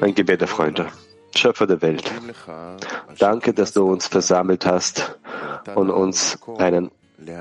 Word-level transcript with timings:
Ein 0.00 0.14
Gebet 0.16 0.40
der 0.40 0.48
Freunde. 0.48 0.88
Schöpfer 1.36 1.66
der 1.68 1.80
Welt, 1.80 2.10
danke, 3.18 3.54
dass 3.54 3.72
du 3.72 3.84
uns 3.84 4.08
versammelt 4.08 4.66
hast 4.66 5.18
und 5.76 5.88
uns 5.90 6.38
einen 6.58 6.90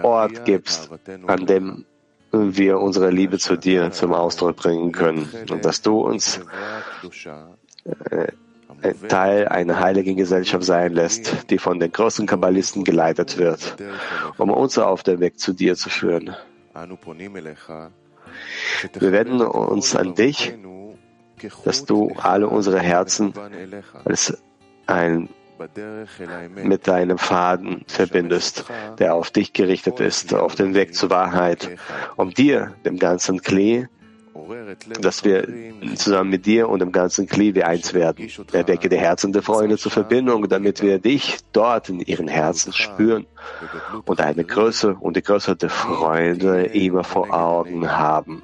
Ort 0.04 0.46
gibst, 0.46 0.92
an 1.26 1.48
dem 1.48 1.86
wir 2.32 2.80
unsere 2.80 3.10
Liebe 3.10 3.40
zu 3.40 3.58
dir 3.58 3.92
zum 3.92 4.14
Ausdruck 4.14 4.58
bringen 4.58 4.92
können 4.92 5.28
und 5.50 5.66
dass 5.66 5.82
du 5.82 6.00
uns 6.02 6.40
äh, 8.12 8.28
Teil 9.08 9.48
einer 9.48 9.80
heiligen 9.80 10.16
Gesellschaft 10.16 10.64
sein 10.64 10.94
lässt, 10.94 11.50
die 11.50 11.58
von 11.58 11.80
den 11.80 11.92
großen 11.92 12.28
Kabbalisten 12.28 12.84
geleitet 12.84 13.40
wird, 13.40 13.76
um 14.38 14.52
uns 14.52 14.78
auf 14.78 15.02
den 15.02 15.20
Weg 15.20 15.40
zu 15.40 15.54
dir 15.54 15.76
zu 15.76 15.90
führen. 15.90 16.36
Wir 18.94 19.12
wenden 19.12 19.42
uns 19.42 19.96
an 19.96 20.16
dich, 20.16 20.54
dass 21.66 21.86
du 21.86 22.14
alle 22.18 22.48
unsere 22.48 22.80
Herzen 22.80 23.34
als 24.06 24.38
ein 24.86 25.30
mit 26.64 26.88
deinem 26.88 27.20
Faden 27.20 27.84
verbindest, 27.88 28.66
der 28.98 29.14
auf 29.14 29.30
dich 29.30 29.54
gerichtet 29.54 30.00
ist, 30.00 30.34
auf 30.34 30.56
den 30.56 30.74
Weg 30.74 30.96
zur 30.96 31.12
Wahrheit, 31.12 31.70
um 32.16 32.34
dir, 32.34 32.74
dem 32.84 32.98
ganzen 32.98 33.42
Klee, 33.42 33.86
dass 35.00 35.24
wir 35.24 35.48
zusammen 35.96 36.30
mit 36.30 36.46
dir 36.46 36.70
und 36.70 36.80
dem 36.80 36.92
ganzen 36.92 37.28
Kli 37.28 37.54
wie 37.54 37.64
eins 37.64 37.94
werden. 37.94 38.28
Erwecke 38.52 38.90
die 38.90 38.98
Herzen 38.98 39.34
der 39.34 39.42
Freunde 39.42 39.78
zur 39.78 39.92
Verbindung, 39.92 40.48
damit 40.48 40.82
wir 40.82 41.00
dich 41.00 41.40
dort 41.52 41.90
in 41.90 42.00
ihren 42.00 42.28
Herzen 42.28 42.74
spüren 42.74 43.28
und 44.06 44.20
eine 44.20 44.44
Größe 44.44 44.96
und 45.00 45.16
die 45.16 45.22
Größe 45.22 45.56
der 45.56 45.70
Freunde 45.70 46.64
immer 46.64 47.04
vor 47.04 47.32
Augen 47.32 47.92
haben. 47.92 48.42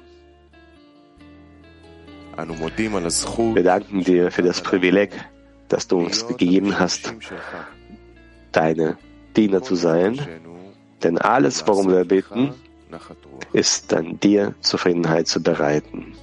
Wir 2.38 3.62
danken 3.64 4.04
dir 4.04 4.30
für 4.30 4.42
das 4.42 4.60
Privileg, 4.62 5.10
das 5.68 5.88
du 5.88 5.98
uns 5.98 6.26
gegeben 6.28 6.78
hast, 6.78 7.12
deine 8.52 8.96
Diener 9.36 9.60
zu 9.62 9.74
sein, 9.74 10.20
denn 11.02 11.18
alles, 11.18 11.66
worum 11.66 11.90
wir 11.90 12.04
bitten, 12.04 12.54
ist 13.52 13.90
dann 13.90 14.20
dir 14.20 14.54
Zufriedenheit 14.60 15.26
zu 15.26 15.42
bereiten. 15.42 16.14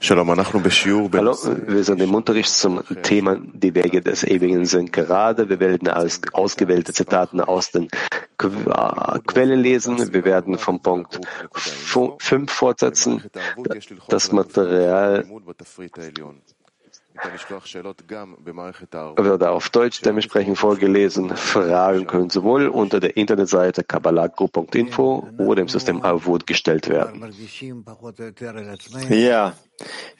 Hallo, 0.00 0.26
wir 0.26 1.84
sind 1.84 2.00
im 2.00 2.14
Unterricht 2.14 2.50
zum 2.50 2.82
Thema 3.02 3.36
Die 3.52 3.74
Wege 3.74 4.00
des 4.00 4.22
Ewigen 4.22 4.64
sind 4.64 4.92
gerade. 4.92 5.48
Wir 5.48 5.58
werden 5.58 5.88
aus, 5.88 6.20
ausgewählte 6.32 6.92
Zitaten 6.92 7.40
aus 7.40 7.72
den 7.72 7.88
Quellen 8.36 9.60
lesen. 9.60 10.12
Wir 10.12 10.24
werden 10.24 10.56
vom 10.58 10.80
Punkt 10.80 11.18
5 11.52 12.50
fortsetzen. 12.50 13.24
Das 14.08 14.30
Material 14.30 15.24
wird 19.24 19.42
auf 19.44 19.70
Deutsch 19.70 20.00
dementsprechend 20.02 20.58
vorgelesen. 20.58 21.36
Fragen 21.36 22.06
können 22.06 22.30
sowohl 22.30 22.68
unter 22.68 23.00
der 23.00 23.16
Internetseite 23.16 23.84
kabbalagroup.info 23.84 25.28
oder 25.38 25.62
im 25.62 25.68
System 25.68 26.02
Avud 26.02 26.46
gestellt 26.46 26.88
werden. 26.88 27.32
Ja, 29.08 29.54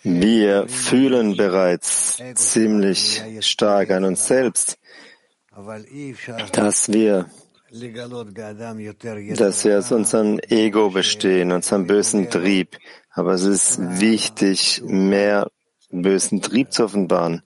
wir 0.02 0.69
fühlen 0.69 1.36
bereits 1.36 2.22
ziemlich 2.34 3.22
stark 3.41 3.91
an 3.91 4.04
uns 4.04 4.26
selbst, 4.26 4.78
dass 6.52 6.92
wir 6.92 7.26
dass 9.36 9.64
wir 9.64 9.78
aus 9.78 9.92
unserem 9.92 10.38
Ego 10.48 10.88
bestehen, 10.88 11.52
unserem 11.52 11.86
bösen 11.86 12.30
Trieb. 12.30 12.78
Aber 13.10 13.32
es 13.32 13.42
ist 13.42 14.00
wichtig, 14.00 14.82
mehr 14.87 15.50
bösen 15.91 16.41
Trieb 16.43 16.72
zu 16.72 16.84
offenbaren. 16.84 17.43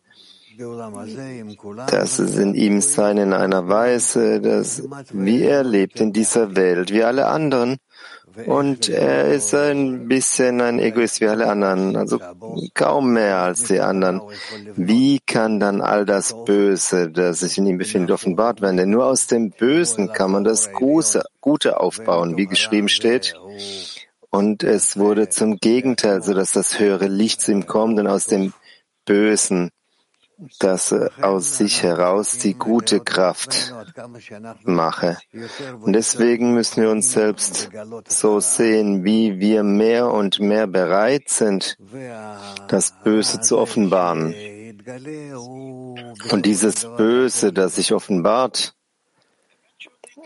dass 1.91 2.19
es 2.19 2.37
in 2.37 2.55
ihm 2.55 2.81
sein 2.81 3.17
in 3.17 3.33
einer 3.33 3.69
Weise, 3.69 4.41
dass, 4.41 4.83
wie 5.13 5.43
er 5.43 5.65
lebt 5.65 6.01
in 6.01 6.13
dieser 6.13 6.55
Welt, 6.57 6.93
wie 6.93 7.03
alle 7.03 7.27
anderen. 7.27 7.79
Und 8.47 8.89
er 8.89 9.29
ist 9.29 9.55
ein 9.55 10.09
bisschen 10.09 10.63
ein 10.63 10.79
Egoist 10.79 11.21
wie 11.21 11.29
alle 11.29 11.49
anderen, 11.49 11.97
also 11.97 12.19
kaum 12.73 13.13
mehr 13.13 13.39
als 13.39 13.65
die 13.65 13.81
anderen. 13.81 14.23
Wie 14.75 15.21
kann 15.27 15.61
dann 15.61 15.83
all 15.83 16.07
das 16.07 16.35
Böse, 16.45 17.11
das 17.11 17.41
sich 17.41 17.59
in 17.59 17.67
ihm 17.67 17.77
befindet, 17.77 18.11
offenbart 18.11 18.63
werden? 18.63 18.79
Denn 18.79 18.91
nur 18.91 19.05
aus 19.07 19.27
dem 19.27 19.51
Bösen 19.51 20.13
kann 20.13 20.31
man 20.31 20.45
das 20.45 20.71
Gute 20.73 21.81
aufbauen, 21.81 22.37
wie 22.39 22.47
geschrieben 22.47 22.89
steht. 22.89 23.35
Und 24.35 24.65
es 24.65 24.97
wurde 24.97 25.29
zum 25.29 25.59
Gegenteil, 25.59 26.23
so 26.23 26.33
dass 26.33 26.53
das 26.53 26.79
höhere 26.79 27.07
Licht 27.07 27.43
zu 27.43 27.53
ihm 27.53 27.67
kommt 27.67 28.01
und 28.01 28.07
aus 28.07 28.25
dem 28.25 28.55
Bösen, 29.05 29.71
das 30.59 30.93
aus 31.21 31.59
sich 31.59 31.83
heraus 31.83 32.39
die 32.39 32.55
gute 32.55 33.01
Kraft 33.01 33.75
mache. 34.65 35.19
Und 35.81 35.93
deswegen 35.93 36.55
müssen 36.55 36.83
wir 36.83 36.91
uns 36.91 37.13
selbst 37.13 37.69
so 38.09 38.41
sehen, 38.41 39.05
wie 39.05 39.39
wir 39.39 39.63
mehr 39.65 40.11
und 40.11 40.41
mehr 40.41 40.67
bereit 40.67 41.29
sind, 41.29 41.77
das 42.69 42.95
Böse 43.05 43.43
zu 43.43 43.59
offenbaren. 43.59 44.35
Und 46.31 46.47
dieses 46.47 46.87
Böse, 46.97 47.53
das 47.53 47.77
sich 47.77 47.93
offenbart, 47.93 48.75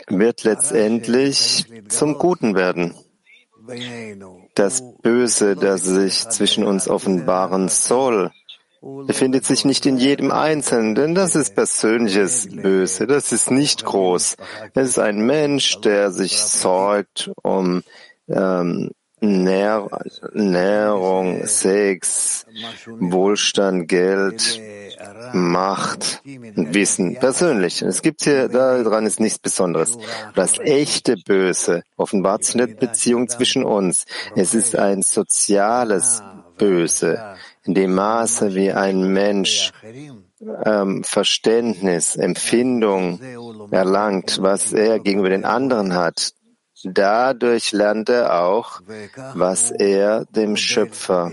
wird 0.07 0.45
letztendlich 0.45 1.65
zum 1.89 2.17
Guten 2.17 2.55
werden. 2.55 2.95
Das 4.55 4.83
Böse, 5.01 5.55
das 5.55 5.83
sich 5.83 6.29
zwischen 6.29 6.63
uns 6.63 6.87
offenbaren 6.87 7.69
soll, 7.69 8.31
befindet 8.81 9.45
sich 9.45 9.65
nicht 9.65 9.85
in 9.85 9.97
jedem 9.97 10.31
Einzelnen, 10.31 10.95
denn 10.95 11.15
das 11.15 11.35
ist 11.35 11.55
persönliches 11.55 12.47
Böse, 12.49 13.07
das 13.07 13.31
ist 13.31 13.51
nicht 13.51 13.83
groß. 13.85 14.37
Es 14.73 14.89
ist 14.89 14.99
ein 14.99 15.19
Mensch, 15.25 15.81
der 15.81 16.11
sich 16.11 16.37
sorgt 16.37 17.31
um 17.43 17.83
ähm, 18.29 18.91
Nährung, 19.19 19.99
Sex, 21.47 22.45
Wohlstand, 22.85 23.87
Geld, 23.87 24.61
Macht 25.33 26.21
Wissen 26.23 27.15
persönlich. 27.15 27.81
Es 27.81 28.01
gibt 28.01 28.23
hier, 28.23 28.49
daran 28.49 29.05
ist 29.05 29.19
nichts 29.19 29.39
Besonderes. 29.39 29.97
Das 30.35 30.59
echte 30.59 31.15
Böse 31.17 31.83
offenbart 31.95 32.43
sich 32.43 32.55
in 32.55 32.59
der 32.59 32.75
Beziehung 32.75 33.27
zwischen 33.27 33.63
uns. 33.63 34.05
Es 34.35 34.53
ist 34.53 34.75
ein 34.75 35.01
soziales 35.01 36.21
Böse, 36.57 37.35
in 37.63 37.73
dem 37.73 37.93
Maße 37.93 38.55
wie 38.55 38.71
ein 38.71 39.13
Mensch 39.13 39.71
ähm, 40.65 41.03
Verständnis, 41.03 42.15
Empfindung 42.15 43.19
erlangt, 43.71 44.41
was 44.41 44.73
er 44.73 44.99
gegenüber 44.99 45.29
den 45.29 45.45
anderen 45.45 45.93
hat. 45.93 46.33
Dadurch 46.83 47.71
lernt 47.71 48.09
er 48.09 48.43
auch, 48.43 48.81
was 49.33 49.71
er 49.71 50.25
dem 50.25 50.55
Schöpfer 50.57 51.31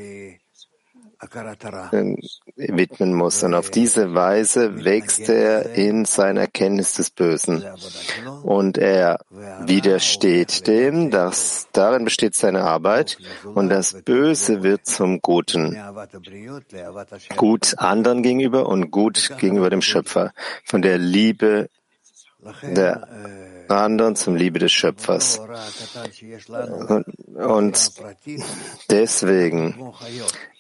widmen 2.57 3.15
muss. 3.15 3.43
Und 3.43 3.55
auf 3.55 3.71
diese 3.71 4.15
Weise 4.15 4.85
wächst 4.85 5.29
er 5.29 5.75
in 5.75 6.05
seiner 6.05 6.43
Erkenntnis 6.43 6.95
des 6.95 7.11
Bösen. 7.11 7.65
Und 8.43 8.79
er 8.79 9.21
widersteht 9.61 10.67
dem, 10.67 11.11
dass 11.11 11.69
darin 11.73 12.05
besteht 12.05 12.35
seine 12.35 12.65
Arbeit 12.65 13.19
und 13.55 13.69
das 13.69 14.03
Böse 14.03 14.63
wird 14.63 14.87
zum 14.87 15.21
Guten. 15.21 15.77
Gut 17.37 17.75
anderen 17.79 18.23
gegenüber 18.23 18.67
und 18.69 18.91
gut 18.91 19.33
gegenüber 19.39 19.71
dem 19.71 19.83
Schöpfer. 19.83 20.33
Von 20.65 20.83
der 20.83 20.99
Liebe 20.99 21.69
der 22.63 23.09
anderen 23.69 24.17
zum 24.17 24.37
Liebe 24.37 24.59
des 24.59 24.73
Schöpfers. 24.73 25.41
Und 27.35 27.93
deswegen 28.91 29.93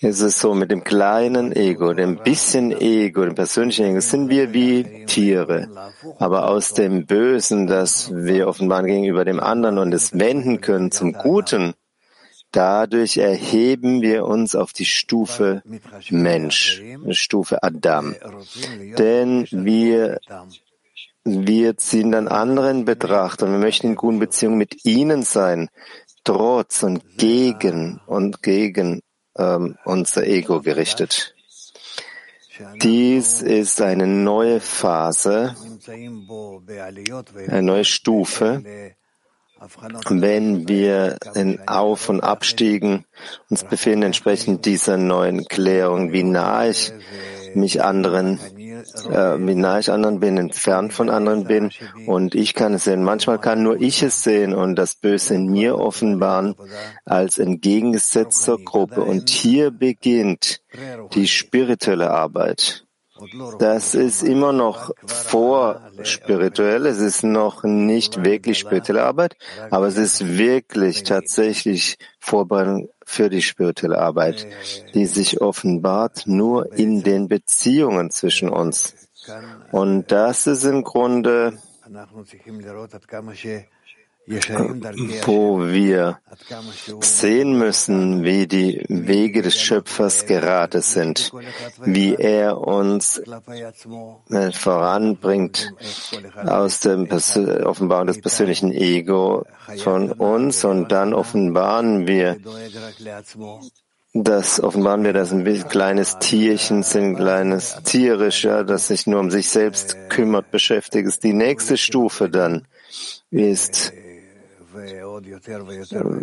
ist 0.01 0.21
es 0.21 0.41
so, 0.41 0.55
mit 0.55 0.71
dem 0.71 0.85
kleinen 0.85 1.53
Ego, 1.53 1.93
dem 1.93 2.17
bisschen 2.17 2.73
Ego, 2.73 3.25
dem 3.25 3.35
persönlichen 3.35 3.87
Ego, 3.87 4.01
sind 4.01 4.31
wir 4.31 4.53
wie 4.53 5.05
Tiere. 5.07 5.69
Aber 6.19 6.49
aus 6.49 6.73
dem 6.75 7.07
Bösen, 7.07 7.67
das 7.67 8.13
wir 8.15 8.49
offenbaren 8.49 8.87
gegenüber 8.87 9.25
dem 9.25 9.41
anderen 9.41 9.79
und 9.79 9.93
es 9.93 10.19
wenden 10.19 10.61
können 10.61 10.91
zum 10.91 11.13
Guten, 11.13 11.75
Dadurch 12.55 13.17
erheben 13.17 14.01
wir 14.01 14.27
uns 14.27 14.55
auf 14.55 14.73
die 14.73 14.85
Stufe 14.85 15.65
Mensch, 16.09 16.81
Stufe 17.11 17.65
Adam. 17.65 18.15
Denn 18.97 19.49
wir 19.51 20.21
wir 21.25 21.76
ziehen 21.76 22.12
dann 22.12 22.29
andere 22.29 22.71
in 22.71 22.85
Betracht 22.85 23.43
und 23.43 23.50
wir 23.50 23.59
möchten 23.59 23.88
in 23.88 23.97
guten 23.97 24.19
Beziehungen 24.19 24.59
mit 24.59 24.85
ihnen 24.85 25.23
sein, 25.23 25.71
trotz 26.23 26.82
und 26.82 27.17
gegen 27.17 28.00
und 28.06 28.43
gegen 28.43 29.00
ähm, 29.37 29.76
unser 29.85 30.26
Ego 30.26 30.61
gerichtet. 30.61 31.35
Dies 32.82 33.43
ist 33.43 33.81
eine 33.81 34.06
neue 34.06 34.61
Phase, 34.61 35.56
eine 37.49 37.62
neue 37.62 37.85
Stufe, 37.85 38.94
wenn 40.09 40.69
wir 40.69 41.17
in 41.35 41.67
Auf- 41.67 42.09
und 42.09 42.21
Abstiegen 42.21 43.06
uns 43.49 43.65
befinden, 43.65 44.05
entsprechend 44.05 44.67
dieser 44.67 44.99
neuen 44.99 45.47
Klärung, 45.47 46.12
wie 46.12 46.23
nah 46.23 46.69
ich 46.69 46.93
mich 47.55 47.82
anderen, 47.82 48.38
äh, 49.11 49.39
wie 49.39 49.55
nah 49.55 49.79
ich 49.79 49.91
anderen 49.91 50.21
bin, 50.21 50.37
entfernt 50.37 50.93
von 50.93 51.11
anderen 51.11 51.45
bin 51.45 51.71
und 52.07 52.35
ich 52.35 52.55
kann 52.55 52.75
es 52.75 52.85
sehen. 52.85 53.05
Manchmal 53.05 53.39
kann 53.39 53.63
nur 53.63 53.81
ich 53.81 54.03
es 54.03 54.23
sehen 54.23 54.55
und 54.55 54.77
das 54.77 54.95
Böse 54.95 55.35
in 55.35 55.47
mir 55.47 55.79
offenbaren 55.79 56.55
als 57.05 57.39
entgegengesetzt 57.39 58.45
zur 58.45 58.63
Gruppe. 58.63 59.03
Und 59.03 59.31
hier 59.31 59.71
beginnt 59.71 60.61
die 61.15 61.27
spirituelle 61.27 62.11
Arbeit. 62.11 62.85
Das 63.61 63.95
ist 63.95 64.25
immer 64.25 64.53
noch 64.53 64.91
vorspirituell, 65.07 66.85
es 66.87 66.99
ist 66.99 67.23
noch 67.23 67.63
nicht 67.63 68.25
wirklich 68.25 68.59
spirituelle 68.59 69.05
Arbeit, 69.05 69.37
aber 69.71 69.87
es 69.87 69.97
ist 69.97 70.37
wirklich 70.37 71.05
tatsächlich 71.05 71.97
Vorbereitung 72.19 72.89
für 73.05 73.31
die 73.31 73.43
spirituelle 73.43 73.99
Arbeit, 73.99 74.47
die 74.95 75.06
sich 75.06 75.41
offenbart 75.41 76.27
nur 76.27 76.73
in 76.73 77.03
den 77.03 77.29
Beziehungen 77.29 78.11
zwischen 78.11 78.49
uns. 78.49 78.95
Und 79.73 80.12
das 80.12 80.47
ist 80.47 80.65
im 80.65 80.85
Grunde 80.85 81.59
wo 84.26 85.61
wir 85.61 86.19
sehen 87.00 87.59
müssen, 87.59 88.25
wie 88.25 88.47
die 88.47 88.85
Wege 88.88 89.43
des 89.43 89.61
Schöpfers 89.61 90.26
gerade 90.26 90.81
sind, 90.81 91.31
wie 91.85 92.15
er 92.15 92.59
uns 92.59 93.19
äh, 94.31 94.53
voranbringt 94.53 95.73
aus 96.47 96.81
dem 96.81 97.09
Offenbaren 97.11 98.06
des 98.06 98.21
persönlichen 98.21 98.73
Ego 98.73 99.44
von 99.82 100.12
uns 100.12 100.65
und 100.65 100.91
dann 100.91 101.12
offenbaren 101.12 102.06
wir 102.06 102.38
das 104.17 104.62
offenbaren 104.62 105.03
wir, 105.03 105.12
dass 105.12 105.32
ein 105.32 105.44
kleines 105.69 106.21
Tierchen 106.21 106.85
ein 106.94 107.17
kleines 107.17 107.82
tierischer, 107.82 108.62
das 108.62 108.87
sich 108.87 109.09
nur 109.09 109.19
um 109.19 109.29
sich 109.32 109.50
selbst 109.50 109.97
kümmert, 110.09 110.53
beschäftigt 110.53 111.09
ist. 111.09 111.25
Die 111.25 111.32
nächste 111.32 111.76
Stufe 111.76 112.31
dann 112.31 112.69
ist 113.32 113.93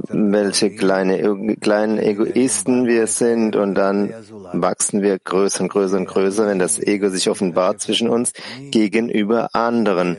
welche 0.10 0.76
kleine, 0.76 1.56
kleinen 1.60 1.98
Egoisten 1.98 2.86
wir 2.86 3.08
sind 3.08 3.56
und 3.56 3.76
dann 3.76 4.14
wachsen 4.54 5.02
wir 5.02 5.18
größer 5.20 5.64
und 5.64 5.70
größer 5.70 5.98
und 5.98 6.08
größer, 6.08 6.48
wenn 6.48 6.60
das 6.60 6.80
Ego 6.80 7.10
sich 7.10 7.30
offenbart 7.30 7.82
zwischen 7.82 8.10
uns 8.10 8.34
gegenüber 8.72 9.50
anderen, 9.54 10.18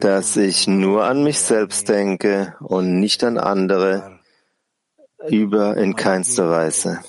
dass 0.00 0.36
ich 0.36 0.66
nur 0.66 1.04
an 1.04 1.22
mich 1.22 1.38
selbst 1.38 1.88
denke 1.88 2.54
und 2.60 2.98
nicht 3.00 3.22
an 3.24 3.38
andere 3.38 4.18
über 5.28 5.76
in 5.76 5.96
keinster 5.96 6.50
Weise. 6.50 7.00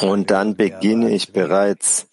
Und 0.00 0.30
dann 0.30 0.56
beginne 0.56 1.10
ich 1.10 1.32
bereits 1.32 2.06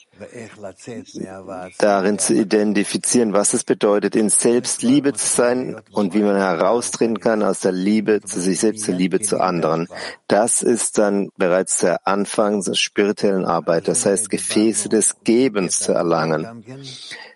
darin 1.77 2.19
zu 2.19 2.33
identifizieren, 2.33 3.33
was 3.33 3.54
es 3.54 3.63
bedeutet, 3.63 4.16
in 4.16 4.30
Selbstliebe 4.30 5.13
zu 5.13 5.25
sein 5.25 5.81
und 5.92 6.13
wie 6.13 6.21
man 6.21 6.36
heraustreten 6.36 7.19
kann 7.19 7.44
aus 7.44 7.62
der 7.62 7.71
Liebe 7.71 8.21
zu 8.21 8.39
sich 8.42 8.60
selbst 8.60 8.86
zur 8.86 8.95
Liebe 8.95 9.19
zu 9.19 9.39
anderen. 9.39 9.88
Das 10.27 10.62
ist 10.62 10.98
dann 10.98 11.30
bereits 11.38 11.80
der 11.80 12.07
Anfang 12.07 12.62
der 12.62 12.75
spirituellen 12.75 13.45
Arbeit, 13.45 13.88
das 13.88 14.06
heißt 14.06 14.30
Gefäße 14.30 14.89
des 14.89 15.18
Gebens 15.24 15.80
zu 15.80 15.94
erlangen. 15.94 16.63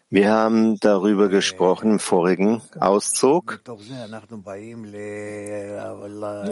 Wir 0.09 0.31
haben 0.31 0.79
darüber 0.79 1.27
gesprochen 1.27 1.93
im 1.93 1.99
vorigen 1.99 2.61
Auszug 2.79 3.63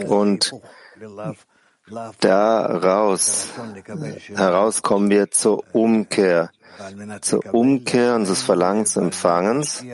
und 0.08 0.52
Daraus, 2.20 3.48
heraus 4.34 4.82
kommen 4.82 5.10
wir 5.10 5.30
zur 5.30 5.64
Umkehr, 5.72 6.50
zur 7.20 7.54
Umkehr 7.54 8.14
unseres 8.14 8.42
Verlangens 8.42 8.96
Empfangens 8.96 9.84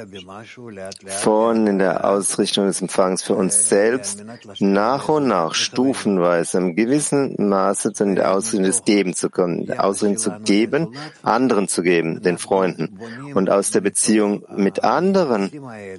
von 1.07 1.67
in 1.67 1.79
der 1.79 2.05
Ausrichtung 2.05 2.67
des 2.67 2.81
Empfangens 2.81 3.23
für 3.23 3.35
uns 3.35 3.69
selbst 3.69 4.25
nach 4.59 5.09
und 5.09 5.29
nach 5.29 5.55
stufenweise 5.55 6.59
im 6.59 6.77
gewissen 6.77 7.35
Maße 7.39 7.93
in 8.01 8.15
der 8.15 8.33
Ausrichtung 8.33 8.65
des 8.65 8.85
Gebens 8.85 9.19
zu 9.19 9.31
kommen, 9.31 9.67
der 9.67 9.85
Ausrichtung 9.85 10.19
zu 10.19 10.31
geben, 10.45 10.95
anderen 11.23 11.69
zu 11.69 11.83
geben, 11.83 12.23
den 12.23 12.39
Freunden. 12.39 12.99
Und 13.35 13.51
aus 13.51 13.71
der 13.71 13.81
Beziehung 13.81 14.45
mit 14.55 14.85
anderen 14.85 15.51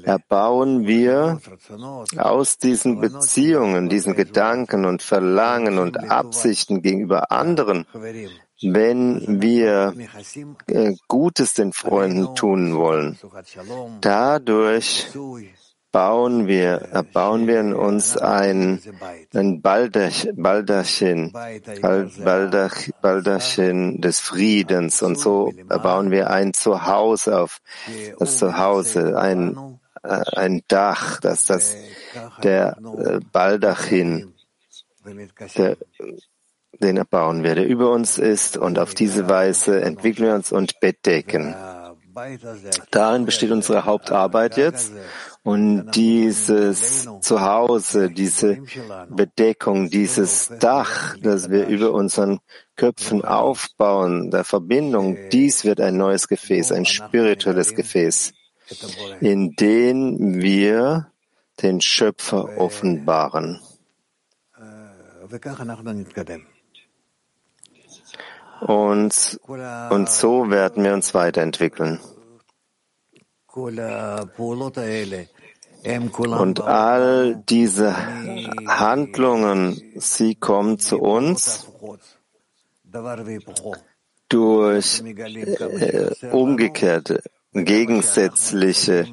erbauen 0.03 0.87
wir 0.87 1.39
aus 2.17 2.57
diesen 2.57 2.99
Beziehungen, 2.99 3.89
diesen 3.89 4.15
Gedanken 4.15 4.85
und 4.85 5.01
Verlangen 5.01 5.79
und 5.79 6.09
Absichten 6.09 6.81
gegenüber 6.81 7.31
anderen 7.31 7.85
wenn 8.61 9.41
wir 9.41 9.93
äh, 10.67 10.93
Gutes 11.07 11.53
den 11.53 11.73
Freunden 11.73 12.35
tun 12.35 12.75
wollen. 12.75 13.17
Dadurch 14.01 15.07
bauen 15.91 16.47
wir, 16.47 16.69
erbauen 16.91 17.47
wir 17.47 17.59
in 17.59 17.73
uns 17.73 18.15
ein, 18.17 18.81
ein 19.33 19.61
Baldach, 19.61 20.25
Baldachin, 20.33 21.31
Baldach, 21.31 22.75
Baldachin 23.01 24.01
des 24.01 24.19
Friedens 24.19 25.01
und 25.01 25.19
so 25.19 25.51
erbauen 25.69 26.11
wir 26.11 26.29
ein 26.29 26.53
Zuhause 26.53 27.39
auf 27.39 27.61
das 28.19 28.37
Zuhause, 28.37 29.17
ein, 29.19 29.79
äh, 30.03 30.21
ein 30.35 30.61
Dach, 30.67 31.19
das 31.19 31.45
das 31.45 31.75
der 32.43 32.77
äh, 32.77 33.19
Baldachin, 33.31 34.33
der 35.55 35.77
den 36.79 36.97
erbauen 36.97 37.43
werde, 37.43 37.63
über 37.63 37.91
uns 37.91 38.17
ist 38.17 38.57
und 38.57 38.79
auf 38.79 38.93
diese 38.93 39.29
Weise 39.29 39.81
entwickeln 39.81 40.27
wir 40.27 40.35
uns 40.35 40.51
und 40.51 40.79
bedecken. 40.79 41.55
Darin 42.91 43.25
besteht 43.25 43.51
unsere 43.51 43.85
Hauptarbeit 43.85 44.57
jetzt 44.57 44.91
und 45.43 45.91
dieses 45.95 47.07
Zuhause, 47.21 48.09
diese 48.09 48.61
Bedeckung, 49.09 49.89
dieses 49.89 50.51
Dach, 50.59 51.15
das 51.21 51.49
wir 51.49 51.67
über 51.67 51.93
unseren 51.93 52.39
Köpfen 52.75 53.23
aufbauen, 53.23 54.31
der 54.31 54.43
Verbindung, 54.43 55.17
dies 55.31 55.63
wird 55.63 55.79
ein 55.79 55.97
neues 55.97 56.27
Gefäß, 56.27 56.71
ein 56.71 56.85
spirituelles 56.85 57.73
Gefäß, 57.73 58.33
in 59.21 59.55
dem 59.55 60.41
wir 60.41 61.11
den 61.61 61.81
Schöpfer 61.81 62.57
offenbaren. 62.57 63.59
Und, 68.61 69.39
und 69.89 70.09
so 70.09 70.49
werden 70.49 70.83
wir 70.83 70.93
uns 70.93 71.13
weiterentwickeln. 71.13 71.99
Und 75.81 76.61
all 76.61 77.35
diese 77.49 77.95
Handlungen, 78.67 79.93
sie 79.97 80.35
kommen 80.35 80.79
zu 80.79 80.99
uns 80.99 81.67
durch 84.29 85.01
äh, 85.01 86.27
umgekehrte, 86.31 87.23
gegensätzliche 87.53 89.07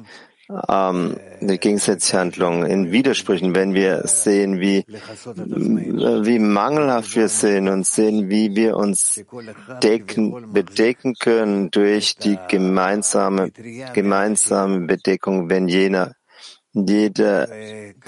ähm, 0.69 1.17
die 1.41 1.57
gegensätzliche 1.57 2.19
Handlung 2.19 2.65
in 2.65 2.91
Widersprüchen, 2.91 3.53
wenn 3.53 3.73
wir 3.73 4.07
sehen, 4.07 4.59
wie, 4.59 4.85
wie 4.87 6.39
mangelhaft 6.39 7.15
wir 7.15 7.27
sind 7.27 7.67
und 7.67 7.85
sehen, 7.85 8.29
wie 8.29 8.55
wir 8.55 8.77
uns 8.77 9.23
decken, 9.83 10.53
bedecken 10.53 11.15
können 11.19 11.69
durch 11.71 12.15
die 12.15 12.37
gemeinsame, 12.47 13.51
gemeinsame 13.93 14.87
Bedeckung, 14.87 15.49
wenn 15.49 15.67
jener, 15.67 16.13
jeder 16.73 17.49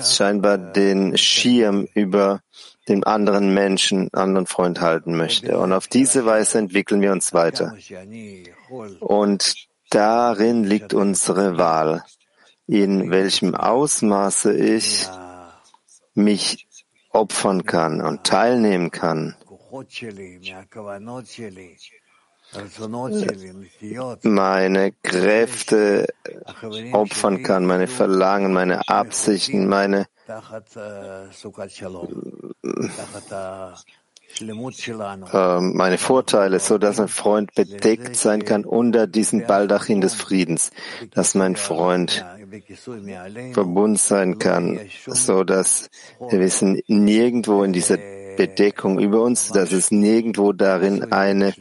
scheinbar 0.01 0.57
den 0.57 1.17
Schirm 1.17 1.87
über 1.93 2.41
den 2.87 3.03
anderen 3.03 3.53
Menschen, 3.53 4.09
anderen 4.13 4.47
Freund 4.47 4.81
halten 4.81 5.15
möchte. 5.15 5.57
Und 5.57 5.73
auf 5.73 5.87
diese 5.87 6.25
Weise 6.25 6.57
entwickeln 6.57 7.01
wir 7.01 7.11
uns 7.11 7.33
weiter. 7.33 7.75
Und 8.99 9.55
darin 9.89 10.63
liegt 10.63 10.93
unsere 10.93 11.57
Wahl 11.57 12.03
in 12.69 13.09
welchem 13.09 13.55
Ausmaße 13.55 14.55
ich 14.55 15.07
mich 16.13 16.67
opfern 17.09 17.65
kann 17.65 17.99
und 18.01 18.23
teilnehmen 18.23 18.91
kann. 18.91 19.35
Meine 24.23 24.91
Kräfte 25.03 26.07
opfern 26.91 27.43
kann, 27.43 27.65
meine 27.65 27.87
Verlangen, 27.87 28.53
meine 28.53 28.87
Absichten, 28.87 29.67
meine 29.67 30.07
äh, 35.33 35.59
meine 35.59 35.97
Vorteile, 35.97 36.59
so 36.59 36.77
dass 36.77 36.99
ein 36.99 37.07
Freund 37.07 37.53
bedeckt 37.55 38.15
sein 38.15 38.45
kann 38.45 38.63
unter 38.63 39.07
diesem 39.07 39.47
Baldachin 39.47 40.01
des 40.01 40.13
Friedens, 40.13 40.71
dass 41.11 41.33
mein 41.35 41.55
Freund 41.55 42.23
verbunden 43.53 43.97
sein 43.97 44.39
kann, 44.39 44.79
so 45.05 45.43
dass 45.43 45.89
wir 46.19 46.39
wissen, 46.39 46.81
nirgendwo 46.87 47.63
in 47.63 47.73
dieser 47.73 47.97
Bedeckung 48.37 48.99
über 48.99 49.21
uns, 49.21 49.49
dass 49.49 49.71
es 49.71 49.91
nirgendwo 49.91 50.53
darin 50.53 51.11
eine 51.11 51.53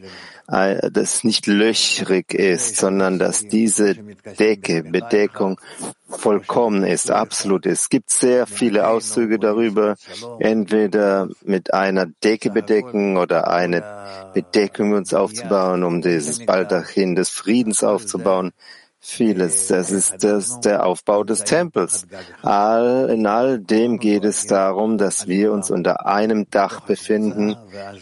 das 0.49 1.23
nicht 1.23 1.45
löchrig 1.45 2.33
ist, 2.33 2.77
sondern 2.77 3.19
dass 3.19 3.47
diese 3.47 3.93
Decke, 4.39 4.81
Bedeckung 4.81 5.59
vollkommen 6.07 6.83
ist, 6.83 7.11
absolut 7.11 7.67
ist. 7.67 7.83
Es 7.83 7.89
gibt 7.89 8.09
sehr 8.09 8.47
viele 8.47 8.87
Auszüge 8.87 9.37
darüber, 9.37 9.95
entweder 10.39 11.29
mit 11.43 11.73
einer 11.75 12.07
Decke 12.07 12.49
bedecken 12.49 13.17
oder 13.17 13.51
eine 13.51 13.83
Bedeckung 14.33 14.93
uns 14.93 15.13
aufzubauen, 15.13 15.83
um 15.83 16.01
dieses 16.01 16.43
Baldachin 16.43 17.13
des 17.13 17.29
Friedens 17.29 17.83
aufzubauen 17.83 18.51
vieles. 19.09 19.67
Das 19.67 19.91
ist 19.91 20.23
das, 20.23 20.59
der 20.59 20.85
Aufbau 20.85 21.23
des 21.23 21.43
Tempels. 21.43 22.07
All, 22.41 23.09
in 23.09 23.25
all 23.27 23.59
dem 23.59 23.99
geht 23.99 24.23
es 24.23 24.47
darum, 24.47 24.97
dass 24.97 25.27
wir 25.27 25.51
uns 25.51 25.71
unter 25.71 26.05
einem 26.05 26.49
Dach 26.49 26.81
befinden, 26.81 27.55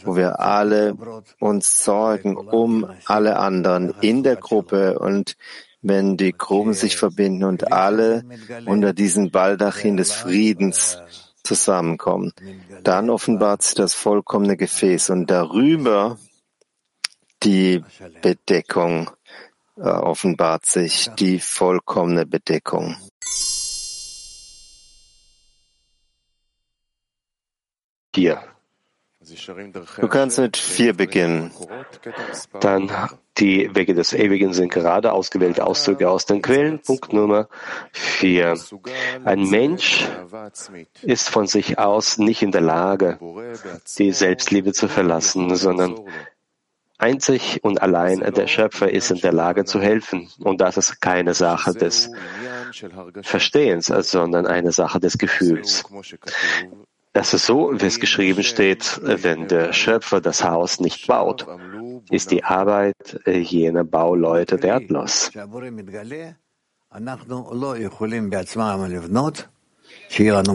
wo 0.03 0.15
wir 0.15 0.39
alle 0.39 0.95
uns 1.39 1.83
sorgen 1.83 2.37
um 2.37 2.89
alle 3.05 3.37
anderen 3.37 3.93
in 4.01 4.23
der 4.23 4.35
Gruppe. 4.35 4.99
Und 4.99 5.35
wenn 5.81 6.17
die 6.17 6.33
Gruppen 6.33 6.73
sich 6.73 6.97
verbinden 6.97 7.43
und 7.43 7.71
alle 7.71 8.23
unter 8.65 8.93
diesen 8.93 9.31
Baldachin 9.31 9.97
des 9.97 10.11
Friedens 10.11 10.99
zusammenkommen, 11.43 12.33
dann 12.83 13.09
offenbart 13.09 13.63
sich 13.63 13.75
das 13.75 13.93
vollkommene 13.93 14.57
Gefäß. 14.57 15.09
Und 15.09 15.31
darüber 15.31 16.17
die 17.43 17.83
Bedeckung 18.21 19.09
äh, 19.09 19.16
offenbart 19.77 20.65
sich 20.65 21.09
die 21.19 21.39
vollkommene 21.39 22.25
Bedeckung. 22.25 22.95
Vier. 28.13 28.41
Du 29.99 30.07
kannst 30.07 30.39
mit 30.39 30.55
vier 30.55 30.93
beginnen. 30.93 31.51
Dann 32.61 32.91
die 33.37 33.69
Wege 33.75 33.93
des 33.93 34.13
Ewigen 34.13 34.53
sind 34.53 34.71
gerade 34.71 35.11
ausgewählte 35.11 35.67
Auszüge 35.67 36.09
aus 36.09 36.25
den 36.25 36.41
Quellen. 36.41 36.81
Punkt 36.81 37.11
Nummer 37.13 37.49
vier. 37.91 38.57
Ein 39.25 39.49
Mensch 39.49 40.07
ist 41.01 41.29
von 41.29 41.45
sich 41.45 41.77
aus 41.77 42.17
nicht 42.17 42.41
in 42.41 42.51
der 42.51 42.61
Lage, 42.61 43.19
die 43.97 44.11
Selbstliebe 44.11 44.71
zu 44.73 44.87
verlassen, 44.87 45.55
sondern 45.55 45.99
Einzig 46.97 47.59
und 47.63 47.81
allein 47.81 48.19
der 48.19 48.47
Schöpfer 48.47 48.91
ist 48.91 49.11
in 49.11 49.21
der 49.21 49.33
Lage 49.33 49.65
zu 49.65 49.79
helfen. 49.79 50.29
Und 50.39 50.61
das 50.61 50.77
ist 50.77 50.99
keine 50.99 51.33
Sache 51.33 51.73
des 51.73 52.09
Verstehens, 53.21 53.85
sondern 53.85 54.47
eine 54.47 54.71
Sache 54.71 54.99
des 54.99 55.17
Gefühls. 55.17 55.83
Das 57.13 57.33
ist 57.33 57.45
so, 57.45 57.71
wie 57.73 57.85
es 57.85 57.99
geschrieben 57.99 58.43
steht, 58.43 58.99
wenn 59.03 59.47
der 59.47 59.73
Schöpfer 59.73 60.21
das 60.21 60.43
Haus 60.43 60.79
nicht 60.79 61.07
baut, 61.07 61.47
ist 62.11 62.31
die 62.31 62.43
Arbeit 62.43 63.19
jener 63.25 63.83
Bauleute 63.83 64.61
wertlos. 64.61 65.31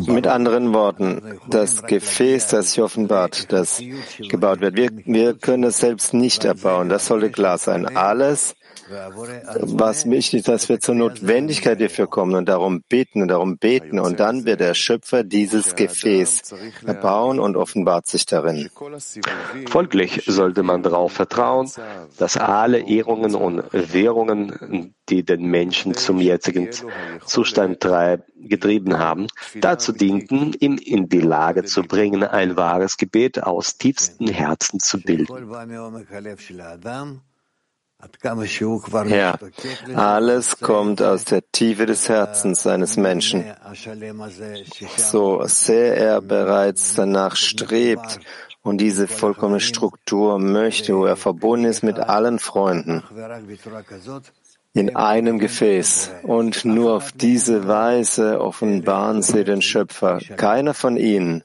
Mit 0.07 0.27
anderen 0.27 0.73
Worten, 0.73 1.41
das 1.49 1.83
Gefäß, 1.83 2.49
das 2.49 2.73
sich 2.73 2.83
offenbart, 2.83 3.53
das 3.53 3.83
gebaut 4.19 4.61
wird, 4.61 4.77
wir, 4.77 4.91
wir 5.05 5.35
können 5.35 5.65
es 5.65 5.79
selbst 5.79 6.15
nicht 6.15 6.45
erbauen. 6.45 6.89
Das 6.89 7.07
sollte 7.07 7.31
klar 7.31 7.59
sein. 7.59 7.97
Alles, 7.97 8.55
was 8.89 10.09
wichtig 10.09 10.41
ist, 10.41 10.49
dass 10.49 10.69
wir 10.69 10.81
zur 10.81 10.95
Notwendigkeit 10.95 11.79
hierfür 11.79 12.07
kommen 12.07 12.35
und 12.35 12.49
darum 12.49 12.83
beten 12.89 13.23
und 13.23 13.29
darum 13.29 13.59
beten. 13.59 13.99
Und 13.99 14.21
dann 14.21 14.45
wird 14.45 14.61
der 14.61 14.75
Schöpfer 14.75 15.25
dieses 15.25 15.75
Gefäß 15.75 16.55
erbauen 16.87 17.39
und 17.39 17.57
offenbart 17.57 18.07
sich 18.07 18.27
darin. 18.27 18.71
Folglich 19.69 20.23
sollte 20.27 20.63
man 20.63 20.83
darauf 20.83 21.13
vertrauen, 21.13 21.71
dass 22.19 22.37
alle 22.37 22.81
Ehrungen 22.81 23.35
und 23.35 23.63
Währungen, 23.73 24.95
die 25.09 25.25
den 25.25 25.43
Menschen 25.43 25.95
zum 25.95 26.21
jetzigen 26.21 26.69
Zustand 27.25 27.87
getrieben 28.37 28.99
haben, 28.99 29.27
dazu 29.61 29.93
dienten, 29.93 30.53
ihn 30.59 30.79
in 30.79 31.09
die 31.09 31.21
Lage 31.21 31.65
zu 31.65 31.83
bringen, 31.83 32.25
ein 32.25 32.57
wahres 32.57 32.97
Gebet 32.97 33.43
aus 33.43 33.77
tiefstem 33.77 34.29
Herzen 34.29 34.81
zu 34.81 35.01
bilden. 35.01 35.51
Ja, 39.07 39.39
alles 39.95 40.59
kommt 40.59 41.03
aus 41.03 41.25
der 41.25 41.43
Tiefe 41.53 41.87
des 41.87 42.09
Herzens 42.09 42.67
eines 42.67 42.97
Menschen. 42.97 43.45
So 44.97 45.43
sehr 45.45 45.97
er 45.97 46.21
bereits 46.21 46.95
danach 46.95 47.37
strebt 47.37 48.21
und 48.63 48.79
diese 48.79 49.07
vollkommene 49.07 49.61
Struktur 49.61 50.39
möchte, 50.39 50.97
wo 50.97 51.05
er 51.05 51.17
verbunden 51.17 51.67
ist 51.67 51.83
mit 51.83 51.99
allen 51.99 52.39
Freunden 52.39 53.03
in 54.75 54.97
einem 54.97 55.39
Gefäß. 55.39 56.11
Und 56.23 56.65
nur 56.65 56.95
auf 56.95 57.13
diese 57.13 57.69
Weise 57.69 58.41
offenbaren 58.41 59.23
sie 59.23 59.45
den 59.45 59.63
Schöpfer. 59.63 60.19
Keiner 60.37 60.75
von 60.75 60.97
ihnen 60.97 61.45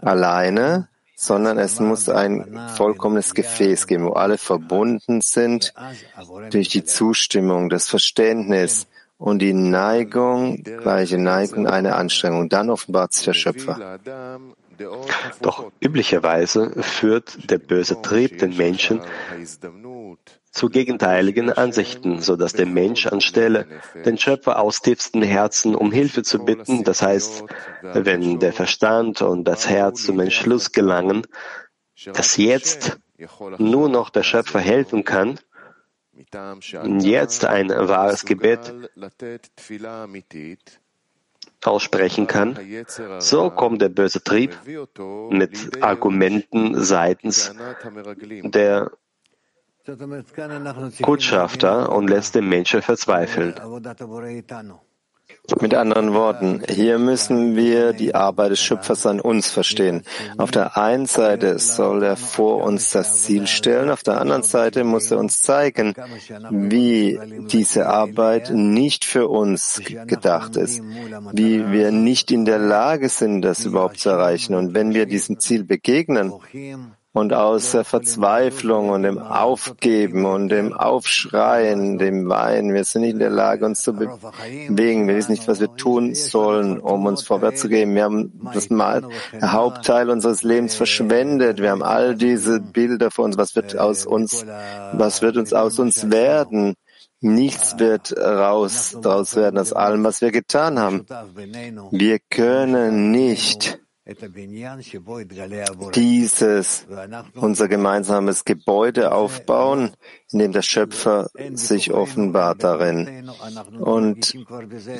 alleine 0.00 0.88
sondern 1.16 1.58
es 1.58 1.80
muss 1.80 2.08
ein 2.10 2.60
vollkommenes 2.76 3.34
Gefäß 3.34 3.86
geben, 3.86 4.04
wo 4.04 4.12
alle 4.12 4.36
verbunden 4.36 5.22
sind 5.22 5.72
durch 6.50 6.68
die 6.68 6.84
Zustimmung, 6.84 7.70
das 7.70 7.88
Verständnis 7.88 8.86
und 9.16 9.40
die 9.40 9.54
Neigung, 9.54 10.62
gleiche 10.62 11.16
Neigung, 11.16 11.66
eine 11.66 11.96
Anstrengung. 11.96 12.50
Dann 12.50 12.68
offenbart 12.68 13.14
sich 13.14 13.24
der 13.24 13.32
Schöpfer. 13.32 13.98
Doch 15.40 15.72
üblicherweise 15.80 16.82
führt 16.82 17.50
der 17.50 17.58
böse 17.58 18.00
Trieb 18.02 18.38
den 18.38 18.54
Menschen 18.54 19.00
zu 20.56 20.70
gegenteiligen 20.70 21.52
Ansichten, 21.52 22.20
so 22.22 22.34
dass 22.34 22.54
der 22.54 22.64
Mensch 22.64 23.06
anstelle, 23.06 23.66
den 24.06 24.16
Schöpfer 24.16 24.58
aus 24.58 24.80
tiefstem 24.80 25.22
Herzen 25.22 25.74
um 25.74 25.92
Hilfe 25.92 26.22
zu 26.22 26.38
bitten, 26.44 26.82
das 26.82 27.02
heißt, 27.02 27.44
wenn 27.82 28.38
der 28.38 28.54
Verstand 28.54 29.20
und 29.20 29.44
das 29.44 29.68
Herz 29.68 30.04
zum 30.04 30.18
Entschluss 30.18 30.72
gelangen, 30.72 31.26
dass 32.14 32.38
jetzt 32.38 32.98
nur 33.58 33.90
noch 33.90 34.08
der 34.08 34.22
Schöpfer 34.22 34.60
helfen 34.60 35.04
kann, 35.04 35.38
jetzt 37.00 37.44
ein 37.44 37.68
wahres 37.68 38.24
Gebet 38.24 38.72
aussprechen 41.64 42.26
kann, 42.26 42.58
so 43.18 43.50
kommt 43.50 43.82
der 43.82 43.90
böse 43.90 44.22
Trieb 44.22 44.56
mit 45.28 45.82
Argumenten 45.82 46.82
seitens 46.82 47.54
der 48.42 48.90
Kundschafter 51.02 51.92
und 51.92 52.08
lässt 52.08 52.34
den 52.34 52.48
Menschen 52.48 52.82
verzweifeln. 52.82 53.54
Mit 55.60 55.74
anderen 55.74 56.12
Worten, 56.12 56.62
hier 56.68 56.98
müssen 56.98 57.56
wir 57.56 57.92
die 57.92 58.14
Arbeit 58.14 58.50
des 58.50 58.60
Schöpfers 58.60 59.06
an 59.06 59.20
uns 59.20 59.50
verstehen. 59.50 60.02
Auf 60.38 60.50
der 60.50 60.76
einen 60.76 61.06
Seite 61.06 61.58
soll 61.58 62.02
er 62.02 62.16
vor 62.16 62.64
uns 62.64 62.90
das 62.90 63.22
Ziel 63.22 63.46
stellen, 63.46 63.90
auf 63.90 64.02
der 64.02 64.20
anderen 64.20 64.42
Seite 64.42 64.82
muss 64.82 65.10
er 65.10 65.18
uns 65.18 65.42
zeigen, 65.42 65.94
wie 66.50 67.18
diese 67.48 67.88
Arbeit 67.88 68.50
nicht 68.50 69.04
für 69.04 69.28
uns 69.28 69.80
gedacht 70.06 70.56
ist, 70.56 70.82
wie 71.32 71.70
wir 71.70 71.92
nicht 71.92 72.32
in 72.32 72.44
der 72.44 72.58
Lage 72.58 73.08
sind, 73.08 73.42
das 73.42 73.64
überhaupt 73.64 74.00
zu 74.00 74.10
erreichen. 74.10 74.54
Und 74.54 74.74
wenn 74.74 74.94
wir 74.94 75.06
diesem 75.06 75.38
Ziel 75.38 75.64
begegnen, 75.64 76.32
und 77.16 77.32
aus 77.32 77.70
der 77.72 77.84
Verzweiflung 77.84 78.90
und 78.90 79.02
dem 79.02 79.16
Aufgeben 79.16 80.26
und 80.26 80.50
dem 80.50 80.74
Aufschreien, 80.74 81.96
dem 81.96 82.28
Weinen, 82.28 82.74
wir 82.74 82.84
sind 82.84 83.00
nicht 83.00 83.12
in 83.12 83.20
der 83.20 83.30
Lage, 83.30 83.64
uns 83.64 83.80
zu 83.80 83.94
bewegen. 83.94 85.08
Wir 85.08 85.16
wissen 85.16 85.30
nicht, 85.30 85.48
was 85.48 85.58
wir 85.58 85.74
tun 85.76 86.14
sollen, 86.14 86.78
um 86.78 87.06
uns 87.06 87.22
vorwärts 87.22 87.62
zu 87.62 87.70
gehen. 87.70 87.94
Wir 87.94 88.04
haben 88.04 88.38
das 88.52 88.68
Hauptteil 89.42 90.10
unseres 90.10 90.42
Lebens 90.42 90.74
verschwendet. 90.74 91.58
Wir 91.58 91.70
haben 91.70 91.82
all 91.82 92.16
diese 92.16 92.60
Bilder 92.60 93.10
vor 93.10 93.24
uns. 93.24 93.38
Was 93.38 93.56
wird 93.56 93.78
aus 93.78 94.04
uns, 94.04 94.44
was 94.92 95.22
wird 95.22 95.38
uns 95.38 95.54
aus 95.54 95.78
uns 95.78 96.10
werden? 96.10 96.74
Nichts 97.22 97.78
wird 97.78 98.14
raus, 98.18 98.94
daraus 99.00 99.36
werden 99.36 99.58
aus 99.58 99.72
allem, 99.72 100.04
was 100.04 100.20
wir 100.20 100.32
getan 100.32 100.78
haben. 100.78 101.06
Wir 101.92 102.18
können 102.28 103.10
nicht 103.10 103.78
dieses, 105.94 106.86
unser 107.34 107.68
gemeinsames 107.68 108.44
Gebäude 108.44 109.12
aufbauen, 109.12 109.96
in 110.30 110.38
dem 110.38 110.52
der 110.52 110.62
Schöpfer 110.62 111.28
sich 111.54 111.92
offenbart 111.92 112.62
darin. 112.62 113.28
Und 113.80 114.36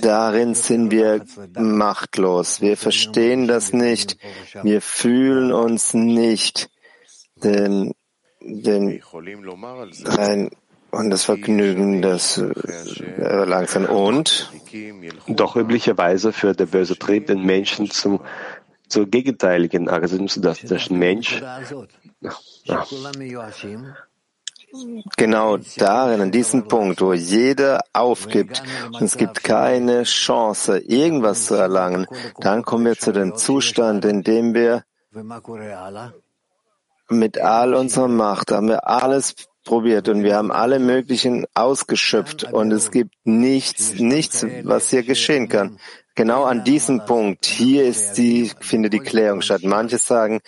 darin 0.02 0.54
sind 0.54 0.90
wir 0.90 1.24
machtlos. 1.56 2.60
Wir 2.60 2.76
verstehen 2.76 3.46
das 3.46 3.72
nicht. 3.72 4.18
Wir 4.62 4.80
fühlen 4.80 5.52
uns 5.52 5.94
nicht 5.94 6.68
den, 7.36 7.92
den 8.40 9.00
rein 10.04 10.50
und 10.90 11.10
das 11.10 11.24
Vergnügen, 11.24 12.00
das 12.00 12.38
äh, 12.38 13.44
langsam 13.44 13.84
und 13.84 14.50
doch 15.26 15.56
üblicherweise 15.56 16.32
führt 16.32 16.60
der 16.60 16.66
böse 16.66 16.98
Trieb 16.98 17.26
den 17.26 17.44
Menschen 17.44 17.90
zum, 17.90 18.20
zur 18.88 19.06
gegenteiligen 19.06 19.88
Arismus, 19.88 20.34
dass 20.40 20.60
der 20.60 20.80
Mensch 20.90 21.42
ja, 22.64 22.84
Genau 25.16 25.58
darin, 25.76 26.20
an 26.20 26.30
diesem 26.32 26.66
Punkt, 26.68 27.00
wo 27.00 27.12
jeder 27.12 27.80
aufgibt 27.92 28.62
und 28.92 29.02
es 29.02 29.16
gibt 29.16 29.44
keine 29.44 30.02
Chance, 30.02 30.78
irgendwas 30.78 31.46
zu 31.46 31.54
erlangen, 31.54 32.06
dann 32.40 32.62
kommen 32.62 32.84
wir 32.84 32.98
zu 32.98 33.12
dem 33.12 33.36
Zustand, 33.36 34.04
in 34.04 34.22
dem 34.22 34.54
wir 34.54 34.84
mit 37.08 37.38
all 37.38 37.74
unserer 37.74 38.08
Macht 38.08 38.50
haben 38.50 38.68
wir 38.68 38.86
alles 38.86 39.34
probiert 39.64 40.08
und 40.08 40.22
wir 40.24 40.36
haben 40.36 40.50
alle 40.50 40.78
möglichen 40.78 41.46
ausgeschöpft 41.54 42.44
und 42.44 42.72
es 42.72 42.90
gibt 42.90 43.14
nichts, 43.24 43.94
nichts, 43.94 44.44
was 44.64 44.90
hier 44.90 45.04
geschehen 45.04 45.48
kann. 45.48 45.78
Genau 46.16 46.44
an 46.44 46.64
diesem 46.64 47.04
Punkt, 47.04 47.44
hier 47.44 47.84
ist 47.84 48.14
die, 48.14 48.50
findet 48.60 48.94
die 48.94 49.00
Klärung 49.00 49.42
statt. 49.42 49.60
Manche 49.64 49.98
sagen, 49.98 50.40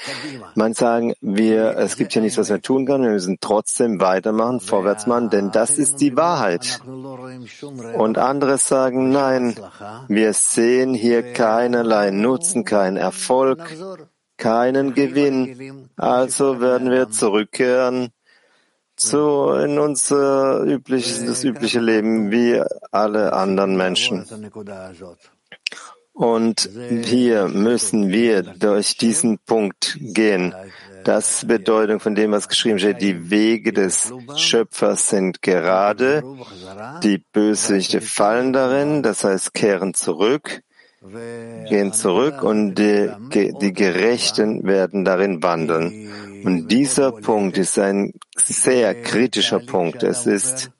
manche 0.55 0.81
sagen, 0.81 1.15
wir, 1.21 1.77
es 1.77 1.99
gibt 1.99 2.15
hier 2.15 2.23
nichts, 2.23 2.39
was 2.39 2.49
wir 2.49 2.63
tun 2.63 2.87
können, 2.87 3.05
wir 3.05 3.11
müssen 3.11 3.37
trotzdem 3.39 4.01
weitermachen, 4.01 4.61
vorwärts 4.61 5.07
machen, 5.07 5.29
denn 5.29 5.51
das 5.51 5.77
ist 5.77 6.01
die 6.01 6.17
Wahrheit. 6.17 6.81
Und 7.95 8.17
andere 8.17 8.57
sagen, 8.57 9.11
nein, 9.11 9.57
wir 10.09 10.33
sehen 10.33 10.95
hier 10.95 11.35
keinerlei 11.35 12.13
Nutzen, 12.13 12.65
keinen 12.65 12.97
Erfolg, 12.97 13.61
keinen 14.39 14.95
Gewinn. 14.95 15.91
Also 15.99 16.63
werden 16.63 16.91
wir 16.91 17.11
zurückkehren 17.11 18.09
zu 18.97 19.51
in 19.51 19.79
unser 19.79 20.63
übliches, 20.63 21.27
das 21.27 21.45
übliche 21.45 21.81
Leben 21.81 22.31
wie 22.31 22.63
alle 22.91 23.35
anderen 23.35 23.77
Menschen. 23.77 24.25
Und 26.13 26.69
hier 27.05 27.47
müssen 27.47 28.11
wir 28.11 28.43
durch 28.43 28.97
diesen 28.97 29.39
Punkt 29.39 29.97
gehen. 30.01 30.53
Das 31.05 31.47
Bedeutung 31.47 32.01
von 32.01 32.17
dem, 32.17 32.33
was 32.33 32.49
geschrieben 32.49 32.81
steht. 32.81 33.01
Die 33.01 33.31
Wege 33.31 33.73
des 33.73 34.13
Schöpfers 34.35 35.11
sind 35.11 35.43
gerade. 35.43 36.25
Die 37.05 37.19
Bösewichte 37.19 38.01
fallen 38.01 38.53
darin, 38.53 39.05
das 39.05 39.23
heißt 39.23 39.55
kehren 39.55 39.95
zurück, 39.95 40.63
gehen 41.69 41.93
zurück 41.93 42.43
und 42.43 42.75
die, 42.75 43.11
die 43.33 43.73
Gerechten 43.73 44.67
werden 44.67 45.05
darin 45.05 45.41
wandeln. 45.41 46.43
Und 46.45 46.69
dieser 46.69 47.13
Punkt 47.13 47.59
ist 47.59 47.79
ein 47.79 48.13
sehr 48.37 49.01
kritischer 49.03 49.61
Punkt. 49.61 50.03
Es 50.03 50.27
ist, 50.27 50.71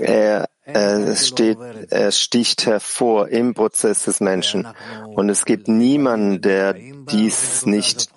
er, 0.00 0.48
es 0.66 1.28
steht, 1.28 1.58
er 1.90 2.10
sticht 2.10 2.66
hervor 2.66 3.28
im 3.28 3.54
Prozess 3.54 4.04
des 4.04 4.20
Menschen. 4.20 4.66
Und 5.06 5.28
es 5.28 5.44
gibt 5.44 5.68
niemanden, 5.68 6.40
der 6.40 6.74
dies 6.74 7.66
nicht 7.66 8.10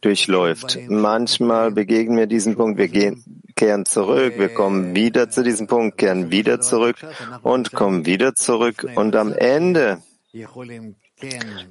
durchläuft. 0.00 0.78
Manchmal 0.88 1.70
begegnen 1.70 2.16
wir 2.16 2.26
diesem 2.26 2.56
Punkt, 2.56 2.78
wir 2.78 2.88
gehen, 2.88 3.22
kehren 3.54 3.84
zurück, 3.86 4.34
wir 4.36 4.48
kommen 4.48 4.96
wieder 4.96 5.30
zu 5.30 5.42
diesem 5.42 5.66
Punkt, 5.66 5.98
kehren 5.98 6.30
wieder 6.30 6.60
zurück 6.60 6.96
und 7.42 7.72
kommen 7.72 8.06
wieder 8.06 8.34
zurück. 8.34 8.86
Und 8.96 9.14
am 9.14 9.32
Ende 9.32 9.98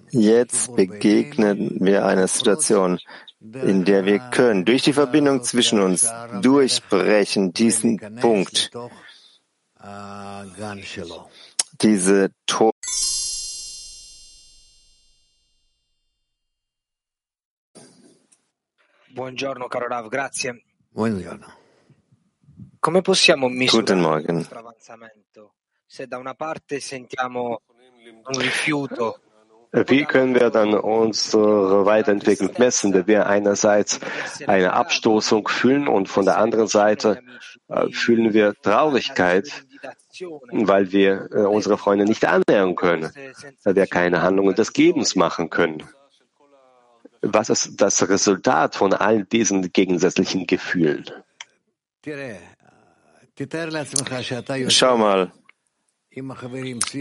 Jetzt 0.10 0.75
begegnen 0.75 1.77
wir 1.82 2.05
einer 2.05 2.27
Situation, 2.27 3.00
in 3.41 3.84
der 3.84 4.05
wir 4.05 4.20
können 4.20 4.63
durch 4.63 4.84
die 4.84 4.93
Verbindung 4.93 5.43
zwischen 5.43 5.82
uns 5.82 6.10
durchbrechen, 6.41 7.53
diesen 7.53 8.00
Punkt, 8.22 8.72
diese 11.77 12.31
Tor 12.45 12.71
Buongiorno 19.10 19.67
caro 19.67 19.88
Rav, 19.88 20.08
grazie. 20.08 20.63
Buongiorno. 20.89 21.58
Come 22.79 23.01
possiamo 23.01 23.49
misurare 23.49 24.21
il 24.21 24.34
nostro 24.34 24.60
avanzamento 24.60 25.55
se 25.86 26.08
da 26.08 26.17
una 26.17 26.34
parte 26.34 26.79
sentiamo 26.79 27.62
un 28.23 28.39
rifiuto 28.39 29.19
wie 29.88 30.05
können 30.05 30.36
wir 30.36 30.51
dann 30.51 30.75
unsere 30.75 31.86
Weiterentwicklung 31.86 32.51
messen, 32.60 32.93
wenn 32.93 33.08
wir 33.08 33.25
einerseits 33.25 33.99
eine 34.45 34.73
Abstoßung 34.73 35.47
fühlen 35.47 35.88
und 35.88 36.08
von 36.10 36.25
der 36.25 36.38
anderen 36.38 36.67
Seite 36.67 37.21
äh, 37.69 37.89
fühlen 37.91 38.34
wir 38.34 38.53
Traurigkeit, 38.62 39.65
weil 40.52 40.91
wir 40.91 41.30
äh, 41.32 41.39
unsere 41.41 41.78
Freunde 41.78 42.06
nicht 42.06 42.26
annähern 42.26 42.76
können, 42.76 43.12
weil 43.63 43.76
wir 43.76 43.88
keine 43.88 44.22
Handlungen 44.22 44.56
des 44.56 44.74
Gebens 44.74 45.15
machen 45.15 45.50
können. 45.50 45.84
Was 47.22 47.50
ist 47.50 47.82
das 47.82 48.08
Resultat 48.10 48.76
von 48.76 48.93
all 48.93 49.24
diesen 49.24 49.72
gegensätzlichen 49.72 50.46
Gefühlen? 50.46 51.06
Schau 54.67 54.98
mal, 54.98 55.32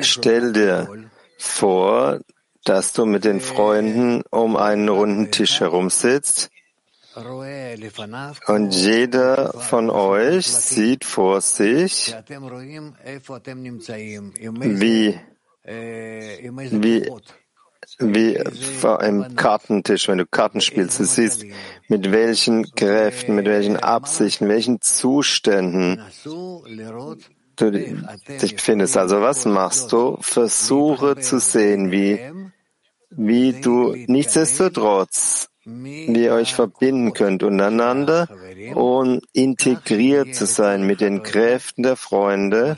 stell 0.01 0.53
dir 0.53 1.11
vor, 1.39 2.21
dass 2.65 2.93
du 2.93 3.05
mit 3.05 3.25
den 3.25 3.41
Freunden 3.41 4.23
um 4.31 4.57
einen 4.57 4.89
runden 4.89 5.31
Tisch 5.33 5.61
herumsitzt 5.61 6.51
und 8.47 8.75
jeder 8.75 9.53
von 9.53 9.91
euch 9.91 10.47
sieht 10.47 11.05
vor 11.05 11.41
sich, 11.41 12.15
wie, 14.61 15.19
wie, 16.71 17.11
wie 17.99 18.35
im 19.07 19.37
Kartentisch, 19.37 20.09
wenn 20.09 20.19
du 20.19 20.27
Karten 20.27 20.61
spielst, 20.61 21.01
du 21.01 21.05
siehst, 21.05 21.45
mit 21.89 22.11
welchen 22.13 22.75
Kräften, 22.75 23.35
mit 23.35 23.47
welchen 23.47 23.77
Absichten, 23.77 24.49
welchen 24.49 24.81
Zuständen 24.81 26.01
du 27.57 27.71
dich 27.71 28.57
befindest. 28.57 28.97
Also 28.97 29.21
was 29.21 29.45
machst 29.45 29.93
du? 29.93 30.17
Versuche 30.21 31.17
zu 31.17 31.39
sehen, 31.39 31.91
wie, 31.91 32.21
wie 33.11 33.61
du 33.61 33.95
nichtsdestotrotz 34.07 35.52
wie 35.65 36.25
ihr 36.25 36.33
euch 36.33 36.55
verbinden 36.55 37.13
könnt 37.13 37.43
untereinander 37.43 38.29
und 38.75 39.23
integriert 39.33 40.35
zu 40.35 40.47
sein 40.47 40.87
mit 40.87 41.01
den 41.01 41.23
Kräften 41.23 41.83
der 41.83 41.97
Freunde, 41.97 42.77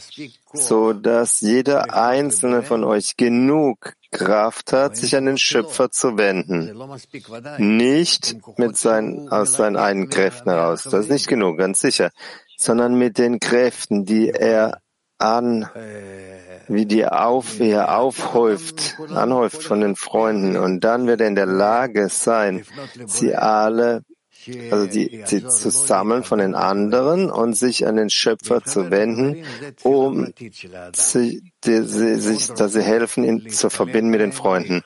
so 0.53 0.93
dass 0.93 1.41
jeder 1.41 1.95
einzelne 1.95 2.63
von 2.63 2.85
euch 2.85 3.17
genug 3.17 3.95
Kraft 4.11 4.73
hat, 4.73 4.97
sich 4.97 5.17
an 5.17 5.27
den 5.27 5.39
Schöpfer 5.39 5.91
zu 5.91 6.17
wenden. 6.17 6.73
Nicht 7.59 8.37
mit 8.59 8.77
seinen, 8.77 9.29
aus 9.29 9.55
seinen 9.55 9.77
eigenen 9.77 10.09
Kräften 10.09 10.51
heraus. 10.51 10.85
Das 10.85 11.07
ist 11.07 11.11
nicht 11.11 11.27
genug, 11.27 11.59
ganz 11.59 11.81
sicher 11.81 12.11
sondern 12.57 12.95
mit 12.97 13.19
den 13.19 13.41
Kräften, 13.41 14.05
die 14.05 14.31
er 14.31 14.81
an, 15.19 15.69
wie 16.69 16.87
die 16.87 17.07
auf, 17.07 17.59
wie 17.59 17.71
er 17.71 17.99
aufhäuft, 17.99 18.97
anhäuft 19.15 19.63
von 19.63 19.81
den 19.81 19.97
Freunden. 19.97 20.57
Und 20.57 20.81
dann 20.81 21.07
wird 21.07 21.21
er 21.21 21.29
in 21.29 21.35
der 21.35 21.47
Lage 21.47 22.09
sein, 22.09 22.65
sie 23.07 23.35
alle 23.35 24.03
also 24.71 24.87
die, 24.87 25.23
sie 25.25 25.47
zu 25.47 25.71
sammeln 25.71 26.23
von 26.23 26.39
den 26.39 26.55
anderen 26.55 27.31
und 27.31 27.55
sich 27.55 27.87
an 27.87 27.97
den 27.97 28.11
Schöpfer 28.11 28.63
zu 28.63 28.91
wenden, 28.91 29.45
um 29.83 30.33
sie, 30.95 31.53
die, 31.65 31.83
sie, 31.83 32.17
sich, 32.17 32.49
dass 32.49 32.73
sie 32.73 32.83
helfen, 32.83 33.25
ihn 33.25 33.49
zu 33.49 33.71
verbinden 33.71 34.11
mit 34.11 34.21
den 34.21 34.33
Freunden. 34.33 34.83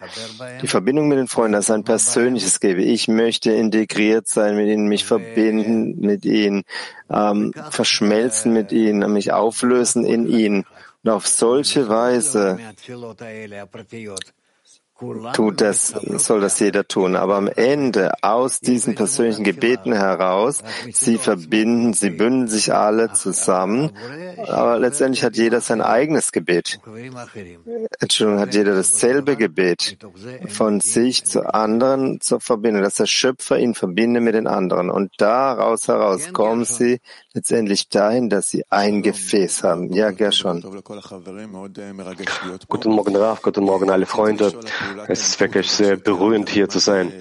Die 0.63 0.69
Verbindung 0.69 1.09
mit 1.09 1.19
den 1.19 1.29
Freunden, 1.29 1.53
das 1.53 1.67
ist 1.67 1.75
ein 1.75 1.85
persönliches 1.85 2.61
Gebe. 2.61 2.83
Ich 2.83 3.09
möchte 3.09 3.53
integriert 3.53 4.29
sein 4.29 4.57
mit 4.57 4.69
ihnen, 4.69 4.87
mich 4.87 5.05
verbinden 5.05 5.99
mit 6.01 6.25
ihnen, 6.25 6.63
ähm, 7.11 7.53
verschmelzen 7.71 8.53
mit 8.53 8.73
ihnen, 8.73 9.13
mich 9.13 9.33
auflösen 9.33 10.05
in 10.05 10.29
ihnen. 10.29 10.65
Und 11.05 11.11
auf 11.11 11.27
solche 11.27 11.89
Weise 11.89 12.59
tut 15.33 15.61
das, 15.61 15.89
soll 15.89 16.41
das 16.41 16.59
jeder 16.59 16.87
tun. 16.87 17.17
Aber 17.17 17.37
am 17.37 17.49
Ende, 17.49 18.13
aus 18.23 18.61
diesen 18.61 18.95
persönlichen 18.95 19.45
Gebeten 19.45 19.93
heraus, 19.93 20.63
sie 20.93 21.19
verbinden, 21.19 21.93
sie 21.93 22.11
bünden 22.11 22.49
sich 22.49 22.75
alle 22.75 23.13
zusammen. 23.13 23.91
Aber 24.47 24.79
letztendlich 24.79 25.25
hat 25.25 25.37
jeder 25.37 25.61
sein 25.61 25.81
eigenes 25.81 26.33
Gebet. 26.33 26.81
Entschuldigung, 28.01 28.41
hat 28.41 28.55
jeder 28.55 28.75
dasselbe 28.75 29.37
Gebet 29.37 29.99
von 30.49 30.81
sich 30.81 31.25
zu 31.25 31.53
anderen 31.53 32.21
zu 32.21 32.41
verbinden, 32.41 32.83
dass 32.83 32.95
der 32.95 33.07
Schöpfer 33.07 33.59
ihn 33.59 33.75
verbindet 33.75 34.23
mit 34.23 34.35
den 34.35 34.47
anderen. 34.47 34.91
Und 34.91 35.13
daraus 35.19 35.89
heraus 35.89 36.33
kommen 36.33 36.65
sie 36.65 37.01
letztendlich 37.35 37.89
dahin, 37.89 38.29
dass 38.29 38.51
sie 38.51 38.65
ein 38.71 39.03
Gefäß 39.03 39.63
haben. 39.63 39.93
Ja, 39.93 40.11
Gershon. 40.11 40.63
Guten 42.69 42.91
Morgen, 42.91 43.17
Raf, 43.17 43.43
guten 43.43 43.65
Morgen, 43.65 43.91
alle 43.91 44.07
Freunde. 44.07 44.53
Es 45.09 45.21
ist 45.21 45.41
wirklich 45.41 45.71
sehr 45.71 45.97
berührend, 45.97 46.49
hier 46.49 46.69
zu 46.69 46.79
sein. 46.79 47.13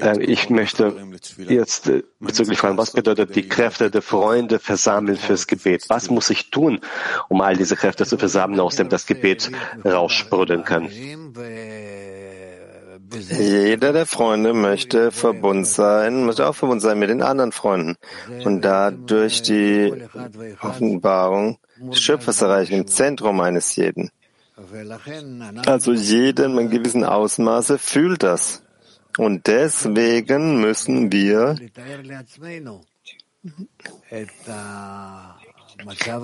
Äh, 0.00 0.22
ich 0.22 0.50
möchte 0.50 0.94
jetzt 1.38 1.88
äh, 1.88 2.02
bezüglich 2.20 2.58
fragen, 2.58 2.76
was 2.76 2.92
bedeutet 2.92 3.34
die 3.36 3.48
Kräfte 3.48 3.90
der 3.90 4.02
Freunde 4.02 4.58
versammeln 4.58 5.16
fürs 5.16 5.46
Gebet? 5.46 5.84
Was 5.88 6.10
muss 6.10 6.30
ich 6.30 6.50
tun, 6.50 6.80
um 7.28 7.40
all 7.40 7.56
diese 7.56 7.76
Kräfte 7.76 8.06
zu 8.06 8.18
versammeln, 8.18 8.60
aus 8.60 8.76
dem 8.76 8.88
das 8.88 9.06
Gebet 9.06 9.50
raussprudeln 9.84 10.64
kann? 10.64 10.88
Jeder 13.10 13.92
der 13.92 14.06
Freunde 14.06 14.52
möchte 14.52 15.10
verbunden 15.10 15.64
sein, 15.64 16.26
möchte 16.26 16.46
auch 16.46 16.54
verbunden 16.54 16.80
sein 16.80 16.98
mit 16.98 17.08
den 17.08 17.22
anderen 17.22 17.52
Freunden 17.52 17.96
und 18.44 18.62
dadurch 18.62 19.42
die 19.42 19.94
Offenbarung 20.60 21.58
des 21.78 22.00
Schöpfers 22.00 22.42
erreichen, 22.42 22.74
im 22.74 22.86
Zentrum 22.86 23.40
eines 23.40 23.76
jeden. 23.76 24.10
Also 25.66 25.92
jeder 25.92 26.46
in 26.46 26.70
gewissen 26.70 27.04
Ausmaße 27.04 27.78
fühlt 27.78 28.22
das. 28.22 28.62
Und 29.16 29.46
deswegen 29.46 30.60
müssen 30.60 31.12
wir 31.12 31.56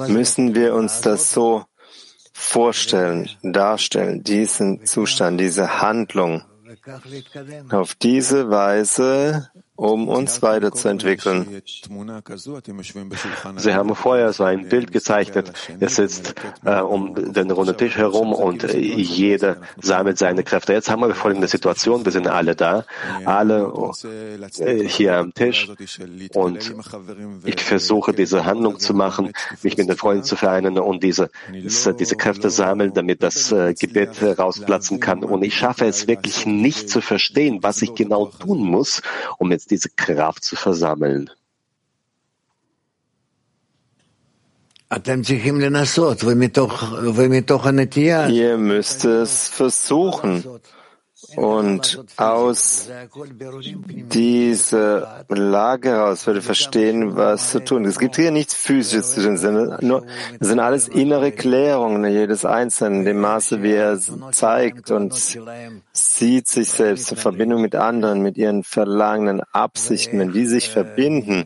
müssen 0.09 0.55
wir 0.55 0.75
uns 0.75 1.01
das 1.01 1.33
so 1.33 1.65
vorstellen, 2.33 3.31
darstellen, 3.43 4.23
diesen 4.25 4.85
Zustand, 4.85 5.41
diese 5.41 5.81
Handlung. 5.81 6.43
Auf 7.71 7.95
diese 7.95 8.51
Weise 8.51 9.49
um 9.77 10.09
uns 10.09 10.41
weiterzuentwickeln. 10.41 11.63
Sie 13.57 13.75
haben 13.75 13.95
vorher 13.97 14.33
so 14.33 14.45
ein 14.45 14.69
Bild 14.69 14.93
gezeichnet. 14.93 15.53
Er 15.81 15.89
sitzt 15.89 16.35
äh, 16.65 16.81
um 16.81 17.33
den 17.33 17.51
runden 17.51 17.77
Tisch 17.77 17.97
herum 17.97 18.33
und 18.33 18.73
jeder 18.73 19.57
sammelt 19.81 20.19
seine 20.19 20.45
Kräfte. 20.45 20.73
Jetzt 20.75 20.91
haben 20.91 21.01
wir 21.01 21.15
folgende 21.15 21.49
Situation. 21.49 22.05
Wir 22.05 22.13
sind 22.13 22.29
alle 22.29 22.55
da, 22.55 22.85
alle 23.25 23.73
äh, 24.61 24.87
hier 24.87 25.17
am 25.17 25.35
Tisch 25.35 25.69
und 26.35 26.75
ich 27.45 27.61
versuche 27.61 28.13
diese 28.13 28.45
Handlung 28.45 28.79
zu 28.79 28.95
machen, 28.95 29.33
mich 29.63 29.77
mit 29.77 29.89
den 29.89 29.97
Freunden 29.97 30.25
zu 30.25 30.37
vereinen 30.37 30.79
und 30.79 31.03
diese, 31.03 31.31
diese 31.51 32.17
Kräfte 32.17 32.51
sammeln, 32.51 32.93
damit 32.95 33.23
das 33.25 33.51
äh, 33.51 33.75
Gebet 33.75 34.23
rausplatzen 34.23 35.01
kann. 35.01 35.25
Und 35.25 35.43
ich 35.43 35.57
schaffe 35.57 35.87
es 35.87 36.07
wirklich 36.07 36.47
nicht 36.47 36.89
zu 36.89 37.01
verstehen, 37.01 37.59
was 37.63 37.83
ich 37.83 37.95
genau 37.95 38.27
tun 38.27 38.61
muss, 38.61 39.03
um 39.39 39.51
jetzt 39.51 39.64
diese 39.67 39.89
Kraft 39.91 40.45
zu 40.45 40.57
versammeln. 40.57 41.31
Ihr 48.29 48.57
müsst 48.59 49.05
es 49.05 49.49
versuchen. 49.49 50.45
Und 51.37 52.05
aus 52.17 52.91
dieser 54.13 55.25
Lage 55.29 55.91
heraus 55.91 56.27
würde 56.27 56.43
verstehen, 56.43 57.17
was 57.17 57.51
zu 57.51 57.65
tun. 57.65 57.85
Es 57.85 57.99
gibt 57.99 58.17
hier 58.17 58.31
nichts 58.31 58.55
Physisches 58.55 59.15
zu 59.15 59.23
tun, 59.23 59.77
nur, 59.81 60.05
es 60.39 60.49
sind 60.49 60.61
alles 60.61 60.89
innere 60.89 61.33
Klärungen, 61.33 62.05
jedes 62.11 62.45
Einzelne, 62.45 62.99
in 62.99 63.05
dem 63.05 63.21
Maße, 63.21 63.63
wie 63.63 63.73
er 63.73 63.99
zeigt 64.33 64.91
und 64.91 65.15
sieht 65.93 66.49
sich 66.49 66.71
selbst 66.71 67.11
in 67.13 67.17
Verbindung 67.17 67.63
mit 67.63 67.75
anderen, 67.75 68.21
mit 68.21 68.37
ihren 68.37 68.63
verlangenden 68.63 69.43
Absichten, 69.53 70.19
wenn 70.19 70.33
die 70.33 70.47
sich 70.47 70.71
verbinden 70.71 71.45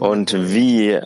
und 0.00 0.34
wie 0.54 1.00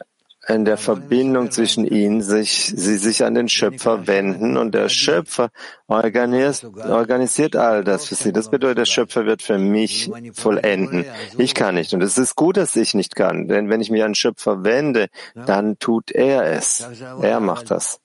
in 0.48 0.64
der 0.64 0.76
Verbindung 0.76 1.50
zwischen 1.50 1.86
ihnen 1.86 2.22
sich, 2.22 2.72
sie 2.76 2.98
sich 2.98 3.24
an 3.24 3.34
den 3.34 3.48
Schöpfer 3.48 4.06
wenden 4.06 4.56
und 4.56 4.74
der 4.74 4.88
Schöpfer 4.88 5.50
organisiert, 5.88 7.56
all 7.56 7.82
das 7.82 8.06
für 8.06 8.14
sie. 8.14 8.32
Das 8.32 8.50
bedeutet, 8.50 8.78
der 8.78 8.84
Schöpfer 8.84 9.26
wird 9.26 9.42
für 9.42 9.58
mich 9.58 10.10
vollenden. 10.34 11.04
Ich 11.36 11.54
kann 11.54 11.74
nicht. 11.74 11.94
Und 11.94 12.02
es 12.02 12.16
ist 12.16 12.36
gut, 12.36 12.56
dass 12.56 12.76
ich 12.76 12.94
nicht 12.94 13.16
kann. 13.16 13.48
Denn 13.48 13.68
wenn 13.68 13.80
ich 13.80 13.90
mich 13.90 14.02
an 14.02 14.10
den 14.10 14.14
Schöpfer 14.14 14.62
wende, 14.62 15.08
dann 15.34 15.78
tut 15.78 16.12
er 16.12 16.44
es. 16.44 16.86
Er 17.20 17.40
macht 17.40 17.70
das. 17.70 18.00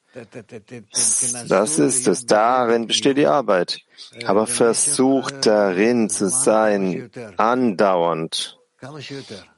Das 1.48 1.80
ist 1.80 2.08
es. 2.08 2.26
Darin 2.26 2.88
besteht 2.88 3.18
die 3.18 3.28
Arbeit. 3.28 3.80
Aber 4.26 4.48
versucht 4.48 5.46
darin 5.46 6.10
zu 6.10 6.28
sein, 6.28 7.10
andauernd. 7.38 8.58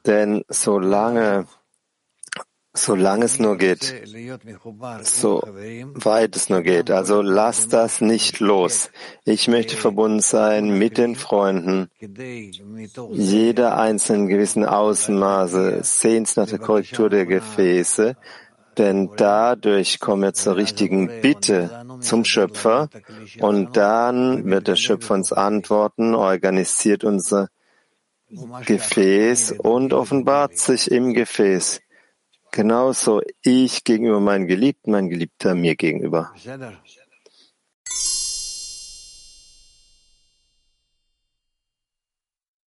Denn 0.06 0.43
solange 0.50 1.48
solange 2.74 3.26
es 3.26 3.40
nur 3.40 3.58
geht, 3.58 3.94
so 5.04 5.44
weit 5.46 6.36
es 6.36 6.50
nur 6.50 6.62
geht. 6.62 6.90
Also 6.90 7.22
lass 7.22 7.68
das 7.68 8.02
nicht 8.02 8.40
los. 8.40 8.90
Ich 9.26 9.48
möchte 9.48 9.78
verbunden 9.78 10.22
sein 10.22 10.78
mit 10.78 10.98
den 10.98 11.16
Freunden. 11.16 11.90
Jeder 13.12 13.78
einzelne 13.78 14.28
gewissen 14.28 14.66
Ausmaße 14.66 15.80
sehnt 15.84 16.36
nach 16.36 16.48
der 16.48 16.60
Korrektur 16.60 17.10
der 17.10 17.28
Gefäße, 17.28 18.16
denn 18.78 19.12
dadurch 19.18 20.00
kommen 20.00 20.24
wir 20.24 20.34
zur 20.34 20.56
richtigen 20.56 21.22
Bitte 21.22 21.86
zum 22.00 22.26
Schöpfer 22.26 22.90
und 23.40 23.78
dann 23.78 24.46
wird 24.46 24.68
der 24.68 24.78
Schöpfer 24.78 25.14
uns 25.14 25.32
antworten, 25.32 26.16
organisiert 26.16 27.04
unser 27.04 27.50
Gefäß 28.66 29.52
und 29.60 29.94
offenbart 29.94 30.58
sich 30.58 30.90
im 30.90 31.14
Gefäß. 31.14 31.83
Genauso 32.56 33.24
ich 33.42 33.84
gegenüber 33.84 34.20
meinen 34.20 34.46
Geliebten, 34.46 34.92
mein 34.92 35.10
Geliebter 35.10 35.56
mir 35.56 35.76
gegenüber. 35.76 36.32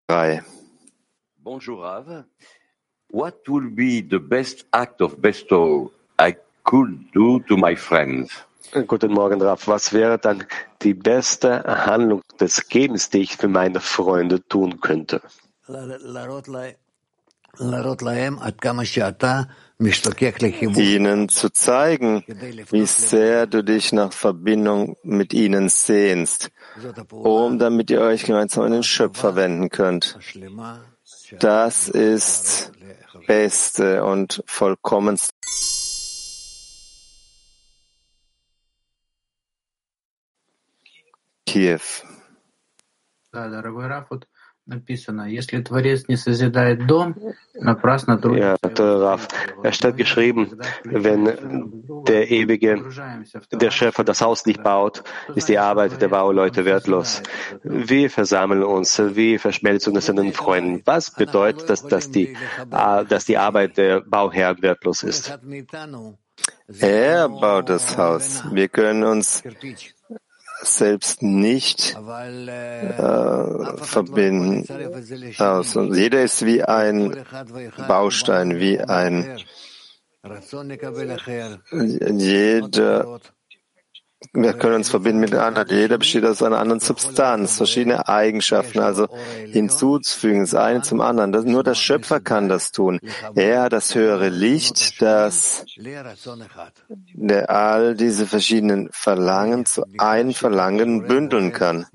Drei. 0.07 0.42
Bonjour 1.37 1.85
Rav. 1.85 2.25
What 3.11 3.47
would 3.47 3.77
be 3.77 4.03
the 4.11 4.18
best 4.18 4.64
act 4.70 5.03
of 5.03 5.20
bestow 5.20 5.92
I 6.18 6.35
could 6.62 7.12
do 7.12 7.40
to 7.40 7.59
my 7.59 7.77
friends? 7.77 8.33
Guten 8.87 9.12
Morgen, 9.12 9.42
Rav. 9.42 9.68
Was 9.68 9.92
wäre 9.92 10.18
dann 10.18 10.47
die 10.81 10.94
beste 10.94 11.62
Handlung 11.62 12.23
des 12.40 12.70
Gebens, 12.70 13.11
die 13.11 13.18
ich 13.18 13.37
für 13.37 13.49
meine 13.49 13.81
Freunde 13.81 14.42
tun 14.49 14.81
könnte? 14.81 15.20
Ihnen 19.78 21.28
zu 21.28 21.50
zeigen, 21.50 22.24
wie 22.70 22.87
sehr 22.87 23.46
du 23.46 23.62
dich 23.64 23.92
nach 23.92 24.12
Verbindung 24.12 24.96
mit 25.02 25.34
ihnen 25.34 25.68
sehnst, 25.68 26.50
um 27.10 27.58
damit 27.58 27.90
ihr 27.90 28.00
euch 28.00 28.24
gemeinsam 28.24 28.64
an 28.64 28.72
den 28.72 28.82
Schöpfer 28.82 29.37
wenden 29.37 29.70
könnt. 29.70 30.18
Das 31.38 31.88
ist 31.88 32.72
beste 33.26 34.04
und 34.04 34.42
vollkommenste. 34.46 35.32
Kiew 41.46 41.80
написано, 44.69 45.23
если 45.30 45.62
Творец 45.62 46.08
не 46.08 46.15
созидает 46.15 46.86
дом, 46.88 47.15
напрасно 47.56 48.17
трудится. 48.17 48.58
Ja, 48.62 49.19
es 49.63 49.75
steht 49.75 49.97
geschrieben, 49.97 50.60
wenn 50.84 52.04
der 52.06 52.30
Ewige, 52.30 52.84
der 53.52 53.71
Schöpfer 53.71 54.04
das 54.04 54.21
Haus 54.21 54.45
nicht 54.45 54.63
baut, 54.63 55.04
ist 55.36 55.49
die 55.49 55.58
Arbeit 55.58 56.02
der 56.02 56.10
Bauleute 56.10 56.65
wertlos. 56.65 57.21
Wir 57.63 58.10
versammeln 58.10 58.63
uns, 58.63 58.99
wir 58.99 59.39
verschmelzen 59.39 59.95
uns 59.95 60.08
in 60.08 60.15
den 60.15 60.34
Freunden. 60.34 60.82
Was 60.86 61.12
bedeutet 61.12 61.69
das, 61.69 61.84
dass 61.84 62.12
die, 62.12 62.38
dass 62.69 63.25
die 63.25 63.38
Arbeit 63.38 63.78
der 63.78 64.02
Bauherren 64.02 64.62
wertlos 64.62 65.04
ist? 65.04 65.38
Er 66.80 67.28
baut 67.28 67.69
das 67.69 67.97
Haus. 67.97 68.43
Wir 68.52 68.69
können 68.69 69.04
uns 69.04 69.43
selbst 70.64 71.22
nicht 71.22 71.96
äh, 71.96 73.77
verbinden. 73.77 74.66
aus. 75.38 75.77
Und 75.77 75.94
jeder 75.94 76.22
ist 76.22 76.44
wie 76.44 76.62
ein 76.62 77.24
Baustein, 77.88 78.59
wie 78.59 78.81
ein 78.81 79.38
jeder 82.11 83.20
wir 84.32 84.52
können 84.54 84.76
uns 84.76 84.90
verbinden 84.90 85.20
mit 85.20 85.34
anderen. 85.34 85.68
Jeder 85.68 85.98
besteht 85.98 86.24
aus 86.24 86.42
einer 86.42 86.58
anderen 86.58 86.80
Substanz, 86.80 87.56
verschiedene 87.56 88.08
Eigenschaften, 88.08 88.80
also 88.80 89.08
hinzuzufügen, 89.46 90.40
das 90.40 90.54
eine 90.54 90.82
zum 90.82 91.00
anderen. 91.00 91.32
Das, 91.32 91.44
nur 91.44 91.64
der 91.64 91.74
Schöpfer 91.74 92.20
kann 92.20 92.48
das 92.48 92.72
tun. 92.72 93.00
Er 93.34 93.62
hat 93.62 93.72
das 93.72 93.94
höhere 93.94 94.28
Licht, 94.28 95.00
das 95.02 95.64
der 97.12 97.50
all 97.50 97.94
diese 97.94 98.26
verschiedenen 98.26 98.88
Verlangen 98.92 99.66
zu 99.66 99.84
einem 99.98 100.34
Verlangen 100.34 101.06
bündeln 101.06 101.52
kann. 101.52 101.87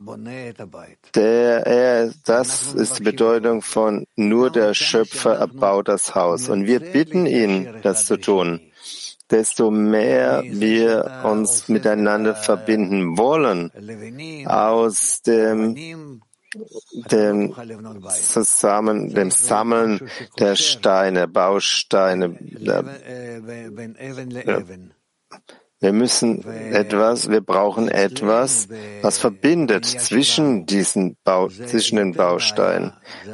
Der, 1.16 1.66
er, 1.68 2.12
das 2.26 2.74
ist 2.74 3.00
die 3.00 3.04
Bedeutung 3.04 3.62
von 3.62 4.06
nur 4.16 4.50
der 4.50 4.74
Schöpfer 4.74 5.36
erbaut 5.36 5.88
das 5.88 6.16
Haus. 6.16 6.50
Und 6.50 6.66
wir 6.66 6.80
bitten 6.80 7.26
ihn, 7.26 7.68
das 7.82 8.06
zu 8.06 8.18
tun. 8.18 8.62
Desto 9.32 9.72
mehr 9.72 10.44
wir 10.46 11.22
uns 11.24 11.68
miteinander 11.68 12.36
verbinden 12.36 13.18
wollen, 13.18 13.72
aus 14.46 15.22
dem 15.22 16.22
dem 17.12 17.54
Zusammen, 18.10 19.14
dem 19.14 19.30
Sammeln 19.30 20.10
der 20.40 20.56
Steine, 20.56 21.28
Bausteine. 21.28 22.38
Ja. 22.58 22.84
Wir 25.82 25.94
müssen 25.94 26.46
etwas, 26.46 27.30
wir 27.30 27.40
brauchen 27.40 27.88
etwas, 27.88 28.68
was 29.02 29.18
verbindet 29.18 29.86
zwischen 29.86 30.66
diesen 30.66 31.16
Bau, 31.24 31.48
zwischen 31.48 31.96
den 31.96 32.14
Bausteinen. 32.14 32.92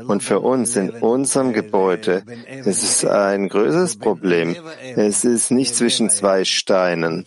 Und 0.08 0.21
für 0.21 0.41
uns 0.41 0.75
in 0.75 0.91
unserem 0.91 1.53
Gebäude 1.53 2.23
ist 2.63 2.84
es 2.84 3.03
ein 3.03 3.49
größeres 3.49 3.97
Problem. 3.97 4.55
Es 4.95 5.25
ist 5.25 5.49
nicht 5.49 5.75
zwischen 5.75 6.12
zwei 6.12 6.45
Steinen 6.45 7.25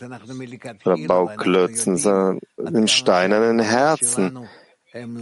oder 0.84 0.96
Bauklötzen, 1.08 1.96
sondern 1.96 2.38
im 2.56 2.86
steinernen 2.86 3.58
Herzen. 3.58 4.48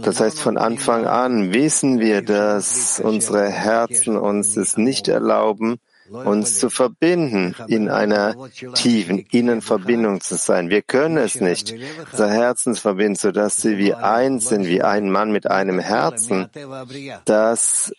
Das 0.03 0.21
heißt, 0.21 0.39
von 0.39 0.57
Anfang 0.57 1.07
an 1.07 1.53
wissen 1.53 1.99
wir, 1.99 2.21
dass 2.21 2.99
unsere 2.99 3.49
Herzen 3.49 4.15
uns 4.15 4.55
es 4.57 4.77
nicht 4.77 5.07
erlauben, 5.07 5.79
uns 6.09 6.59
zu 6.59 6.69
verbinden, 6.69 7.55
in 7.67 7.89
einer 7.89 8.35
tiefen 8.73 9.19
Innenverbindung 9.31 10.21
zu 10.21 10.35
sein. 10.35 10.69
Wir 10.69 10.81
können 10.81 11.17
es 11.17 11.41
nicht. 11.41 11.73
Unser 12.11 12.29
Herzen 12.29 12.75
verbinden, 12.75 13.15
sodass 13.15 13.57
sie 13.57 13.77
wie 13.77 13.93
eins 13.93 14.49
sind, 14.49 14.65
wie 14.67 14.81
ein 14.81 15.09
Mann 15.09 15.31
mit 15.31 15.49
einem 15.49 15.79
Herzen. 15.79 16.49
Das 17.25 17.91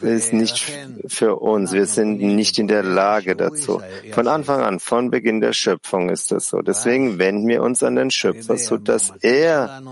ist 0.00 0.32
nicht 0.32 0.72
für 1.06 1.36
uns. 1.36 1.72
Wir 1.72 1.86
sind 1.86 2.20
nicht 2.20 2.58
in 2.58 2.68
der 2.68 2.82
Lage 2.82 3.36
dazu. 3.36 3.80
Von 4.12 4.28
Anfang 4.28 4.62
an, 4.62 4.80
von 4.80 5.10
Beginn 5.10 5.40
der 5.40 5.52
Schöpfung 5.52 6.10
ist 6.10 6.30
das 6.30 6.48
so. 6.48 6.62
Deswegen 6.62 7.18
wenden 7.18 7.48
wir 7.48 7.62
uns 7.62 7.82
an 7.82 7.96
den 7.96 8.10
Schöpfer, 8.10 8.56
so 8.56 8.76
dass 8.76 9.12
er 9.20 9.82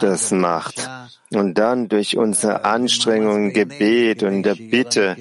das 0.00 0.30
macht. 0.30 0.88
Und 1.32 1.58
dann 1.58 1.88
durch 1.88 2.16
unsere 2.16 2.64
Anstrengungen, 2.64 3.52
Gebet 3.52 4.24
und 4.24 4.42
der 4.42 4.56
Bitte, 4.56 5.16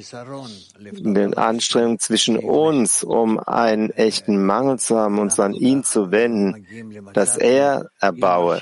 den 0.79 1.35
Anstrengungen 1.35 1.99
zwischen 1.99 2.37
uns, 2.37 3.03
um 3.03 3.37
einen 3.39 3.91
echten 3.91 4.43
Mangel 4.43 4.79
zu 4.79 4.97
haben, 4.97 5.19
uns 5.19 5.39
an 5.39 5.53
ihn 5.53 5.83
zu 5.83 6.11
wenden, 6.11 6.65
dass 7.13 7.37
er 7.37 7.91
erbaue. 7.99 8.59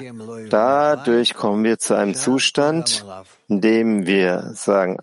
Dadurch 0.50 1.36
kommen 1.36 1.64
wir 1.64 1.80
zu 1.80 1.96
einem 1.96 2.16
Zustand, 2.16 3.06
in 3.48 3.62
dem 3.62 4.06
wir 4.06 4.52
sagen, 4.54 4.98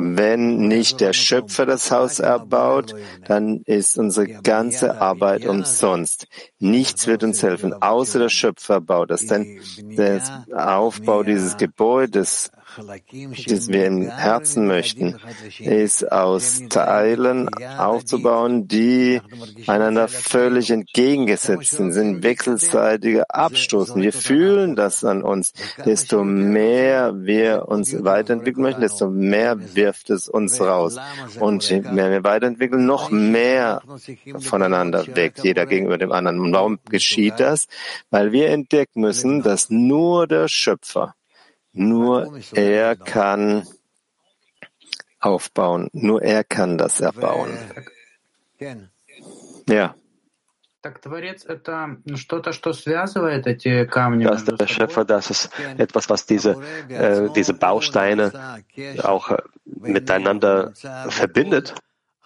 wenn 0.00 0.68
nicht 0.68 1.00
der 1.00 1.12
Schöpfer 1.12 1.66
das 1.66 1.90
Haus 1.90 2.18
erbaut, 2.18 2.94
dann 3.26 3.62
ist 3.66 3.98
unsere 3.98 4.26
ganze 4.26 5.00
Arbeit 5.00 5.46
umsonst. 5.46 6.26
Nichts 6.58 7.06
wird 7.06 7.22
uns 7.22 7.42
helfen, 7.42 7.72
außer 7.82 8.18
der 8.18 8.28
Schöpfer 8.28 8.80
baut 8.80 9.10
das. 9.10 9.26
Denn 9.26 9.60
der 9.78 10.20
Aufbau 10.54 11.22
dieses 11.22 11.56
Gebäudes 11.56 12.50
das 13.46 13.68
wir 13.68 13.86
im 13.86 14.02
Herzen 14.02 14.66
möchten, 14.66 15.16
ist 15.58 16.10
aus 16.10 16.62
Teilen 16.68 17.48
aufzubauen, 17.78 18.68
die 18.68 19.20
einander 19.66 20.08
völlig 20.08 20.70
entgegengesetzt 20.70 21.72
sind, 21.72 21.92
sind 21.92 22.22
wechselseitige 22.22 23.30
Abstoßen. 23.30 24.00
Wir 24.00 24.12
fühlen 24.12 24.76
das 24.76 25.04
an 25.04 25.22
uns. 25.22 25.52
Desto 25.84 26.24
mehr 26.24 27.12
wir 27.16 27.68
uns 27.68 28.04
weiterentwickeln 28.04 28.62
möchten, 28.62 28.80
desto 28.80 29.08
mehr 29.08 29.74
wirft 29.74 30.10
es 30.10 30.28
uns 30.28 30.60
raus. 30.60 30.96
Und 31.38 31.68
je 31.68 31.80
mehr 31.80 32.10
wir 32.10 32.24
weiterentwickeln, 32.24 32.86
noch 32.86 33.10
mehr 33.10 33.82
voneinander 34.38 35.06
weg, 35.16 35.34
jeder 35.42 35.66
gegenüber 35.66 35.98
dem 35.98 36.12
anderen. 36.12 36.40
Und 36.40 36.52
warum 36.52 36.78
geschieht 36.88 37.38
das? 37.38 37.66
Weil 38.10 38.32
wir 38.32 38.50
entdecken 38.50 39.00
müssen, 39.00 39.42
dass 39.42 39.70
nur 39.70 40.26
der 40.26 40.48
Schöpfer 40.48 41.14
nur 41.72 42.40
er 42.54 42.96
kann 42.96 43.66
aufbauen. 45.20 45.88
Nur 45.92 46.22
er 46.22 46.44
kann 46.44 46.78
das 46.78 47.00
erbauen. 47.00 47.56
Ja. 49.68 49.94
Das 50.82 50.94
der 54.46 54.66
Schöpfer, 54.66 55.04
das 55.04 55.30
ist 55.30 55.50
etwas, 55.76 56.08
was 56.08 56.24
diese, 56.24 56.56
äh, 56.88 57.28
diese 57.34 57.52
Bausteine 57.52 58.62
auch 59.02 59.30
äh, 59.30 59.36
miteinander 59.66 60.72
verbindet. 61.08 61.74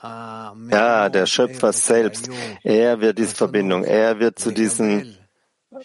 Ja, 0.00 1.08
der 1.08 1.26
Schöpfer 1.26 1.72
selbst. 1.72 2.30
Er 2.62 3.00
wird 3.00 3.18
diese 3.18 3.34
Verbindung, 3.34 3.84
er 3.84 4.20
wird 4.20 4.38
zu 4.38 4.52
diesen 4.52 5.16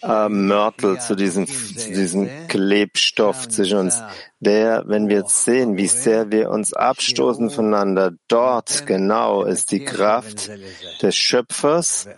äh, 0.02 0.28
Mörtel, 0.28 0.98
zu 1.00 1.14
diesem, 1.14 1.46
zu 1.46 1.90
diesem 1.90 2.28
Klebstoff 2.48 3.48
zwischen 3.48 3.78
uns, 3.78 4.02
der, 4.38 4.84
wenn 4.86 5.08
wir 5.08 5.18
jetzt 5.18 5.44
sehen, 5.44 5.76
wie 5.76 5.86
sehr 5.86 6.30
wir 6.30 6.50
uns 6.50 6.72
abstoßen 6.72 7.50
voneinander, 7.50 8.12
dort 8.28 8.86
genau 8.86 9.44
ist 9.44 9.72
die 9.72 9.84
Kraft 9.84 10.50
des 11.02 11.16
Schöpfers, 11.16 12.08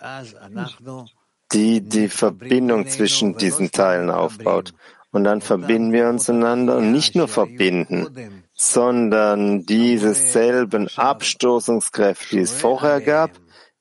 die 1.52 1.80
die 1.80 2.08
Verbindung 2.08 2.88
zwischen 2.88 3.36
diesen 3.36 3.70
Teilen 3.70 4.10
aufbaut. 4.10 4.72
Und 5.10 5.24
dann 5.24 5.42
verbinden 5.42 5.92
wir 5.92 6.08
uns 6.08 6.30
einander 6.30 6.78
und 6.78 6.90
nicht 6.90 7.14
nur 7.14 7.28
verbinden, 7.28 8.44
sondern 8.54 9.66
diese 9.66 10.14
selben 10.14 10.88
Abstoßungskräfte, 10.96 12.36
die 12.36 12.42
es 12.42 12.52
vorher 12.52 13.02
gab, 13.02 13.30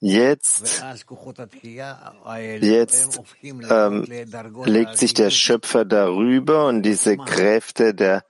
Jetzt, 0.04 0.84
jetzt 2.60 3.22
ähm, 3.70 4.08
legt 4.66 4.98
sich 4.98 5.14
der 5.14 5.30
Schöpfer 5.30 5.86
darüber 5.86 6.66
und 6.66 6.82
diese 6.82 7.18
Kräfte 7.18 7.94
der 7.94 8.24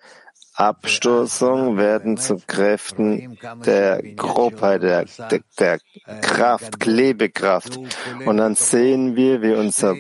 Abstoßung 0.54 1.78
werden 1.78 2.18
zu 2.18 2.42
Kräften 2.46 3.40
der 3.66 4.04
Grobheit, 4.04 4.84
der, 4.84 5.06
der, 5.30 5.40
der 5.58 5.80
Kraft, 6.20 6.82
Klebekraft. 6.82 7.80
Und 8.26 8.36
dann 8.36 8.56
sehen 8.56 9.16
wir, 9.16 9.42
wie 9.42 9.54
unser 9.54 9.96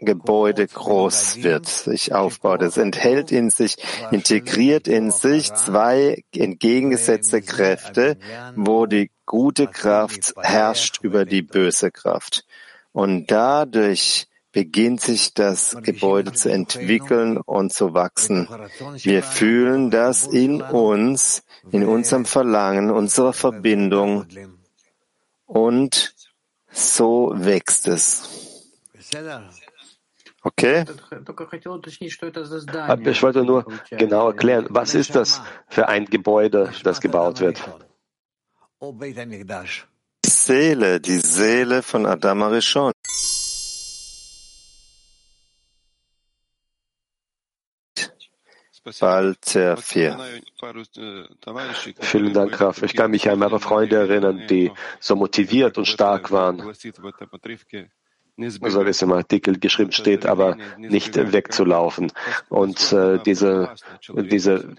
Gebäude 0.00 0.66
groß 0.66 1.42
wird, 1.42 1.66
sich 1.66 2.14
aufbaut. 2.14 2.62
Es 2.62 2.76
enthält 2.76 3.30
in 3.30 3.50
sich, 3.50 3.76
integriert 4.10 4.88
in 4.88 5.10
sich 5.10 5.52
zwei 5.54 6.24
entgegengesetzte 6.34 7.42
Kräfte, 7.42 8.16
wo 8.56 8.86
die 8.86 9.10
gute 9.26 9.66
Kraft 9.66 10.34
herrscht 10.38 10.98
über 11.02 11.24
die 11.24 11.42
böse 11.42 11.90
Kraft. 11.90 12.44
Und 12.92 13.30
dadurch 13.30 14.26
beginnt 14.52 15.00
sich 15.00 15.34
das 15.34 15.76
Gebäude 15.82 16.32
zu 16.32 16.50
entwickeln 16.50 17.36
und 17.36 17.72
zu 17.72 17.94
wachsen. 17.94 18.48
Wir 18.96 19.22
fühlen 19.22 19.90
das 19.90 20.26
in 20.26 20.60
uns, 20.60 21.42
in 21.70 21.86
unserem 21.86 22.24
Verlangen, 22.24 22.90
unserer 22.90 23.32
Verbindung 23.32 24.26
und 25.46 26.14
so 26.72 27.32
wächst 27.34 27.88
es. 27.88 28.28
Okay? 30.42 30.84
Ich 33.04 33.22
wollte 33.22 33.44
nur 33.44 33.66
genau 33.90 34.28
erklären, 34.28 34.66
was 34.70 34.94
ist 34.94 35.14
das 35.14 35.42
für 35.68 35.88
ein 35.88 36.06
Gebäude, 36.06 36.72
das 36.82 37.00
gebaut 37.00 37.40
wird? 37.40 37.62
Seele, 40.24 41.00
die 41.00 41.18
Seele 41.18 41.82
von 41.82 42.06
Adam 42.06 42.42
Arishon. 42.42 42.92
Walter 48.98 49.76
4. 49.76 50.18
Vielen 52.00 52.32
Dank, 52.32 52.52
Graf. 52.52 52.82
Ich 52.82 52.96
kann 52.96 53.10
mich 53.10 53.28
an 53.28 53.38
mehrere 53.38 53.60
Freunde 53.60 53.96
erinnern, 53.96 54.46
die 54.48 54.72
so 54.98 55.16
motiviert 55.16 55.76
und 55.76 55.86
stark 55.86 56.30
waren 56.30 56.62
so 58.36 58.84
wie 58.84 58.90
es 58.90 59.02
im 59.02 59.12
Artikel 59.12 59.58
geschrieben 59.58 59.92
steht, 59.92 60.26
aber 60.26 60.56
nicht 60.78 61.16
wegzulaufen. 61.16 62.12
Und 62.48 62.92
äh, 62.92 63.18
diese, 63.24 63.74
diese 64.08 64.74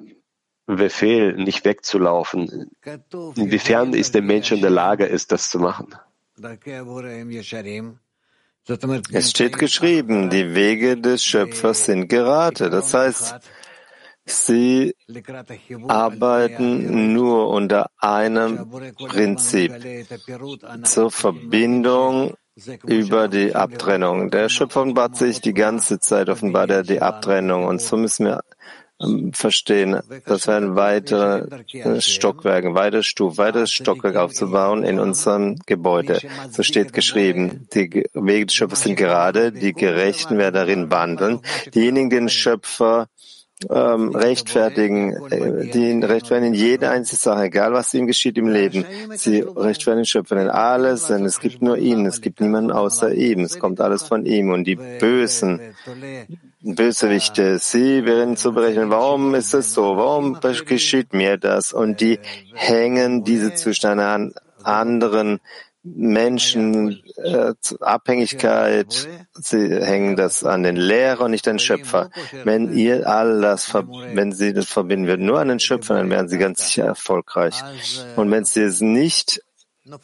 Befehl, 0.66 1.34
nicht 1.36 1.66
wegzulaufen, 1.66 2.72
inwiefern 3.36 3.94
ist 3.94 4.16
der 4.16 4.22
Mensch 4.22 4.52
in 4.52 4.62
der 4.62 4.70
Lage, 4.70 5.06
ist 5.06 5.32
das 5.32 5.50
zu 5.50 5.60
machen? 5.60 5.96
Es 9.12 9.32
steht 9.32 9.58
geschrieben, 9.58 10.30
die 10.30 10.54
Wege 10.54 10.98
des 10.98 11.24
Schöpfers 11.24 11.86
sind 11.86 12.08
gerade. 12.08 12.70
Das 12.70 12.94
heißt, 12.94 13.40
sie 14.26 14.96
arbeiten 15.88 17.14
nur 17.14 17.50
unter 17.50 17.90
einem 17.98 18.70
Prinzip 18.96 19.74
zur 20.84 21.12
Verbindung 21.12 22.36
über 22.86 23.28
die 23.28 23.56
Abtrennung. 23.56 24.30
Der 24.30 24.50
Schöpfer 24.50 24.82
offenbart 24.82 25.16
sich 25.16 25.42
die 25.42 25.54
ganze 25.54 26.00
Zeit, 26.00 26.30
offenbart 26.30 26.70
er 26.70 26.84
die 26.84 27.02
Abtrennung. 27.02 27.66
Und 27.66 27.82
so 27.82 27.98
müssen 27.98 28.26
wir 28.26 28.42
ähm, 29.02 29.34
verstehen, 29.34 30.00
das 30.26 30.48
werden 30.48 30.76
weitere 30.76 31.48
äh, 31.74 32.02
Stockwerke, 32.02 32.76
weitere 32.76 33.04
Stufen, 33.04 33.38
weitere 33.38 33.68
Stockwerke 33.68 34.22
aufzubauen 34.22 34.84
in 34.84 35.00
unserem 35.00 35.56
Gebäude. 35.66 36.20
So 36.50 36.62
steht 36.64 36.94
geschrieben, 36.94 37.68
die 37.74 38.06
Wege 38.14 38.46
des 38.46 38.56
Schöpfers 38.56 38.82
sind 38.82 38.98
gerade, 38.98 39.52
die 39.52 39.74
Gerechten 39.74 40.38
werden 40.38 40.56
darin 40.56 40.92
wandeln. 40.92 41.42
Diejenigen, 41.74 42.10
den 42.10 42.30
Schöpfer 42.30 43.08
ähm, 43.70 44.16
rechtfertigen, 44.16 45.14
äh, 45.32 45.68
die 45.68 45.92
rechtfertigen 46.04 46.54
jede 46.54 46.90
einzelne 46.90 47.20
Sache, 47.20 47.44
egal 47.44 47.74
was 47.74 47.94
ihm 47.94 48.08
geschieht 48.08 48.38
im 48.38 48.48
Leben. 48.48 48.86
Sie 49.16 49.42
rechtfertigen 49.42 50.02
den 50.02 50.06
Schöpfer 50.06 50.42
in 50.42 50.50
alles, 50.50 51.08
denn 51.08 51.26
es 51.26 51.40
gibt 51.40 51.62
nur 51.62 51.78
ihn, 51.78 52.06
es 52.06 52.22
gibt 52.22 52.42
niemanden 52.42 52.72
außer 52.72 53.14
ihm, 53.14 53.42
es 53.42 53.60
kommt 53.60 53.82
alles 53.82 54.04
von 54.04 54.26
ihm. 54.26 54.52
Und 54.52 54.66
die 54.66 54.76
Bösen, 54.76 55.60
Bösewichte, 56.62 57.60
sie 57.60 58.06
werden 58.06 58.38
zu 58.38 58.54
berechnen, 58.54 58.90
warum 58.90 59.36
ist 59.36 59.54
es 59.54 59.74
so, 59.74 59.98
warum 59.98 60.40
geschieht 60.66 61.14
mir 61.14 61.38
das? 61.38 61.74
Und 61.74 62.02
die 62.02 62.20
hängen 62.54 63.24
diese 63.24 63.54
Zustände 63.54 64.06
an 64.06 64.34
anderen 64.64 65.40
Menschen, 65.84 67.02
äh, 67.18 67.54
Abhängigkeit, 67.80 69.08
sie 69.34 69.84
hängen 69.84 70.16
das 70.16 70.44
an 70.44 70.64
den 70.64 70.76
Lehrer 70.76 71.26
und 71.26 71.32
nicht 71.32 71.48
an 71.48 71.56
den 71.56 71.60
Schöpfer. 71.60 72.12
Wenn 72.44 72.74
ihr 72.74 73.08
all 73.08 73.42
das, 73.42 73.74
wenn 73.74 74.32
sie 74.32 74.54
das 74.54 74.68
verbinden 74.68 75.08
würden, 75.08 75.26
nur 75.26 75.40
an 75.40 75.48
den 75.48 75.60
Schöpfer, 75.60 75.96
dann 75.96 76.10
wären 76.10 76.28
sie 76.28 76.38
ganz 76.38 76.68
sicher 76.68 76.86
erfolgreich. 76.86 77.56
Und 78.16 78.30
wenn 78.30 78.46
sie 78.46 78.62
es 78.62 78.82
nicht 78.82 79.42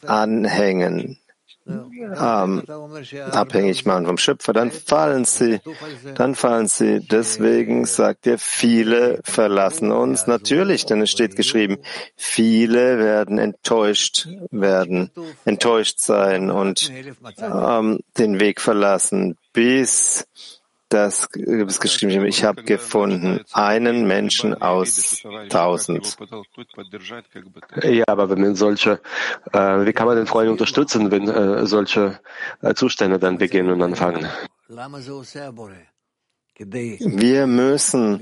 anhängen, 0.04 1.20
ähm, 1.68 2.62
abhängig 3.32 3.84
machen 3.84 4.06
vom 4.06 4.18
Schöpfer, 4.18 4.52
dann 4.52 4.70
fallen 4.70 5.24
sie, 5.24 5.60
dann 6.14 6.34
fallen 6.34 6.68
sie. 6.68 7.00
Deswegen 7.00 7.84
sagt 7.84 8.26
er, 8.26 8.38
viele 8.38 9.20
verlassen 9.24 9.92
uns. 9.92 10.26
Natürlich, 10.26 10.86
denn 10.86 11.02
es 11.02 11.10
steht 11.10 11.36
geschrieben, 11.36 11.78
viele 12.16 12.98
werden 12.98 13.38
enttäuscht 13.38 14.28
werden, 14.50 15.10
enttäuscht 15.44 16.00
sein 16.00 16.50
und 16.50 16.92
ähm, 17.38 18.00
den 18.18 18.40
Weg 18.40 18.60
verlassen, 18.60 19.36
bis 19.52 20.26
das 20.88 21.28
ist 21.34 21.80
geschrieben, 21.80 22.24
ich 22.26 22.44
habe 22.44 22.62
gefunden 22.62 23.40
einen 23.52 24.06
Menschen 24.06 24.54
aus 24.54 25.22
tausend. 25.50 26.16
Ja, 27.82 28.04
aber 28.06 28.30
wenn 28.30 28.40
man 28.40 28.54
solche, 28.54 29.00
äh, 29.52 29.58
wie 29.58 29.92
kann 29.92 30.06
man 30.06 30.16
den 30.16 30.26
Freund 30.26 30.50
unterstützen, 30.50 31.10
wenn 31.10 31.28
äh, 31.28 31.66
solche 31.66 32.20
äh, 32.62 32.74
Zustände 32.74 33.18
dann 33.18 33.38
beginnen 33.38 33.70
und 33.70 33.82
anfangen? 33.82 34.26
Wir 36.60 37.46
müssen 37.46 38.20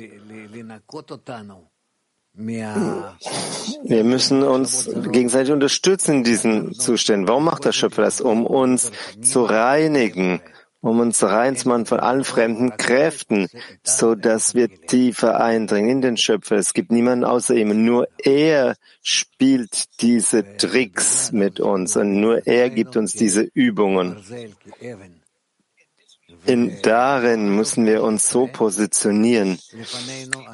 wir 3.85 4.05
müssen 4.05 4.43
uns 4.43 4.91
gegenseitig 5.11 5.53
unterstützen 5.53 6.17
in 6.17 6.25
diesen 6.25 6.75
Zuständen. 6.75 7.29
Warum 7.29 7.45
macht 7.45 7.65
der 7.65 7.73
Schöpfer 7.73 8.03
das? 8.03 8.21
Um 8.21 8.47
uns 8.47 8.93
zu 9.23 9.45
reinigen 9.45 10.41
um 10.87 11.01
uns 11.01 11.23
reinzumachen 11.23 11.87
von 11.87 12.01
allen 12.01 12.25
fremden 12.25 12.77
Kräften, 12.77 13.49
so 13.83 14.15
dass 14.15 14.55
wir 14.55 14.69
tiefer 14.69 15.41
eindringen 15.41 15.91
in 15.91 16.01
den 16.01 16.17
Schöpfer. 16.17 16.57
Es 16.57 16.75
gibt 16.75 16.93
niemanden 16.93 17.25
außer 17.25 17.55
ihm. 17.55 17.85
Nur 17.85 18.09
er 18.19 18.77
spielt 19.03 20.01
diese 20.01 20.57
Tricks 20.57 21.33
mit 21.33 21.61
uns 21.61 21.97
und 21.97 22.21
nur 22.21 22.47
er 22.47 22.71
gibt 22.71 22.97
uns 22.97 23.13
diese 23.13 23.43
Übungen. 23.43 24.17
In 26.47 26.81
darin 26.83 27.55
müssen 27.55 27.87
wir 27.87 28.03
uns 28.03 28.29
so 28.29 28.47
positionieren 28.47 29.59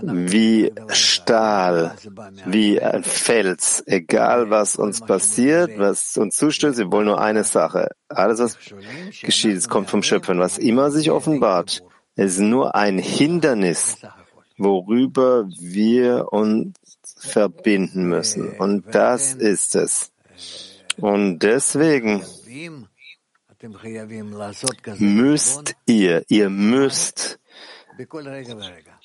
wie 0.03 0.73
Stahl, 0.89 1.97
wie 2.47 2.81
ein 2.81 3.05
Fels. 3.05 3.83
Egal 3.87 4.51
was 4.51 4.77
uns 4.77 5.01
passiert, 5.01 5.79
was 5.79 6.17
uns 6.17 6.37
zustößt, 6.37 6.79
wir 6.79 6.93
wollen 6.93 7.07
nur 7.07 7.21
eine 7.21 7.45
Sache. 7.45 7.91
Alles, 8.09 8.41
was 8.41 8.59
geschieht, 9.23 9.57
es 9.57 9.69
kommt 9.69 9.91
vom 9.91 10.03
Schöpfen. 10.03 10.39
Was 10.39 10.59
immer 10.59 10.91
sich 10.91 11.11
offenbart, 11.11 11.83
ist 12.17 12.39
nur 12.39 12.75
ein 12.75 12.99
Hindernis, 12.99 13.99
worüber 14.59 15.47
wir 15.49 16.33
uns 16.33 16.75
verbinden 17.17 18.09
müssen. 18.09 18.51
Und 18.57 18.95
das 18.95 19.35
ist 19.35 19.77
es. 19.77 20.13
Und 20.97 21.39
deswegen 21.41 22.23
müsst 24.99 25.77
ihr, 25.87 26.25
ihr 26.29 26.51
müsst. 26.51 27.39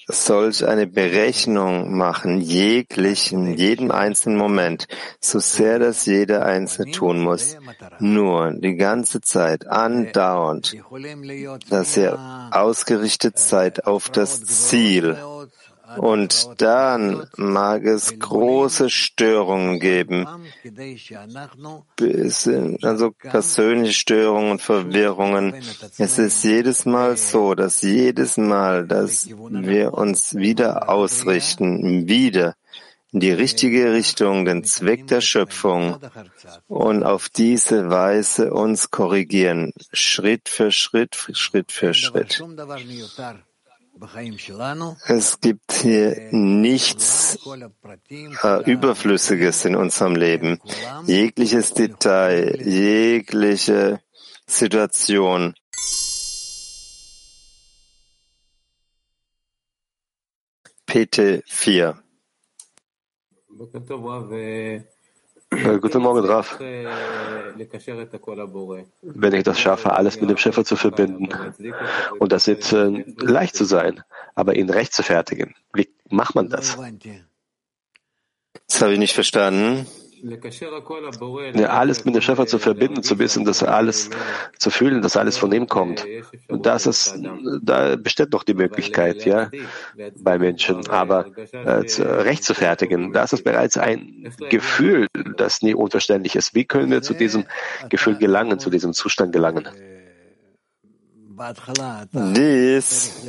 solch 0.07 0.65
eine 0.65 0.87
Berechnung 0.87 1.95
machen, 1.95 2.39
jeglichen, 2.39 3.57
jedem 3.57 3.91
einzelnen 3.91 4.37
Moment, 4.37 4.87
so 5.19 5.39
sehr 5.39 5.79
das 5.79 6.05
jeder 6.05 6.45
Einzelne 6.45 6.91
tun 6.91 7.19
muss. 7.19 7.57
Nur 7.99 8.53
die 8.53 8.75
ganze 8.75 9.21
Zeit, 9.21 9.67
andauernd, 9.67 10.75
dass 11.69 11.97
ihr 11.97 12.17
ausgerichtet 12.51 13.37
seid 13.37 13.85
auf 13.85 14.09
das 14.09 14.43
Ziel, 14.45 15.17
und 15.97 16.61
dann 16.61 17.27
mag 17.35 17.83
es 17.85 18.17
große 18.19 18.89
Störungen 18.89 19.79
geben, 19.79 20.27
also 22.81 23.11
persönliche 23.11 23.93
Störungen 23.93 24.51
und 24.51 24.61
Verwirrungen. 24.61 25.55
Es 25.97 26.17
ist 26.17 26.43
jedes 26.43 26.85
Mal 26.85 27.17
so, 27.17 27.55
dass 27.55 27.81
jedes 27.81 28.37
Mal, 28.37 28.87
dass 28.87 29.27
wir 29.29 29.93
uns 29.93 30.35
wieder 30.35 30.89
ausrichten, 30.89 32.07
wieder 32.07 32.55
in 33.11 33.21
die 33.21 33.31
richtige 33.31 33.93
Richtung, 33.93 34.45
den 34.45 34.63
Zweck 34.63 35.07
der 35.07 35.21
Schöpfung 35.21 35.97
und 36.67 37.03
auf 37.03 37.29
diese 37.29 37.89
Weise 37.89 38.53
uns 38.53 38.91
korrigieren, 38.91 39.73
Schritt 39.93 40.49
für 40.49 40.71
Schritt, 40.71 41.15
Schritt 41.33 41.71
für 41.71 41.93
Schritt. 41.93 42.43
Es 45.07 45.39
gibt 45.39 45.71
hier 45.71 46.29
nichts 46.31 47.37
äh, 48.43 48.71
Überflüssiges 48.71 49.65
in 49.65 49.75
unserem 49.75 50.15
Leben. 50.15 50.59
Jegliches 51.05 51.73
Detail, 51.73 52.61
jegliche 52.61 54.01
Situation. 54.45 55.55
PT 60.85 61.43
4. 61.45 62.01
Äh, 65.49 65.79
guten 65.79 66.01
Morgen, 66.01 66.25
Raf. 66.25 66.59
Wenn 69.01 69.33
ich 69.33 69.43
das 69.43 69.59
schaffe, 69.59 69.93
alles 69.93 70.19
mit 70.19 70.29
dem 70.29 70.37
Schöpfer 70.37 70.65
zu 70.65 70.75
verbinden, 70.75 71.29
und 72.19 72.31
das 72.31 72.47
wird 72.47 72.71
äh, 72.73 73.05
leicht 73.19 73.55
zu 73.55 73.63
sein, 73.63 74.03
aber 74.35 74.55
ihn 74.55 74.69
recht 74.69 74.93
zu 74.93 75.03
fertigen, 75.03 75.55
wie 75.73 75.89
macht 76.09 76.35
man 76.35 76.49
das? 76.49 76.77
Das 78.67 78.81
habe 78.81 78.93
ich 78.93 78.99
nicht 78.99 79.13
verstanden. 79.13 79.87
Ja, 80.23 81.69
alles 81.69 82.05
mit 82.05 82.15
dem 82.15 82.21
Schöpfer 82.21 82.47
zu 82.47 82.59
verbinden, 82.59 83.03
zu 83.03 83.19
wissen, 83.19 83.45
dass 83.45 83.63
alles, 83.63 84.09
zu 84.57 84.69
fühlen, 84.69 85.01
dass 85.01 85.17
alles 85.17 85.37
von 85.37 85.51
ihm 85.51 85.67
kommt. 85.67 86.05
Und 86.47 86.65
das 86.65 86.85
ist, 86.85 87.15
da 87.61 87.95
besteht 87.95 88.31
noch 88.31 88.43
die 88.43 88.53
Möglichkeit, 88.53 89.25
ja, 89.25 89.49
bei 90.19 90.37
Menschen. 90.37 90.87
Aber 90.89 91.25
äh, 91.51 91.85
zu, 91.85 92.03
recht 92.03 92.43
zu 92.43 92.53
fertigen, 92.53 93.13
das 93.13 93.33
ist 93.33 93.43
bereits 93.43 93.77
ein 93.77 94.31
Gefühl, 94.49 95.07
das 95.37 95.61
nie 95.61 95.73
unverständlich 95.73 96.35
ist. 96.35 96.55
Wie 96.55 96.65
können 96.65 96.91
wir 96.91 97.01
zu 97.01 97.13
diesem 97.13 97.45
Gefühl 97.89 98.17
gelangen, 98.17 98.59
zu 98.59 98.69
diesem 98.69 98.93
Zustand 98.93 99.33
gelangen? 99.33 99.67
Dies 102.13 103.27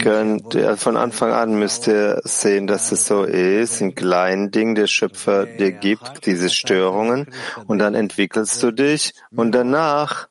Könnt, 0.00 0.58
von 0.76 0.96
Anfang 0.96 1.32
an 1.32 1.58
müsst 1.58 1.86
ihr 1.86 2.20
sehen, 2.24 2.66
dass 2.66 2.92
es 2.92 3.06
so 3.06 3.24
ist, 3.24 3.80
in 3.80 3.94
kleinen 3.94 4.50
Dingen 4.50 4.74
der 4.74 4.86
Schöpfer 4.86 5.46
dir 5.46 5.72
gibt, 5.72 6.26
diese 6.26 6.50
Störungen, 6.50 7.26
und 7.66 7.78
dann 7.78 7.94
entwickelst 7.94 8.62
du 8.62 8.70
dich, 8.70 9.14
und 9.34 9.52
danach 9.52 10.28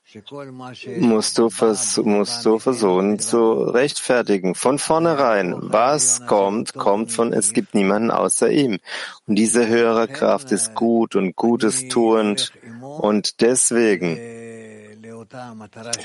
musst 0.98 1.38
du, 1.38 1.50
vers 1.50 1.98
musst 2.04 2.46
du 2.46 2.60
versuchen 2.60 3.20
zu 3.20 3.54
rechtfertigen. 3.54 4.56
Von 4.56 4.80
vornherein, 4.80 5.56
was 5.58 6.26
kommt, 6.26 6.74
kommt 6.74 7.12
von, 7.12 7.34
es 7.34 7.54
gibt 7.54 7.76
niemanden 7.76 8.12
außer 8.12 8.50
ihm. 8.50 8.80
Und 9.28 9.36
diese 9.36 9.68
höhere 9.68 10.08
Kraft 10.08 10.52
ist 10.52 10.74
gut 10.74 11.16
und 11.16 11.36
Gutes 11.36 11.88
tuend, 11.88 12.54
und 12.82 13.42
deswegen 13.42 14.18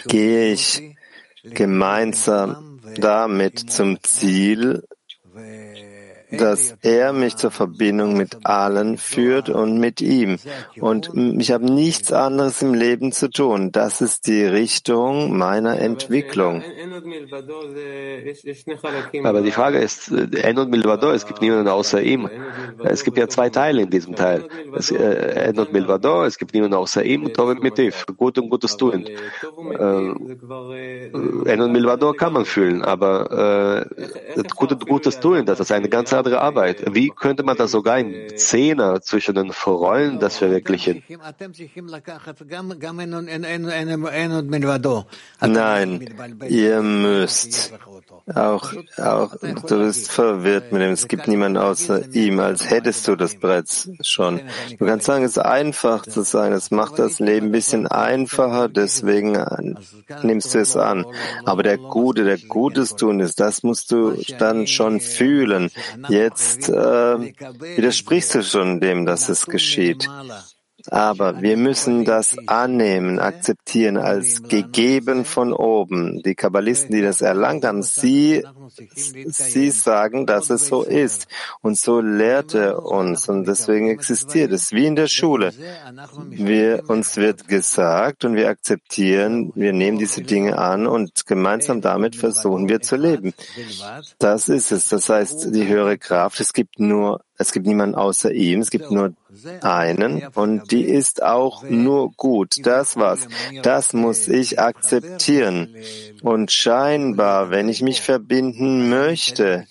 gehe 0.07 0.53
ich 0.53 0.97
gemeinsam 1.43 2.70
damit 2.97 3.59
zum 3.71 4.03
Ziel 4.03 4.83
dass 6.33 6.77
er 6.83 7.13
mich 7.13 7.37
zur 7.37 7.51
Verbindung 7.51 8.17
mit 8.17 8.39
allen 8.45 8.99
führt 8.99 9.49
und 9.49 9.79
mit 9.79 10.01
ihm. 10.01 10.39
Und 10.81 11.11
ich 11.39 11.53
habe 11.53 11.65
nichts 11.65 12.13
anderes 12.13 12.63
im 12.63 12.75
Leben 12.75 13.13
zu 13.13 13.31
tun. 13.31 13.73
Das 13.73 14.01
ist 14.01 14.27
die 14.27 14.45
Richtung 14.45 15.37
meiner 15.37 15.79
Entwicklung. 15.79 16.63
Aber 19.25 19.41
die 19.41 19.51
Frage 19.51 19.79
ist, 19.79 20.11
En 20.11 20.59
und 20.59 20.71
Milvador, 20.71 21.15
es 21.15 21.27
gibt 21.27 21.41
niemanden 21.43 21.69
außer 21.69 22.03
ihm. 22.03 22.29
Es 22.83 23.05
gibt 23.05 23.19
ja 23.19 23.29
zwei 23.29 23.51
Teile 23.51 23.83
in 23.83 23.91
diesem 23.91 24.15
Teil. 24.15 24.45
Es, 24.75 24.91
äh, 24.91 25.49
En 25.49 25.59
und 25.59 25.73
Milvador, 25.73 26.27
es 26.27 26.39
gibt 26.39 26.55
niemanden 26.55 26.77
außer 26.77 27.05
ihm 27.05 27.25
und 27.25 27.35
Tov 27.35 27.51
Mitiv, 27.61 28.07
gut 28.17 28.39
und 28.39 28.49
Gutes 28.49 28.77
tun. 28.77 29.07
Äh, 29.07 30.11
En 31.47 31.61
und 31.61 31.73
Milvador 31.73 32.17
kann 32.17 32.33
man 32.33 32.45
fühlen, 32.45 32.83
aber 32.83 33.87
äh, 34.37 34.43
Gutes, 34.57 34.79
Gutes 34.79 35.21
tun, 35.21 35.45
das 35.45 35.61
ist 35.61 35.73
eine 35.73 35.89
ganz 35.89 36.13
andere 36.21 36.41
Arbeit. 36.41 36.85
Wie 36.95 37.09
könnte 37.09 37.43
man 37.43 37.57
das 37.57 37.71
sogar 37.71 37.99
im 37.99 38.37
Zehner 38.37 39.01
zwischen 39.01 39.35
den 39.35 39.51
Rollen 39.51 40.21
das 40.21 40.37
verwirklichen? 40.39 41.03
Nein, 45.41 46.15
ihr 46.49 46.83
müsst. 46.83 47.73
Auch, 48.35 48.73
auch, 48.99 49.37
du 49.41 49.79
bist 49.79 50.13
verwirrt 50.13 50.73
mit 50.73 50.83
dem, 50.83 50.93
es 50.93 51.09
gibt 51.09 51.27
niemanden 51.27 51.59
außer 51.59 52.15
ihm, 52.15 52.39
als 52.39 52.71
hättest 52.71 53.09
du 53.09 53.17
das 53.17 53.35
bereits 53.35 53.91
schon. 54.03 54.41
Du 54.79 54.87
kannst 54.87 55.07
sagen, 55.07 55.25
es 55.25 55.33
ist 55.33 55.39
einfach 55.39 56.03
zu 56.07 56.23
sein, 56.23 56.53
es 56.53 56.71
macht 56.71 56.99
das 56.99 57.19
Leben 57.19 57.47
ein 57.47 57.53
bisschen 57.53 57.87
einfacher, 57.87 58.69
deswegen 58.69 59.37
nimmst 60.23 60.55
du 60.55 60.59
es 60.61 60.77
an. 60.77 61.07
Aber 61.45 61.63
der 61.63 61.79
Gute, 61.79 62.25
der 62.25 62.39
Gutes 62.39 62.95
tun 62.95 63.21
ist, 63.21 63.41
das 63.41 63.63
musst 63.63 63.91
du 63.91 64.17
dann 64.39 64.67
schon 64.67 65.01
fühlen. 65.01 65.71
Jetzt 66.11 66.69
äh, 66.69 66.73
widersprichst 66.73 68.35
du 68.35 68.43
schon 68.43 68.81
dem, 68.81 69.07
dass 69.07 69.29
es 69.29 69.47
geschieht. 69.47 70.09
Aber 70.89 71.43
wir 71.43 71.57
müssen 71.57 72.05
das 72.05 72.37
annehmen, 72.47 73.19
akzeptieren 73.19 73.97
als 73.97 74.43
gegeben 74.43 75.25
von 75.25 75.53
oben. 75.53 76.23
Die 76.23 76.35
Kabbalisten, 76.35 76.95
die 76.95 77.03
das 77.03 77.21
erlangt 77.21 77.65
haben, 77.65 77.83
sie, 77.83 78.45
sie 78.95 79.71
sagen, 79.71 80.27
dass 80.27 80.51
es 80.51 80.67
so 80.67 80.83
ist. 80.83 81.27
Und 81.61 81.79
so 81.79 82.01
lehrt 82.01 82.55
er 82.55 82.85
uns. 82.85 83.29
Und 83.29 83.47
deswegen 83.47 83.89
existiert 83.89 84.53
es 84.53 84.73
wie 84.73 84.87
in 84.87 84.97
der 84.97 85.09
Schule. 85.09 85.53
Wir, 86.29 86.89
uns 86.89 87.17
wird 87.17 87.49
gesagt 87.49 88.25
und 88.25 88.35
wir 88.35 88.49
akzeptieren, 88.49 89.53
wir 89.55 89.73
nehmen 89.73 89.99
diese 89.99 90.23
Dinge 90.23 90.59
an 90.59 90.87
und 90.87 91.27
gemeinsam 91.27 91.81
damit 91.81 92.17
versuchen 92.17 92.69
wir 92.69 92.81
zu 92.81 92.97
leben. 92.97 93.35
Das 94.19 94.49
ist 94.49 94.73
es. 94.73 94.89
Das 94.89 95.09
heißt, 95.09 95.55
die 95.55 95.67
höhere 95.67 95.99
Kraft, 95.99 96.41
es 96.41 96.53
gibt 96.53 96.79
nur 96.81 97.21
es 97.41 97.53
gibt 97.53 97.67
niemanden 97.67 97.95
außer 97.95 98.33
ihm, 98.33 98.61
es 98.61 98.71
gibt 98.71 98.91
nur 98.91 99.15
einen 99.63 100.27
und 100.35 100.71
die 100.73 100.85
ist 100.85 101.23
auch 101.23 101.63
nur 101.63 102.13
gut. 102.13 102.57
Das 102.65 102.97
was, 102.97 103.27
das 103.63 103.95
muss 103.95 104.29
ich 104.29 104.61
akzeptieren. 104.61 105.75
Und 106.23 106.53
scheinbar, 106.53 107.51
wenn 107.51 107.71
ich 107.71 107.81
mich 107.81 108.03
verbinden 108.03 108.91
möchte 108.91 109.67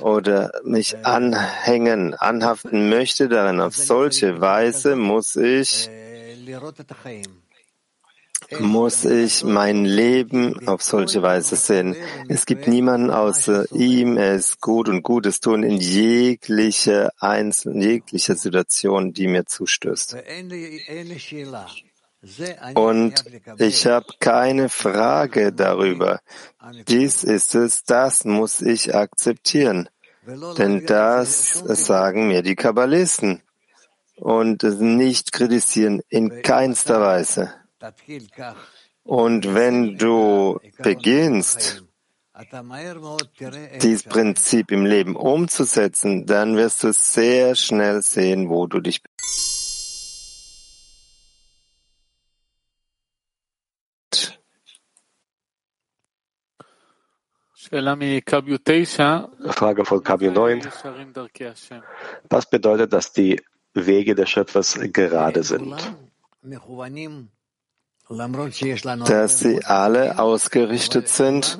oder 0.00 0.50
mich 0.64 1.06
anhängen, 1.06 2.14
anhaften 2.14 2.88
möchte 2.88 3.28
daran 3.28 3.60
auf 3.60 3.76
solche 3.76 4.40
Weise, 4.40 4.96
muss 4.96 5.36
ich 5.36 5.88
muss 8.60 9.04
ich 9.04 9.44
mein 9.44 9.84
Leben 9.84 10.66
auf 10.68 10.82
solche 10.82 11.22
Weise 11.22 11.56
sehen. 11.56 11.96
Es 12.28 12.46
gibt 12.46 12.66
niemanden 12.66 13.10
außer 13.10 13.70
ihm. 13.72 14.16
Er 14.16 14.34
ist 14.34 14.60
gut 14.60 14.88
und 14.88 15.02
Gutes 15.02 15.40
tun 15.40 15.62
in 15.62 15.76
jeglicher 15.76 17.12
einzelnen, 17.18 17.82
jeglicher 17.82 18.34
Situation, 18.34 19.12
die 19.12 19.28
mir 19.28 19.44
zustößt. 19.46 20.16
Und 22.74 23.24
ich 23.58 23.86
habe 23.86 24.06
keine 24.18 24.68
Frage 24.68 25.52
darüber. 25.52 26.20
Dies 26.88 27.24
ist 27.24 27.54
es, 27.54 27.84
das 27.84 28.24
muss 28.24 28.60
ich 28.60 28.94
akzeptieren. 28.94 29.88
Denn 30.58 30.84
das 30.84 31.52
sagen 31.52 32.28
mir 32.28 32.42
die 32.42 32.56
Kabbalisten. 32.56 33.42
Und 34.16 34.64
nicht 34.64 35.30
kritisieren 35.30 36.02
in 36.08 36.42
keinster 36.42 37.00
Weise. 37.00 37.54
Und 39.04 39.54
wenn 39.54 39.96
du 39.96 40.60
beginnst, 40.78 41.84
dieses 43.82 44.02
Prinzip 44.02 44.70
im 44.70 44.84
Leben 44.84 45.16
umzusetzen, 45.16 46.26
dann 46.26 46.56
wirst 46.56 46.84
du 46.84 46.92
sehr 46.92 47.54
schnell 47.54 48.02
sehen, 48.02 48.48
wo 48.48 48.66
du 48.66 48.80
dich 48.80 49.00
Frage 59.52 59.84
von 59.84 60.02
Kabio 60.02 60.30
9. 60.30 60.62
Was 62.30 62.48
bedeutet, 62.48 62.92
dass 62.92 63.12
die 63.12 63.42
Wege 63.74 64.14
des 64.14 64.30
Schöpfers 64.30 64.78
gerade 64.92 65.42
sind? 65.42 65.76
Dass 68.08 69.40
sie 69.40 69.64
alle 69.64 70.18
ausgerichtet 70.18 71.08
sind, 71.08 71.58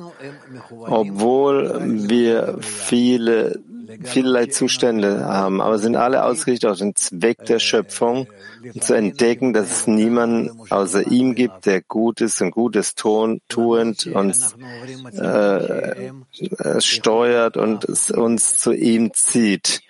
obwohl 0.70 2.08
wir 2.08 2.58
viele, 2.60 3.60
vielerlei 4.02 4.46
Zustände 4.46 5.26
haben, 5.26 5.60
aber 5.60 5.78
sind 5.78 5.96
alle 5.96 6.24
ausgerichtet 6.24 6.70
auf 6.70 6.78
den 6.78 6.94
Zweck 6.94 7.44
der 7.44 7.58
Schöpfung 7.58 8.28
und 8.62 8.82
zu 8.82 8.94
entdecken, 8.94 9.52
dass 9.52 9.70
es 9.70 9.86
niemanden 9.86 10.58
außer 10.70 11.10
ihm 11.10 11.34
gibt, 11.34 11.66
der 11.66 11.82
Gutes 11.82 12.40
und 12.40 12.50
Gutes 12.50 12.94
tun, 12.94 13.40
tuend 13.48 14.06
uns 14.06 14.56
äh, 15.18 16.06
äh, 16.06 16.80
steuert 16.80 17.56
und 17.56 17.84
uns 18.10 18.58
zu 18.58 18.72
ihm 18.72 19.12
zieht. 19.12 19.82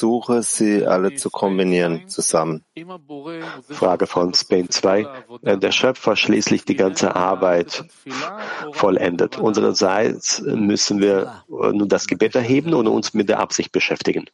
Versuche, 0.00 0.42
sie 0.42 0.86
alle 0.86 1.14
zu 1.14 1.28
kombinieren 1.28 2.08
zusammen. 2.08 2.64
Frage 3.68 4.06
von 4.06 4.32
Spain 4.32 4.70
2. 4.70 5.06
Wenn 5.42 5.60
der 5.60 5.72
Schöpfer 5.72 6.16
schließlich 6.16 6.64
die 6.64 6.74
ganze 6.74 7.14
Arbeit 7.14 7.84
vollendet, 8.72 9.38
unsererseits 9.38 10.40
müssen 10.40 11.00
wir 11.00 11.44
nun 11.48 11.88
das 11.88 12.06
Gebet 12.06 12.34
erheben 12.34 12.72
und 12.72 12.86
uns 12.86 13.12
mit 13.12 13.28
der 13.28 13.40
Absicht 13.40 13.72
beschäftigen. 13.72 14.24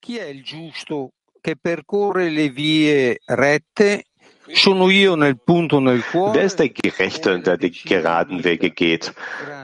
Chi 0.00 0.18
è 0.18 0.26
il 0.26 0.42
giusto 0.42 1.12
che 1.40 1.54
percorre 1.54 2.28
le 2.28 2.50
vie 2.50 3.18
rette 3.26 4.06
Wer 4.46 6.42
ist 6.42 6.58
der 6.58 6.68
Gerechte, 6.68 7.40
der 7.40 7.56
die 7.56 7.70
geraden 7.70 8.44
Wege 8.44 8.70
geht? 8.70 9.14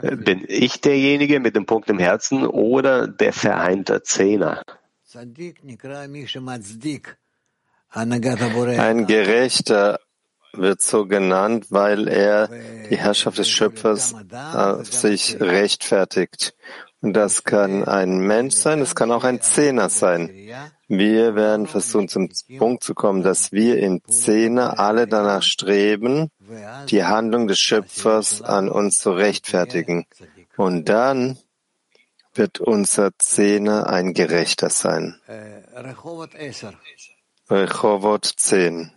Bin 0.03 0.45
ich 0.47 0.81
derjenige 0.81 1.41
mit 1.41 1.57
dem 1.57 1.67
Punkt 1.67 1.91
im 1.91 1.99
Herzen 1.99 2.47
oder 2.47 3.09
der 3.09 3.33
vereinte 3.33 4.03
Zehner? 4.03 4.63
Ein 7.91 9.07
Gerechter 9.07 9.99
wird 10.53 10.81
so 10.81 11.07
genannt, 11.07 11.67
weil 11.71 12.09
er 12.09 12.49
die 12.91 12.97
Herrschaft 12.99 13.39
des 13.39 13.49
Schöpfers 13.49 14.15
äh, 14.31 14.85
sich 14.85 15.41
rechtfertigt. 15.41 16.55
Und 17.01 17.15
das 17.15 17.45
kann 17.45 17.85
ein 17.85 18.19
Mensch 18.19 18.57
sein, 18.57 18.81
es 18.81 18.95
kann 18.95 19.13
auch 19.13 19.25
ein 19.25 19.41
Zehner 19.41 19.89
sein. 19.89 20.31
Wir 20.89 21.35
werden 21.35 21.67
versuchen, 21.67 22.09
zum 22.09 22.31
Punkt 22.57 22.83
zu 22.83 22.95
kommen, 22.95 23.23
dass 23.23 23.53
wir 23.53 23.79
in 23.79 24.03
Zehner 24.05 24.79
alle 24.79 25.07
danach 25.07 25.43
streben, 25.43 26.31
die 26.89 27.05
Handlung 27.05 27.47
des 27.47 27.59
Schöpfers 27.59 28.41
an 28.41 28.71
uns 28.71 28.99
zu 28.99 29.13
rechtfertigen. 29.13 30.07
Und 30.57 30.89
dann 30.89 31.37
wird 32.33 32.59
unser 32.59 33.11
Zehner 33.19 33.87
ein 33.89 34.15
Gerechter 34.15 34.71
sein. 34.71 35.21
Rechovot 37.51 38.25
10. 38.25 38.93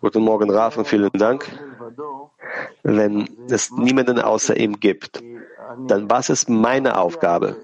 Guten 0.00 0.22
Morgen, 0.22 0.50
Raf, 0.50 0.76
und 0.76 0.86
vielen 0.86 1.10
Dank. 1.12 1.50
Wenn 2.82 3.28
es 3.50 3.70
niemanden 3.72 4.20
außer 4.20 4.56
ihm 4.56 4.78
gibt, 4.78 5.22
dann 5.86 6.10
was 6.10 6.28
ist 6.28 6.48
meine 6.48 6.98
Aufgabe? 6.98 7.56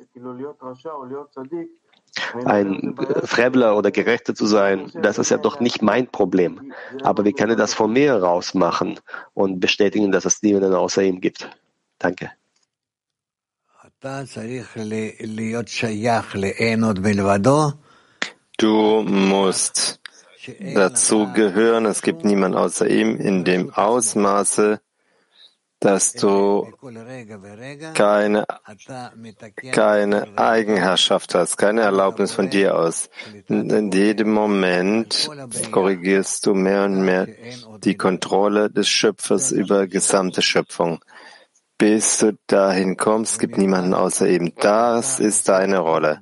Ein 2.44 2.94
Fremdler 3.24 3.76
oder 3.76 3.90
Gerechter 3.90 4.34
zu 4.34 4.46
sein, 4.46 4.90
das 4.94 5.18
ist 5.18 5.30
ja 5.30 5.38
doch 5.38 5.60
nicht 5.60 5.80
mein 5.82 6.08
Problem. 6.08 6.72
Aber 7.02 7.24
wie 7.24 7.32
kann 7.32 7.50
ich 7.50 7.56
das 7.56 7.74
von 7.74 7.92
mir 7.92 8.14
raus 8.16 8.54
machen 8.54 9.00
und 9.34 9.60
bestätigen, 9.60 10.12
dass 10.12 10.24
es 10.24 10.42
niemanden 10.42 10.74
außer 10.74 11.02
ihm 11.02 11.20
gibt? 11.20 11.48
Danke. 11.98 12.30
Du 18.58 19.02
musst 19.02 20.00
dazu 20.74 21.32
gehören, 21.32 21.86
es 21.86 22.02
gibt 22.02 22.24
niemand 22.24 22.56
außer 22.56 22.88
ihm 22.88 23.16
in 23.16 23.44
dem 23.44 23.72
Ausmaße, 23.72 24.80
dass 25.82 26.12
du 26.12 26.72
keine, 27.94 28.46
keine 29.72 30.38
Eigenherrschaft 30.38 31.34
hast, 31.34 31.56
keine 31.56 31.80
Erlaubnis 31.80 32.32
von 32.32 32.48
dir 32.50 32.78
aus. 32.78 33.10
In 33.48 33.90
jedem 33.90 34.32
Moment 34.32 35.28
korrigierst 35.72 36.46
du 36.46 36.54
mehr 36.54 36.84
und 36.84 37.04
mehr 37.04 37.26
die 37.82 37.96
Kontrolle 37.96 38.70
des 38.70 38.88
Schöpfers 38.88 39.50
über 39.50 39.88
gesamte 39.88 40.40
Schöpfung. 40.40 41.04
Bis 41.78 42.18
du 42.18 42.38
dahin 42.46 42.96
kommst, 42.96 43.40
gibt 43.40 43.58
niemanden 43.58 43.92
außer 43.92 44.28
ihm. 44.28 44.52
Das 44.60 45.18
ist 45.18 45.48
deine 45.48 45.80
Rolle. 45.80 46.20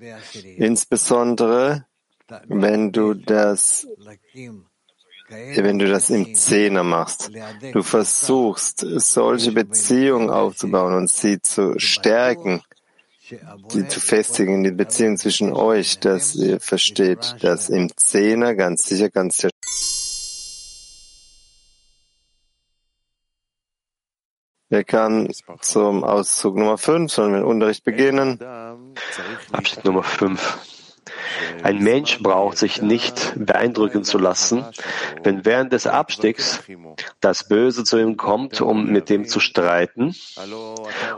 Insbesondere, 0.56 1.84
wenn 2.48 2.92
du 2.92 3.12
das 3.12 3.86
wenn 5.30 5.78
du 5.78 5.88
das 5.88 6.10
im 6.10 6.34
Zehner 6.34 6.82
machst. 6.82 7.30
Du 7.72 7.82
versuchst, 7.82 8.84
solche 8.96 9.52
Beziehungen 9.52 10.30
aufzubauen 10.30 10.94
und 10.94 11.10
sie 11.10 11.40
zu 11.40 11.78
stärken, 11.78 12.62
sie 13.68 13.86
zu 13.86 14.00
festigen, 14.00 14.64
die 14.64 14.72
Beziehung 14.72 15.16
zwischen 15.16 15.52
euch, 15.52 16.00
dass 16.00 16.34
ihr 16.34 16.60
versteht, 16.60 17.36
dass 17.40 17.68
im 17.68 17.90
Zehner 17.96 18.54
ganz 18.54 18.84
sicher, 18.84 19.08
ganz 19.08 19.36
sicher 19.36 19.50
Wer 24.72 24.84
kann 24.84 25.28
zum 25.62 26.04
Auszug 26.04 26.54
Nummer 26.54 26.78
5, 26.78 27.10
sollen 27.12 27.32
wir 27.32 27.40
den 27.40 27.46
Unterricht 27.46 27.82
beginnen? 27.82 28.38
Abschnitt 29.50 29.84
Nummer 29.84 30.04
5. 30.04 30.79
Ein 31.62 31.82
Mensch 31.82 32.22
braucht 32.22 32.58
sich 32.58 32.82
nicht 32.82 33.34
beeindrucken 33.36 34.04
zu 34.04 34.18
lassen, 34.18 34.64
wenn 35.22 35.44
während 35.44 35.72
des 35.72 35.86
Abstiegs 35.86 36.62
das 37.20 37.48
Böse 37.48 37.84
zu 37.84 37.98
ihm 37.98 38.16
kommt, 38.16 38.60
um 38.60 38.86
mit 38.86 39.10
ihm 39.10 39.26
zu 39.26 39.40
streiten 39.40 40.14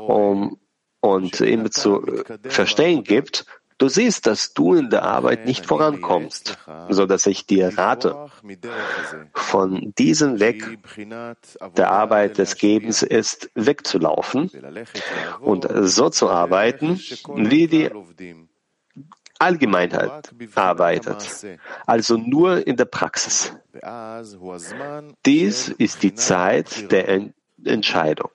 um, 0.00 0.58
und 1.00 1.40
ihm 1.40 1.70
zu 1.70 2.04
verstehen 2.48 3.04
gibt, 3.04 3.44
Du 3.82 3.88
siehst, 3.88 4.28
dass 4.28 4.54
du 4.54 4.74
in 4.74 4.90
der 4.90 5.02
Arbeit 5.02 5.44
nicht 5.44 5.66
vorankommst, 5.66 6.56
so 6.88 7.04
dass 7.04 7.26
ich 7.26 7.46
dir 7.46 7.76
rate, 7.76 8.28
von 9.34 9.92
diesem 9.98 10.38
Weg 10.38 10.78
der 11.76 11.90
Arbeit 11.90 12.38
des 12.38 12.58
Gebens 12.58 13.02
ist, 13.02 13.50
wegzulaufen 13.56 14.52
und 15.40 15.66
so 15.82 16.10
zu 16.10 16.30
arbeiten, 16.30 17.00
wie 17.34 17.66
die 17.66 17.90
Allgemeinheit 19.42 20.32
arbeitet, 20.54 21.20
also 21.86 22.16
nur 22.16 22.66
in 22.66 22.76
der 22.76 22.84
Praxis. 22.84 23.54
Dies 25.26 25.68
ist 25.68 26.02
die 26.02 26.14
Zeit 26.14 26.90
der 26.92 27.04
Entscheidung 27.64 28.30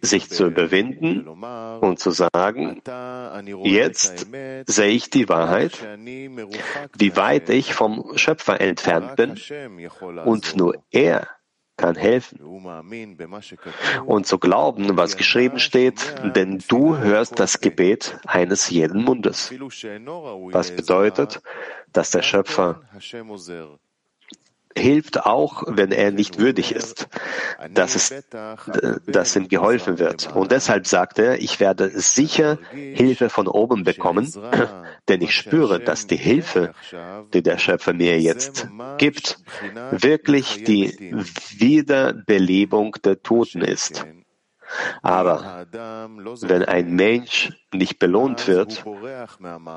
sich 0.00 0.30
zu 0.30 0.46
überwinden 0.46 1.28
und 1.28 1.98
zu 1.98 2.10
sagen, 2.12 2.80
jetzt 3.62 4.26
sehe 4.66 4.88
ich 4.88 5.10
die 5.10 5.28
Wahrheit, 5.28 5.72
wie 6.96 7.16
weit 7.16 7.50
ich 7.50 7.74
vom 7.74 8.16
Schöpfer 8.16 8.60
entfernt 8.60 9.16
bin 9.16 9.38
und 10.24 10.56
nur 10.56 10.82
er 10.90 11.28
kann 11.76 11.96
helfen. 11.96 12.40
Und 14.06 14.26
zu 14.26 14.38
glauben, 14.38 14.96
was 14.96 15.16
geschrieben 15.16 15.58
steht, 15.58 16.14
denn 16.36 16.62
du 16.68 16.96
hörst 16.98 17.38
das 17.38 17.60
Gebet 17.60 18.18
eines 18.26 18.70
jeden 18.70 19.02
Mundes. 19.04 19.52
Was 19.52 20.74
bedeutet, 20.74 21.42
dass 21.92 22.10
der 22.10 22.22
Schöpfer 22.22 22.80
hilft 24.76 25.24
auch, 25.24 25.62
wenn 25.66 25.92
er 25.92 26.10
nicht 26.10 26.38
würdig 26.38 26.72
ist, 26.72 27.08
dass, 27.70 27.94
es, 27.94 28.24
dass 29.06 29.36
ihm 29.36 29.48
geholfen 29.48 29.98
wird. 29.98 30.34
Und 30.34 30.50
deshalb 30.50 30.86
sagt 30.86 31.18
er, 31.18 31.40
ich 31.40 31.60
werde 31.60 31.90
sicher 31.90 32.58
Hilfe 32.70 33.30
von 33.30 33.46
oben 33.46 33.84
bekommen, 33.84 34.32
denn 35.08 35.22
ich 35.22 35.34
spüre, 35.34 35.80
dass 35.80 36.06
die 36.06 36.16
Hilfe, 36.16 36.74
die 37.32 37.42
der 37.42 37.58
Schöpfer 37.58 37.92
mir 37.92 38.20
jetzt 38.20 38.68
gibt, 38.98 39.38
wirklich 39.90 40.64
die 40.64 41.14
Wiederbelebung 41.58 42.96
der 43.04 43.22
Toten 43.22 43.62
ist. 43.62 44.04
Aber 45.02 45.66
wenn 45.70 46.64
ein 46.64 46.94
Mensch 46.94 47.52
nicht 47.72 47.98
belohnt 47.98 48.46
wird, 48.46 48.84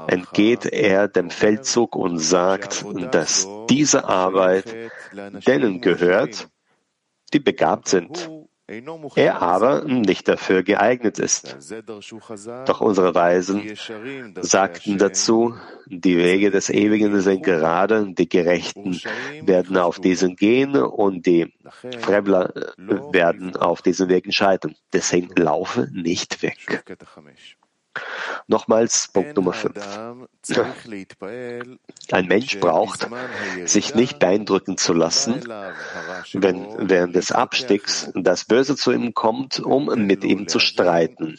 entgeht 0.08 0.66
er 0.66 1.08
dem 1.08 1.30
Feldzug 1.30 1.96
und 1.96 2.20
sagt, 2.20 2.86
dass 3.12 3.48
diese 3.70 4.06
Arbeit 4.06 4.92
denen 5.46 5.82
gehört, 5.82 6.50
die 7.34 7.40
begabt 7.40 7.90
sind 7.90 8.30
er 9.15 9.41
aber 9.41 9.86
nicht 9.86 10.28
dafür 10.28 10.61
geeignet 10.63 11.20
ist. 11.20 11.55
Doch 12.65 12.82
unsere 12.82 13.15
Weisen 13.15 13.63
sagten 14.41 14.97
dazu, 14.97 15.55
die 15.86 16.18
Wege 16.18 16.51
des 16.51 16.70
Ewigen 16.70 17.22
sind 17.22 17.43
gerade, 17.43 18.13
die 18.13 18.28
Gerechten 18.28 18.99
werden 19.41 19.78
auf 19.78 19.99
diesen 19.99 20.36
gehen 20.36 20.76
und 20.76 21.26
die 21.26 21.53
Fremdler 22.01 22.53
werden 23.11 23.55
auf 23.55 23.82
diesen 23.82 24.09
Wegen 24.09 24.34
scheitern. 24.34 24.76
Deswegen 24.91 25.34
laufe 25.36 25.88
nicht 25.93 26.41
weg. 26.43 26.84
Nochmals 28.48 29.10
Punkt 29.12 29.36
Nummer 29.36 29.54
5. 29.54 29.74
Ein 32.12 32.28
Mensch 32.28 32.60
braucht, 32.60 33.08
sich 33.66 33.93
nicht 33.93 34.20
beeindrucken 34.20 34.78
zu 34.78 34.93
lassen, 34.93 35.43
wenn 36.34 36.89
während 36.89 37.16
des 37.16 37.32
Abstiegs 37.32 38.10
das 38.16 38.45
Böse 38.45 38.76
zu 38.76 38.91
ihm 38.91 39.14
kommt, 39.14 39.60
um 39.60 39.86
mit 40.06 40.24
ihm 40.24 40.48
zu 40.48 40.60
streiten 40.60 41.38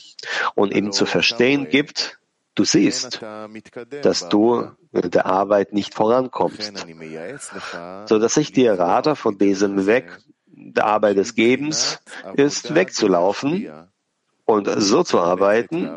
und 0.55 0.75
ihm 0.75 0.93
zu 0.93 1.07
verstehen 1.07 1.69
gibt, 1.69 2.19
du 2.55 2.65
siehst, 2.65 3.21
dass 4.03 4.29
du 4.29 4.71
mit 4.93 5.15
der 5.15 5.27
Arbeit 5.27 5.73
nicht 5.73 5.95
vorankommst, 5.95 6.87
so 8.07 8.19
dass 8.19 8.37
ich 8.37 8.53
dir 8.53 8.79
rate, 8.79 9.17
von 9.17 9.39
diesem 9.39 9.87
Weg 9.87 10.19
der 10.47 10.87
Arbeit 10.87 11.17
des 11.17 11.35
Gebens 11.35 12.01
ist, 12.35 12.75
wegzulaufen 12.75 13.89
und 14.49 14.67
so 14.79 15.03
zu 15.03 15.21
arbeiten, 15.21 15.91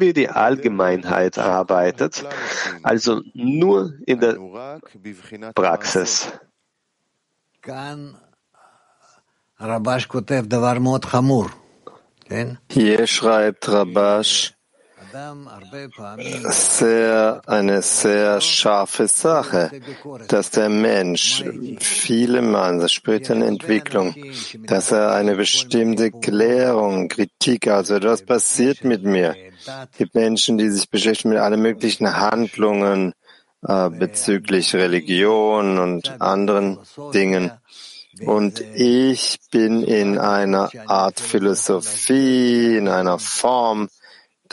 wie 0.00 0.12
die 0.12 0.28
Allgemeinheit 0.28 1.38
arbeitet, 1.38 2.22
also 2.82 3.22
nur 3.32 3.94
in 4.04 4.20
der 4.20 4.36
Praxis. 5.54 6.30
Hier 12.70 13.06
schreibt 13.06 13.68
Rabash 13.68 14.53
sehr, 16.50 17.40
eine 17.46 17.82
sehr 17.82 18.40
scharfe 18.40 19.06
Sache, 19.06 19.70
dass 20.28 20.50
der 20.50 20.68
Mensch 20.68 21.44
viele 21.78 22.42
Mal, 22.42 22.78
das 22.78 22.92
spürt 22.92 23.30
eine 23.30 23.46
Entwicklung, 23.46 24.14
dass 24.66 24.90
er 24.90 25.12
eine 25.12 25.36
bestimmte 25.36 26.10
Klärung, 26.10 27.08
Kritik, 27.08 27.68
also 27.68 27.94
etwas 27.94 28.24
passiert 28.24 28.82
mit 28.82 29.04
mir. 29.04 29.36
Es 29.92 29.98
gibt 29.98 30.14
Menschen, 30.14 30.58
die 30.58 30.68
sich 30.70 30.90
beschäftigen 30.90 31.30
mit 31.30 31.38
allen 31.38 31.62
möglichen 31.62 32.16
Handlungen 32.16 33.14
äh, 33.62 33.90
bezüglich 33.90 34.74
Religion 34.74 35.78
und 35.78 36.20
anderen 36.20 36.78
Dingen. 37.14 37.52
Und 38.24 38.60
ich 38.74 39.38
bin 39.50 39.82
in 39.82 40.18
einer 40.18 40.70
Art 40.86 41.20
Philosophie, 41.20 42.76
in 42.76 42.88
einer 42.88 43.18
Form, 43.18 43.88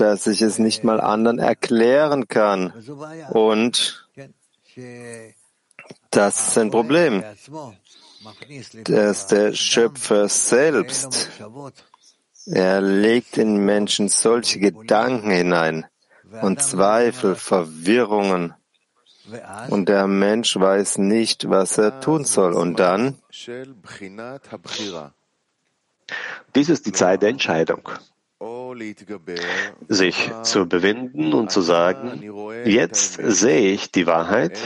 dass 0.02 0.26
ich 0.26 0.42
es 0.42 0.58
nicht 0.58 0.84
mal 0.84 1.00
anderen 1.00 1.38
erklären 1.38 2.28
kann. 2.28 2.74
Und 3.30 4.10
das 6.10 6.48
ist 6.48 6.58
ein 6.58 6.72
Problem, 6.72 7.24
dass 8.86 9.28
der 9.28 9.54
Schöpfer 9.54 10.28
selbst, 10.28 11.30
er 12.48 12.82
legt 12.82 13.38
in 13.38 13.58
Menschen 13.58 14.10
solche 14.10 14.60
Gedanken 14.60 15.30
hinein 15.30 15.86
und 16.42 16.64
Zweifel, 16.64 17.36
Verwirrungen. 17.36 18.56
Und 19.70 19.88
der 19.88 20.08
Mensch 20.08 20.60
weiß 20.60 20.98
nicht, 20.98 21.48
was 21.48 21.78
er 21.78 22.02
tun 22.02 22.26
soll. 22.26 22.54
Und 22.54 22.80
dann? 22.80 23.20
Dies 26.56 26.70
ist 26.70 26.86
die 26.88 26.92
Zeit 26.92 27.22
der 27.22 27.30
Entscheidung 27.30 27.88
sich 29.88 30.32
zu 30.44 30.66
bewinden 30.66 31.34
und 31.34 31.52
zu 31.52 31.62
sagen, 31.62 32.24
jetzt 32.66 33.20
sehe 33.22 33.72
ich 33.72 33.92
die 33.92 34.08
Wahrheit, 34.08 34.58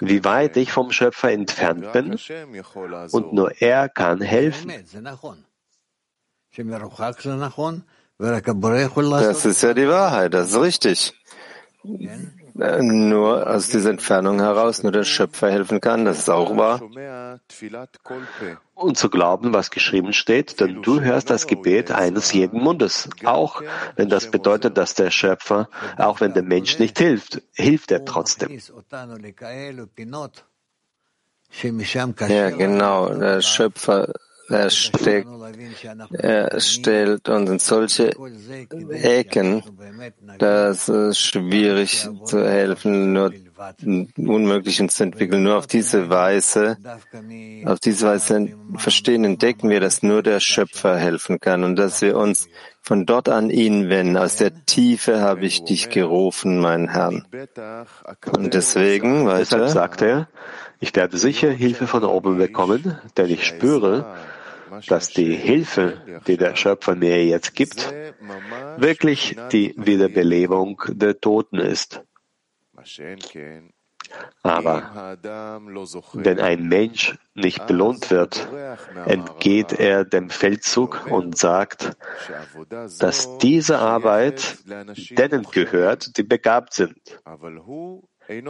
wie 0.00 0.24
weit 0.24 0.56
ich 0.56 0.72
vom 0.72 0.90
Schöpfer 0.92 1.30
entfernt 1.30 1.92
bin 1.92 2.18
und 3.12 3.32
nur 3.32 3.52
er 3.60 3.88
kann 3.88 4.20
helfen. 4.20 4.72
Das 9.10 9.44
ist 9.44 9.62
ja 9.62 9.74
die 9.74 9.88
Wahrheit, 9.88 10.34
das 10.34 10.50
ist 10.50 10.60
richtig. 10.60 11.14
Nur 12.58 13.48
aus 13.48 13.68
dieser 13.68 13.90
Entfernung 13.90 14.40
heraus 14.40 14.82
nur 14.82 14.90
der 14.90 15.04
Schöpfer 15.04 15.48
helfen 15.48 15.80
kann, 15.80 16.04
das 16.04 16.18
ist 16.18 16.28
auch 16.28 16.56
wahr. 16.56 16.82
Und 18.74 18.98
zu 18.98 19.10
glauben, 19.10 19.52
was 19.52 19.70
geschrieben 19.70 20.12
steht, 20.12 20.58
denn 20.58 20.82
du 20.82 21.00
hörst 21.00 21.30
das 21.30 21.46
Gebet 21.46 21.92
eines 21.92 22.32
jeden 22.32 22.60
Mundes, 22.60 23.08
auch 23.24 23.62
wenn 23.94 24.08
das 24.08 24.28
bedeutet, 24.32 24.76
dass 24.76 24.94
der 24.94 25.12
Schöpfer, 25.12 25.68
auch 25.98 26.20
wenn 26.20 26.34
der 26.34 26.42
Mensch 26.42 26.80
nicht 26.80 26.98
hilft, 26.98 27.42
hilft 27.54 27.92
er 27.92 28.04
trotzdem. 28.04 28.60
Ja, 32.28 32.50
genau. 32.50 33.08
Der 33.14 33.40
Schöpfer 33.40 34.12
er, 34.48 34.70
steckt, 34.70 35.28
er 36.12 36.60
stellt 36.60 37.28
uns 37.28 37.50
in 37.50 37.58
solche 37.58 38.14
Ecken, 38.90 39.62
dass 40.38 40.88
es 40.88 41.18
schwierig 41.18 42.08
zu 42.24 42.48
helfen, 42.48 43.12
nur 43.12 43.32
Unmöglichen 44.16 44.88
zu 44.88 45.02
entwickeln. 45.02 45.42
Nur 45.42 45.58
auf 45.58 45.66
diese 45.66 46.08
Weise, 46.08 46.76
auf 47.64 47.80
diese 47.80 48.06
Weise 48.06 48.54
verstehen, 48.76 49.24
entdecken 49.24 49.68
wir, 49.68 49.80
dass 49.80 50.02
nur 50.02 50.22
der 50.22 50.40
Schöpfer 50.40 50.96
helfen 50.96 51.40
kann 51.40 51.64
und 51.64 51.76
dass 51.76 52.00
wir 52.00 52.16
uns 52.16 52.48
von 52.80 53.04
dort 53.04 53.28
an 53.28 53.50
ihn 53.50 53.88
wenden. 53.88 54.16
Aus 54.16 54.36
der 54.36 54.64
Tiefe 54.64 55.20
habe 55.20 55.44
ich 55.44 55.64
dich 55.64 55.90
gerufen, 55.90 56.60
mein 56.60 56.88
Herrn. 56.88 57.26
Und 58.32 58.54
deswegen, 58.54 59.26
weiter. 59.26 59.38
Deshalb 59.40 59.68
sagt 59.68 60.02
er, 60.02 60.28
ich 60.80 60.94
werde 60.94 61.18
sicher 61.18 61.50
Hilfe 61.50 61.88
von 61.88 62.04
oben 62.04 62.38
bekommen, 62.38 62.98
denn 63.16 63.28
ich 63.28 63.44
spüre, 63.44 64.06
dass 64.86 65.10
die 65.10 65.34
Hilfe, 65.34 66.20
die 66.26 66.36
der 66.36 66.56
Schöpfer 66.56 66.94
mir 66.94 67.24
jetzt 67.24 67.54
gibt, 67.54 67.92
wirklich 68.76 69.36
die 69.52 69.74
Wiederbelebung 69.76 70.82
der 70.88 71.20
Toten 71.20 71.58
ist. 71.58 72.02
Aber 74.42 75.16
wenn 76.14 76.40
ein 76.40 76.68
Mensch 76.68 77.18
nicht 77.34 77.66
belohnt 77.66 78.10
wird, 78.10 78.48
entgeht 79.04 79.72
er 79.72 80.04
dem 80.04 80.30
Feldzug 80.30 81.06
und 81.10 81.36
sagt, 81.36 81.96
dass 82.98 83.38
diese 83.38 83.78
Arbeit 83.78 84.58
denen 85.10 85.42
gehört, 85.42 86.16
die 86.16 86.22
begabt 86.22 86.74
sind, 86.74 87.20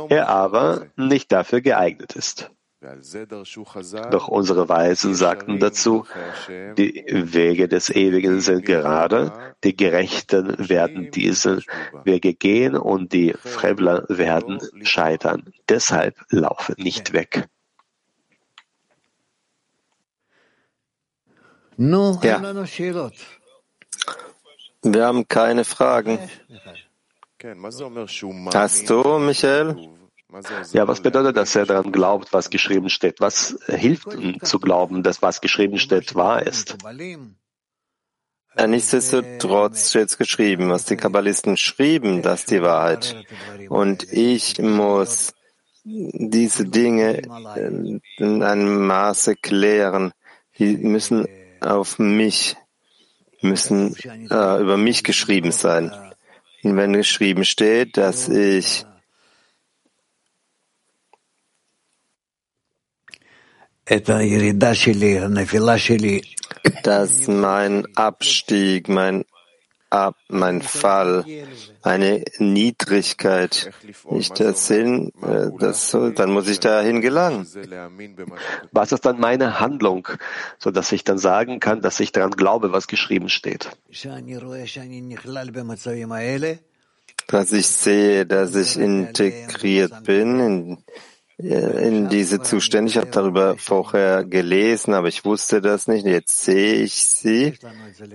er 0.08 0.28
aber 0.28 0.86
nicht 0.96 1.32
dafür 1.32 1.60
geeignet 1.60 2.14
ist. 2.14 2.50
Doch 2.80 4.28
unsere 4.28 4.68
Weisen 4.68 5.14
sagten 5.16 5.58
dazu, 5.58 6.04
die 6.48 7.04
Wege 7.08 7.66
des 7.66 7.90
Ewigen 7.90 8.40
sind 8.40 8.64
gerade, 8.64 9.32
die 9.64 9.74
Gerechten 9.74 10.68
werden 10.68 11.10
diese 11.10 11.62
Wege 12.04 12.34
gehen 12.34 12.76
und 12.76 13.12
die 13.12 13.32
Frevler 13.32 14.04
werden 14.08 14.60
scheitern. 14.82 15.52
Deshalb 15.68 16.14
laufe 16.30 16.74
nicht 16.78 17.12
weg. 17.12 17.48
Ja. 22.22 22.40
Wir 24.82 25.06
haben 25.06 25.26
keine 25.26 25.64
Fragen. 25.64 26.18
Hast 28.54 28.90
du, 28.90 29.18
Michael? 29.18 29.76
Ja, 30.72 30.86
was 30.86 31.00
bedeutet, 31.00 31.36
dass 31.36 31.56
er 31.56 31.64
daran 31.64 31.90
glaubt, 31.90 32.32
was 32.32 32.50
geschrieben 32.50 32.90
steht? 32.90 33.20
Was 33.20 33.58
hilft 33.66 34.12
ihm 34.12 34.40
zu 34.42 34.60
glauben, 34.60 35.02
dass 35.02 35.22
was 35.22 35.40
geschrieben 35.40 35.78
steht 35.78 36.14
wahr 36.14 36.46
ist? 36.46 36.76
Ja, 38.56 38.66
nichtsdestotrotz 38.66 39.90
steht 39.90 40.08
es 40.08 40.18
geschrieben, 40.18 40.68
was 40.68 40.84
die 40.84 40.96
Kabbalisten 40.96 41.56
schrieben, 41.56 42.22
das 42.22 42.40
ist 42.40 42.50
die 42.50 42.62
Wahrheit. 42.62 43.24
Und 43.68 44.12
ich 44.12 44.58
muss 44.58 45.32
diese 45.84 46.64
Dinge 46.66 47.22
in 48.18 48.42
einem 48.42 48.86
Maße 48.86 49.36
klären. 49.36 50.12
Die 50.58 50.76
müssen 50.76 51.26
auf 51.60 51.98
mich, 51.98 52.56
müssen 53.40 53.94
äh, 54.30 54.60
über 54.60 54.76
mich 54.76 55.04
geschrieben 55.04 55.52
sein. 55.52 55.92
Und 56.62 56.76
wenn 56.76 56.92
geschrieben 56.92 57.44
steht, 57.44 57.96
dass 57.96 58.28
ich 58.28 58.84
dass 66.82 67.26
mein 67.26 67.86
Abstieg, 67.96 68.88
mein 68.88 69.24
Ab, 69.90 70.16
mein 70.28 70.60
Fall, 70.60 71.24
meine 71.82 72.22
Niedrigkeit 72.36 73.70
nicht 74.10 74.38
der 74.38 74.52
Sinn, 74.52 75.12
äh, 75.22 75.48
das 75.58 75.90
so, 75.90 76.10
dann 76.10 76.30
muss 76.30 76.46
ich 76.48 76.60
dahin 76.60 77.00
gelangen. 77.00 77.46
Was 78.70 78.92
ist 78.92 79.06
dann 79.06 79.18
meine 79.18 79.60
Handlung, 79.60 80.06
so 80.58 80.70
dass 80.70 80.92
ich 80.92 81.04
dann 81.04 81.16
sagen 81.16 81.58
kann, 81.58 81.80
dass 81.80 82.00
ich 82.00 82.12
daran 82.12 82.32
glaube, 82.32 82.70
was 82.72 82.86
geschrieben 82.86 83.30
steht? 83.30 83.70
Dass 87.28 87.52
ich 87.52 87.66
sehe, 87.66 88.26
dass 88.26 88.54
ich 88.54 88.76
integriert 88.76 90.04
bin 90.04 90.40
in 90.40 90.78
in 91.38 92.08
diese 92.08 92.42
Zustände. 92.42 92.90
Ich 92.90 92.96
habe 92.96 93.10
darüber 93.10 93.56
vorher 93.56 94.24
gelesen, 94.24 94.92
aber 94.92 95.08
ich 95.08 95.24
wusste 95.24 95.60
das 95.60 95.86
nicht. 95.86 96.04
Jetzt 96.04 96.44
sehe 96.44 96.74
ich 96.74 96.94
sie 96.94 97.54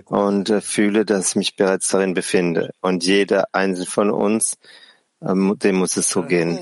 und 0.05 0.49
äh, 0.49 0.61
fühle, 0.61 1.05
dass 1.05 1.29
ich 1.29 1.35
mich 1.37 1.55
bereits 1.55 1.87
darin 1.89 2.13
befinde. 2.13 2.71
Und 2.81 3.05
jeder 3.05 3.47
einzelne 3.53 3.85
von 3.85 4.11
uns, 4.11 4.57
ähm, 5.21 5.57
dem 5.57 5.77
muss 5.77 5.95
es 5.95 6.09
so 6.09 6.23
gehen. 6.23 6.59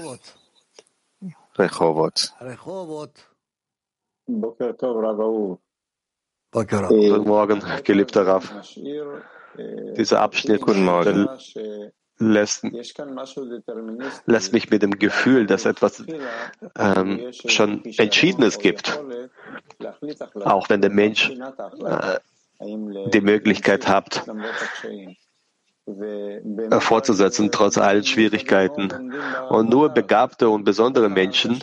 Rehovot. 1.58 2.34
Guten 6.52 7.28
Morgen, 7.28 7.64
geliebter 7.84 8.28
Rav. 8.28 8.54
Dieser 9.98 10.22
Abschnitt, 10.22 10.62
Guten 10.62 10.86
Morgen 10.86 11.28
lässt, 12.22 12.64
lässt 14.26 14.54
mich 14.54 14.70
mit 14.70 14.82
dem 14.82 14.98
Gefühl, 14.98 15.46
dass 15.48 15.66
etwas 15.66 16.04
ähm, 16.78 17.32
schon 17.48 17.84
Entschiedenes 17.98 18.60
gibt, 18.60 19.02
auch 20.44 20.70
wenn 20.70 20.82
der 20.82 20.92
Mensch 20.92 21.30
äh, 21.30 22.20
die 22.60 23.22
Möglichkeit 23.22 23.88
hat, 23.88 24.24
fortzusetzen, 26.80 27.52
trotz 27.52 27.78
allen 27.78 28.06
Schwierigkeiten. 28.06 29.14
Und 29.50 29.70
nur 29.70 29.90
begabte 29.90 30.50
und 30.50 30.64
besondere 30.64 31.10
Menschen 31.10 31.62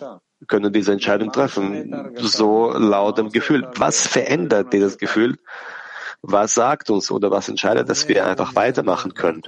können 0.48 0.72
diese 0.72 0.92
Entscheidung 0.92 1.32
treffen, 1.32 2.14
so 2.16 2.72
laut 2.72 3.18
dem 3.18 3.30
Gefühl. 3.30 3.68
Was 3.76 4.06
verändert 4.06 4.72
dieses 4.72 4.98
Gefühl? 4.98 5.38
Was 6.22 6.54
sagt 6.54 6.90
uns 6.90 7.12
oder 7.12 7.30
was 7.30 7.48
entscheidet, 7.48 7.88
dass 7.88 8.08
wir 8.08 8.26
einfach 8.26 8.56
weitermachen 8.56 9.14
können? 9.14 9.42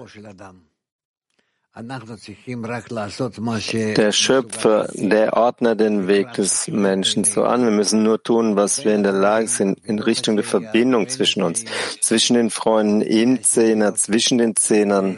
Der 3.97 4.13
Schöpfer, 4.13 4.89
der 4.95 5.37
ordnet 5.37 5.81
den 5.81 6.09
Weg 6.09 6.33
des 6.35 6.69
Menschen 6.69 7.25
so 7.25 7.45
an. 7.45 7.65
Wir 7.65 7.71
müssen 7.71 8.03
nur 8.03 8.23
tun, 8.23 8.57
was 8.57 8.85
wir 8.85 8.95
in 8.95 9.03
der 9.03 9.13
Lage 9.13 9.49
sind, 9.49 9.79
in 9.85 9.99
Richtung 9.99 10.37
der 10.37 10.45
Verbindung 10.45 11.09
zwischen 11.09 11.43
uns, 11.43 11.65
zwischen 12.01 12.35
den 12.35 12.51
Freunden 12.51 13.01
im 13.01 13.43
Zehner, 13.43 13.95
zwischen 13.95 14.39
den 14.39 14.57
Zehnern, 14.57 15.17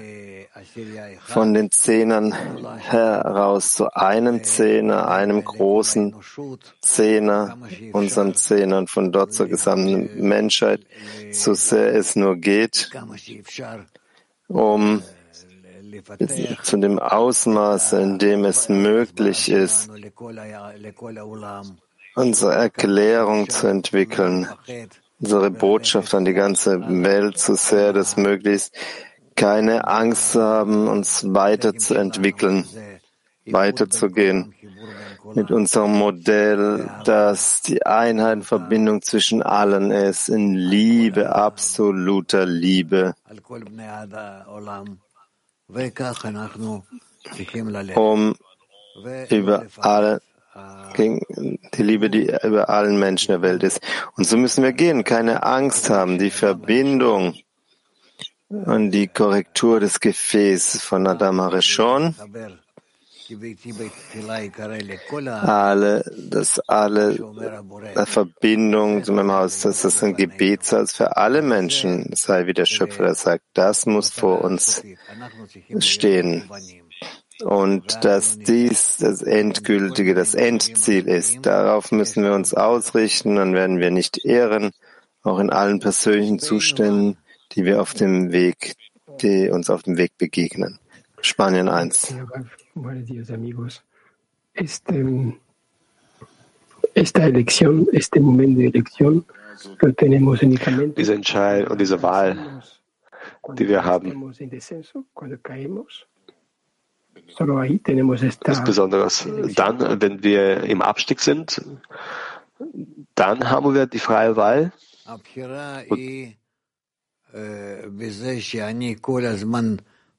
von 1.27 1.55
den 1.55 1.71
Zehnern 1.71 2.33
heraus 2.79 3.75
zu 3.75 3.93
einem 3.95 4.45
Zehner, 4.45 5.09
einem 5.09 5.45
großen 5.45 6.15
Zehner, 6.81 7.59
unserem 7.93 8.35
Zehner 8.35 8.79
und 8.79 8.91
von 8.91 9.13
dort 9.13 9.33
zur 9.33 9.49
gesamten 9.49 10.27
Menschheit, 10.27 10.81
so 11.33 11.55
sehr 11.55 11.95
es 11.95 12.17
nur 12.17 12.37
geht, 12.37 12.91
um 14.49 15.03
zu 16.62 16.76
dem 16.76 16.99
Ausmaß, 16.99 17.95
in 17.95 18.18
dem 18.18 18.45
es 18.45 18.68
möglich 18.68 19.51
ist, 19.51 19.90
unsere 22.14 22.55
Erklärung 22.55 23.49
zu 23.49 23.66
entwickeln, 23.66 24.49
unsere 25.20 25.51
Botschaft 25.51 26.14
an 26.14 26.24
die 26.24 26.34
ganze 26.34 26.80
Welt, 27.03 27.38
so 27.38 27.55
sehr 27.55 27.93
das 27.93 28.16
möglich 28.16 28.55
ist, 28.55 28.74
keine 29.34 29.88
Angst 29.88 30.34
haben, 30.34 30.88
uns 30.88 31.24
weiterzuentwickeln, 31.26 32.64
weiterzugehen 33.47 34.55
mit 35.34 35.51
unserem 35.51 35.93
Modell, 35.93 36.90
dass 37.05 37.62
die 37.62 37.84
Einheit 37.86 38.38
und 38.38 38.45
Verbindung 38.45 39.03
zwischen 39.03 39.43
allen 39.43 39.90
ist, 39.90 40.28
in 40.28 40.55
Liebe, 40.55 41.34
absoluter 41.34 42.45
Liebe 42.45 43.14
um 47.95 48.35
über 49.31 49.66
alle, 49.79 50.20
gegen 50.95 51.20
die 51.75 51.83
Liebe, 51.83 52.11
die 52.11 52.31
über 52.43 52.68
allen 52.68 52.99
Menschen 52.99 53.29
der 53.29 53.43
Welt 53.43 53.62
ist. 53.62 53.81
Und 54.16 54.25
so 54.27 54.37
müssen 54.37 54.62
wir 54.62 54.73
gehen, 54.73 55.05
keine 55.05 55.43
Angst 55.45 55.89
haben, 55.89 56.18
die 56.18 56.31
Verbindung 56.31 57.35
und 58.49 58.91
die 58.91 59.09
Korrektur 59.09 59.81
des 59.81 60.01
Gefäßes 60.01 60.83
von 60.83 61.07
Adam 61.07 61.41
Harishon. 61.41 62.14
Alle, 65.43 66.05
das 66.16 66.59
alle 66.61 67.64
Verbindung 68.07 69.05
zu 69.05 69.12
meinem 69.12 69.33
Haus, 69.33 69.61
dass 69.61 69.83
das 69.83 70.03
ein 70.03 70.16
Gebetshaus 70.16 70.93
für 70.93 71.16
alle 71.16 71.43
Menschen 71.43 72.11
sei, 72.14 72.47
wie 72.47 72.55
der 72.55 72.66
Schöpfer 72.66 73.05
das 73.05 73.22
sagt. 73.22 73.45
Das 73.55 73.87
muss 73.87 74.11
vor 74.11 74.43
uns 74.43 74.83
stehen. 75.78 76.51
Und 77.45 78.05
dass 78.05 78.39
dies 78.39 78.99
das 78.99 79.22
endgültige, 79.22 80.14
das 80.14 80.35
Endziel 80.35 81.09
ist. 81.09 81.45
Darauf 81.45 81.91
müssen 81.91 82.22
wir 82.22 82.35
uns 82.35 82.55
ausrichten, 82.55 83.37
dann 83.37 83.55
werden 83.55 83.80
wir 83.80 83.91
nicht 83.91 84.24
ehren, 84.24 84.70
auch 85.22 85.39
in 85.39 85.51
allen 85.51 85.80
persönlichen 85.80 86.39
Zuständen 86.39 87.16
die 87.55 87.64
wir 87.64 87.80
auf 87.80 87.95
dem 87.95 88.33
Weg, 88.33 88.74
die 89.20 89.51
uns 89.51 89.70
auf 89.70 89.83
dem 89.83 89.97
Weg 89.97 90.16
begegnen. 90.18 90.78
Spanien 91.23 91.68
1. 91.68 92.14
Diese 100.97 101.14
Entscheidung 101.14 101.70
und 101.70 101.81
diese 101.81 102.03
Wahl, 102.03 102.62
die 103.57 103.68
wir 103.68 103.85
haben, 103.85 104.33
ist 108.45 108.64
besonders 108.64 109.29
dann, 109.55 110.01
wenn 110.03 110.23
wir 110.23 110.64
im 110.64 110.83
Abstieg 110.83 111.20
sind, 111.20 111.62
dann 113.14 113.49
haben 113.49 113.75
wir 113.75 113.87
die 113.87 113.99
freie 113.99 114.37
Wahl. 114.37 114.73
Und 115.07 115.23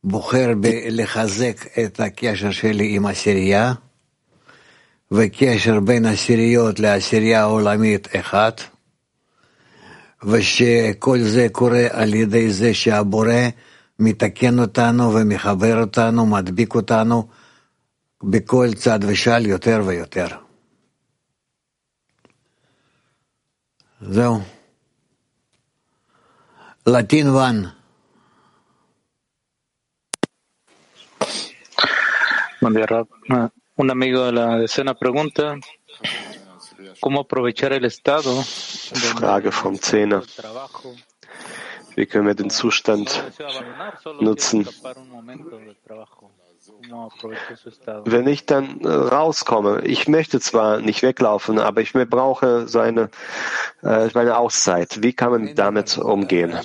בוחר 0.03 0.51
לחזק 0.89 1.65
את 1.85 1.99
הקשר 1.99 2.51
שלי 2.51 2.95
עם 2.95 3.05
עשירייה, 3.05 3.73
וקשר 5.11 5.79
בין 5.79 6.05
עשיריות 6.05 6.79
לעשירייה 6.79 7.41
העולמית 7.41 8.15
אחת, 8.15 8.61
ושכל 10.23 11.19
זה 11.19 11.47
קורה 11.51 11.87
על 11.89 12.13
ידי 12.13 12.49
זה 12.49 12.73
שהבורא 12.73 13.33
מתקן 13.99 14.59
אותנו 14.59 15.13
ומחבר 15.13 15.81
אותנו, 15.81 16.25
מדביק 16.25 16.75
אותנו 16.75 17.27
בכל 18.23 18.67
צד 18.75 18.99
ושל 19.07 19.45
יותר 19.45 19.81
ויותר. 19.85 20.27
זהו. 24.01 24.39
Latin 26.89 27.27
One. 27.27 27.82
Buen 32.63 32.75
día, 32.75 32.85
Rab. 32.85 33.07
Un 33.75 33.91
amigo 33.91 34.23
de 34.23 34.31
la 34.31 34.57
decena 34.57 34.93
pregunta, 34.93 35.57
¿cómo 37.01 37.19
aprovechar 37.19 37.73
el 37.73 37.83
estado? 37.83 38.41
Frage 38.41 39.51
vom 39.51 39.77
Zehner. 39.77 40.23
Wie 41.97 42.05
können 42.05 42.25
wir 42.25 42.35
den 42.35 42.49
Zustand 42.49 43.21
nutzen? 44.21 44.65
Wenn 48.05 48.27
ich 48.27 48.45
dann 48.45 48.79
äh, 48.79 48.87
rauskomme, 48.87 49.81
ich 49.81 50.07
möchte 50.07 50.39
zwar 50.39 50.79
nicht 50.79 51.03
weglaufen, 51.03 51.59
aber 51.59 51.81
ich 51.81 51.91
brauche 51.91 52.69
so 52.69 52.79
eine, 52.79 53.09
äh, 53.83 54.07
meine 54.13 54.37
Auszeit. 54.37 55.03
Wie 55.03 55.11
kann 55.11 55.31
man 55.31 55.55
damit 55.55 55.97
umgehen? 55.97 56.57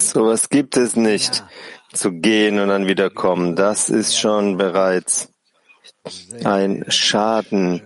So 0.00 0.26
was 0.26 0.48
gibt 0.48 0.76
es 0.76 0.96
nicht. 0.96 1.44
Zu 1.92 2.12
gehen 2.12 2.60
und 2.60 2.68
dann 2.68 2.86
wiederkommen. 2.86 3.56
Das 3.56 3.90
ist 3.90 4.18
schon 4.18 4.56
bereits 4.56 5.28
ein 6.44 6.84
Schaden 6.88 7.82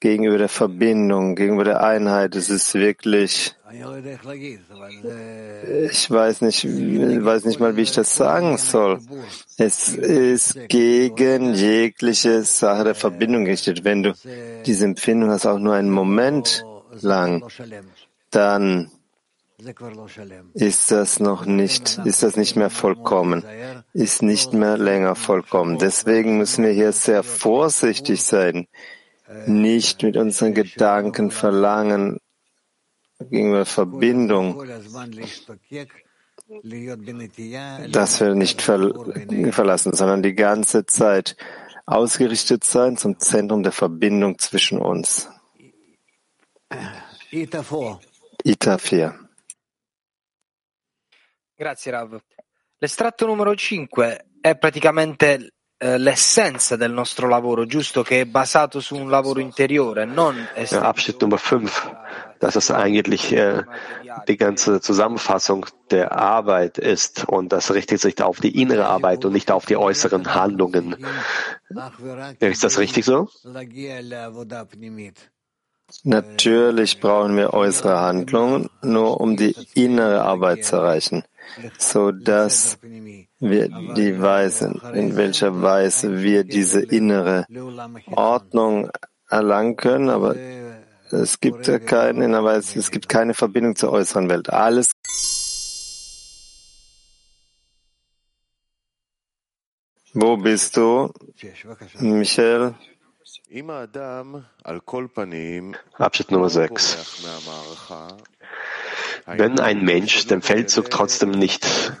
gegenüber 0.00 0.38
der 0.38 0.48
Verbindung, 0.48 1.36
gegenüber 1.36 1.64
der 1.64 1.82
Einheit. 1.82 2.34
Es 2.34 2.50
ist 2.50 2.74
wirklich, 2.74 3.54
ich 3.70 3.86
weiß 6.10 6.40
nicht, 6.40 6.64
weiß 6.64 7.44
nicht 7.44 7.60
mal, 7.60 7.76
wie 7.76 7.82
ich 7.82 7.92
das 7.92 8.16
sagen 8.16 8.58
soll. 8.58 8.98
Es 9.58 9.94
ist 9.94 10.58
gegen 10.68 11.54
jegliche 11.54 12.42
Sache 12.42 12.84
der 12.84 12.94
Verbindung 12.94 13.44
gerichtet. 13.44 13.84
Wenn 13.84 14.02
du 14.02 14.14
diese 14.66 14.86
Empfindung 14.86 15.30
hast, 15.30 15.46
auch 15.46 15.58
nur 15.58 15.74
einen 15.74 15.90
Moment 15.90 16.64
lang, 17.00 17.44
dann 18.30 18.90
ist 20.54 20.90
das 20.90 21.20
noch 21.20 21.44
nicht, 21.44 22.00
ist 22.04 22.22
das 22.22 22.36
nicht 22.36 22.56
mehr 22.56 22.70
vollkommen, 22.70 23.44
ist 23.92 24.22
nicht 24.22 24.52
mehr 24.52 24.78
länger 24.78 25.14
vollkommen. 25.14 25.78
Deswegen 25.78 26.38
müssen 26.38 26.64
wir 26.64 26.72
hier 26.72 26.92
sehr 26.92 27.22
vorsichtig 27.22 28.22
sein 28.22 28.66
nicht 29.46 30.02
mit 30.02 30.16
unseren 30.16 30.54
Gedanken 30.54 31.30
verlangen 31.30 32.18
gegenüber 33.18 33.64
Verbindung, 33.64 34.66
dass 37.90 38.20
wir 38.20 38.34
nicht 38.34 38.60
ver 38.62 38.92
verlassen, 39.52 39.92
sondern 39.92 40.22
die 40.22 40.34
ganze 40.34 40.86
Zeit 40.86 41.36
ausgerichtet 41.86 42.64
sein 42.64 42.96
zum 42.96 43.18
Zentrum 43.20 43.62
der 43.62 43.72
Verbindung 43.72 44.38
zwischen 44.38 44.78
uns. 44.78 45.28
Ita 48.42 48.78
4. 48.78 49.14
Grazie 51.60 51.90
Rav. 51.90 52.18
L'estratto 52.78 53.26
numero 53.26 53.54
5 53.54 54.28
è 54.40 54.56
praticamente 54.56 55.52
Eh, 55.82 55.96
l'essenza 55.96 56.76
del 56.76 56.92
nostro 56.92 57.26
lavoro, 57.26 57.64
giusto? 57.64 58.02
Che 58.02 58.20
è 58.20 58.24
basato 58.26 58.80
su 58.80 58.96
un 58.96 59.08
lavoro 59.08 59.40
interiore, 59.40 60.04
non 60.04 60.36
ja, 60.54 60.82
Abschnitt 60.82 61.22
Nummer 61.22 61.38
5. 61.38 61.72
Dass 62.38 62.56
es 62.56 62.70
eigentlich 62.70 63.32
äh, 63.32 63.62
die 64.28 64.36
ganze 64.36 64.82
Zusammenfassung 64.82 65.64
der 65.90 66.12
Arbeit 66.12 66.76
ist 66.76 67.24
und 67.26 67.50
das 67.50 67.72
richtet 67.72 67.98
sich 67.98 68.22
auf 68.22 68.40
die 68.40 68.60
innere 68.60 68.88
Arbeit 68.88 69.24
und 69.24 69.32
nicht 69.32 69.50
auf 69.50 69.64
die 69.64 69.76
äußeren 69.76 70.34
Handlungen. 70.34 70.96
Ist 72.40 72.62
das 72.62 72.78
richtig 72.78 73.06
so? 73.06 73.30
Natürlich 76.02 77.00
brauchen 77.00 77.36
wir 77.38 77.54
äußere 77.54 78.00
Handlungen, 78.00 78.68
nur 78.82 79.18
um 79.18 79.38
die 79.38 79.56
innere 79.72 80.24
Arbeit 80.24 80.64
zu 80.66 80.76
erreichen 80.76 81.24
so 81.78 82.12
dass 82.12 82.78
wir 83.38 83.68
die 83.94 84.20
Weise, 84.20 84.80
in 84.94 85.16
welcher 85.16 85.62
Weise 85.62 86.22
wir 86.22 86.44
diese 86.44 86.80
innere 86.80 87.46
Ordnung 88.06 88.90
erlangen 89.28 89.76
können, 89.76 90.10
aber 90.10 90.36
es 91.10 91.40
gibt 91.40 91.66
keine, 91.86 92.44
Weise, 92.44 92.78
es 92.78 92.90
gibt 92.90 93.08
keine 93.08 93.34
Verbindung 93.34 93.76
zur 93.76 93.92
äußeren 93.92 94.28
Welt. 94.28 94.50
Alles 94.52 94.92
Wo 100.12 100.36
bist 100.36 100.76
du, 100.76 101.12
Michael? 102.00 102.74
Abschnitt 105.98 106.30
Nummer 106.32 106.50
6. 106.50 107.24
Wenn 109.36 109.60
ein 109.60 109.84
Mensch 109.84 110.26
dem 110.26 110.42
Feldzug 110.42 110.90
trotzdem 110.90 111.30
nicht, 111.30 111.92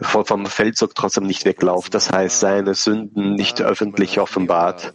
vom 0.00 0.46
Feldzug 0.46 0.94
trotzdem 0.94 1.24
nicht 1.24 1.44
weglauft, 1.44 1.94
das 1.94 2.10
heißt 2.10 2.40
seine 2.40 2.74
Sünden 2.74 3.34
nicht 3.34 3.60
öffentlich 3.62 4.20
offenbart, 4.20 4.94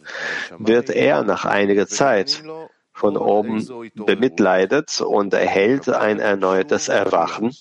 wird 0.57 0.89
er 0.89 1.23
nach 1.23 1.45
einiger 1.45 1.87
Zeit 1.87 2.43
von 2.91 3.17
oben 3.17 3.67
bemitleidet 3.95 5.01
und 5.01 5.33
erhält 5.33 5.89
ein 5.89 6.19
erneutes 6.19 6.89
Erwachen 6.89 7.55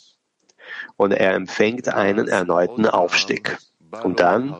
und 0.97 1.13
er 1.13 1.35
empfängt 1.35 1.89
einen 1.89 2.29
erneuten 2.29 2.87
Aufstieg. 2.87 3.59
Und 4.03 4.21
dann 4.21 4.57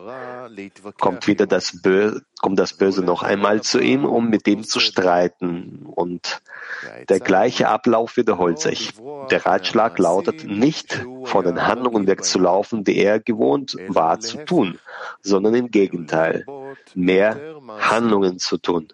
kommt 0.99 1.27
wieder 1.27 1.47
das 1.47 1.81
Böse, 1.81 2.23
kommt 2.41 2.59
das 2.59 2.73
Böse 2.73 3.03
noch 3.03 3.23
einmal 3.23 3.61
zu 3.61 3.79
ihm, 3.79 4.05
um 4.05 4.29
mit 4.29 4.47
ihm 4.47 4.63
zu 4.63 4.79
streiten. 4.79 5.85
Und 5.85 6.41
der 7.09 7.19
gleiche 7.19 7.69
Ablauf 7.69 8.17
wiederholt 8.17 8.59
sich. 8.59 8.93
Der 9.31 9.45
Ratschlag 9.45 9.97
lautet 9.99 10.45
nicht, 10.45 11.05
von 11.23 11.45
den 11.45 11.65
Handlungen 11.65 12.07
wegzulaufen, 12.07 12.83
die 12.83 12.97
er 12.97 13.19
gewohnt 13.19 13.75
war 13.87 14.19
zu 14.19 14.43
tun, 14.45 14.79
sondern 15.21 15.55
im 15.55 15.71
Gegenteil, 15.71 16.45
mehr 16.93 17.39
Handlungen 17.79 18.39
zu 18.39 18.57
tun. 18.57 18.89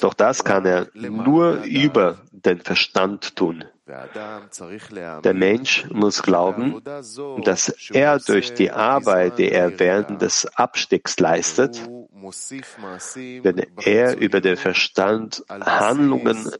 Doch 0.00 0.14
das 0.14 0.44
kann 0.44 0.64
er 0.64 0.88
nur 0.94 1.62
über 1.64 2.18
den 2.32 2.60
Verstand 2.60 3.36
tun. 3.36 3.64
Der 3.88 5.34
Mensch 5.34 5.86
muss 5.90 6.22
glauben, 6.22 6.82
dass 6.82 7.68
er 7.92 8.18
durch 8.18 8.54
die 8.54 8.72
Arbeit, 8.72 9.38
die 9.38 9.50
er 9.50 9.78
während 9.78 10.20
des 10.22 10.46
Abstiegs 10.56 11.18
leistet, 11.20 11.88
Wenn 12.18 13.66
er 13.84 14.16
über 14.16 14.40
den 14.40 14.56
Verstand 14.56 15.44
Handlungen 15.48 16.50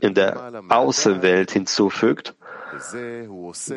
in 0.00 0.12
der 0.12 0.62
Außenwelt 0.68 1.52
hinzufügt, 1.52 2.36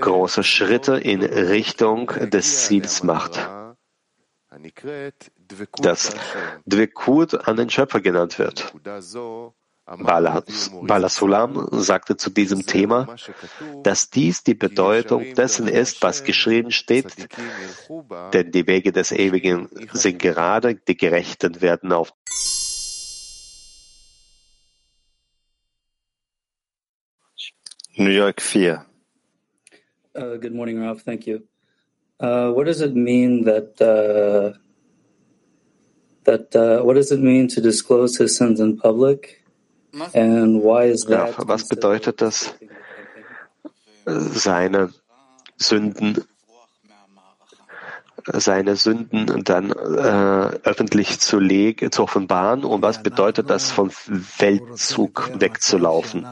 große 0.01 0.43
Schritte 0.43 0.97
in 0.97 1.23
Richtung 1.23 2.07
des 2.07 2.65
Ziels 2.65 3.03
macht, 3.03 3.39
das 5.81 6.15
Dvekut 6.65 7.47
an 7.47 7.55
den 7.55 7.69
Schöpfer 7.69 8.01
genannt 8.01 8.39
wird. 8.39 8.73
Balasulam 9.97 11.67
sagte 11.71 12.17
zu 12.17 12.29
diesem 12.29 12.65
Thema, 12.65 13.15
dass 13.83 14.09
dies 14.09 14.43
die 14.43 14.53
Bedeutung 14.53 15.33
dessen 15.33 15.67
ist, 15.67 16.03
was 16.03 16.23
geschrieben 16.23 16.71
steht, 16.71 17.07
denn 18.33 18.51
die 18.51 18.67
Wege 18.67 18.91
des 18.91 19.11
Ewigen 19.11 19.67
sind 19.93 20.19
gerade, 20.19 20.75
die 20.75 20.97
Gerechten 20.97 21.61
werden 21.61 21.91
auf 21.91 22.13
New 27.97 28.11
York 28.11 28.41
4. 28.41 28.85
Uh, 30.15 30.37
good 30.37 30.53
morning, 30.53 30.79
Ralph. 30.81 31.03
Thank 31.03 31.27
you. 31.27 31.43
Uh, 32.19 32.51
what 32.51 32.65
does 32.65 32.81
it 32.81 32.95
mean 32.95 33.43
that 33.45 33.79
uh, 33.81 34.57
that 36.23 36.55
uh, 36.55 36.83
what 36.83 36.95
does 36.95 37.11
it 37.11 37.19
mean 37.19 37.47
to 37.47 37.61
disclose 37.61 38.17
his 38.17 38.35
sins 38.37 38.59
in 38.59 38.77
public? 38.77 39.38
Ja, 41.37 41.47
was 41.47 41.67
bedeutet 41.67 42.21
das, 42.21 42.55
seine 44.05 44.93
Sünden, 45.57 46.23
seine 48.25 48.75
Sünden 48.75 49.43
dann 49.43 49.71
äh, 49.71 50.59
öffentlich 50.63 51.19
zu, 51.19 51.39
legen, 51.39 51.91
zu 51.91 52.03
offenbaren? 52.03 52.63
Und 52.63 52.81
was 52.81 53.01
bedeutet 53.01 53.49
das, 53.49 53.71
vom 53.71 53.89
Weltzug 54.37 55.31
wegzulaufen? 55.39 56.27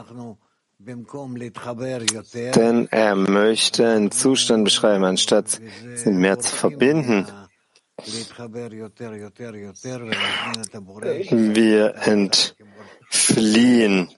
Denn 2.54 2.88
er 2.90 3.16
möchte 3.16 3.88
einen 3.88 4.10
Zustand 4.12 4.64
beschreiben, 4.64 5.04
anstatt 5.04 5.48
sich 5.48 6.06
mehr 6.06 6.38
zu 6.38 6.54
verbinden. 6.54 7.26
Wir 11.30 11.94
ent 11.96 12.56
fliehen. 13.08 14.08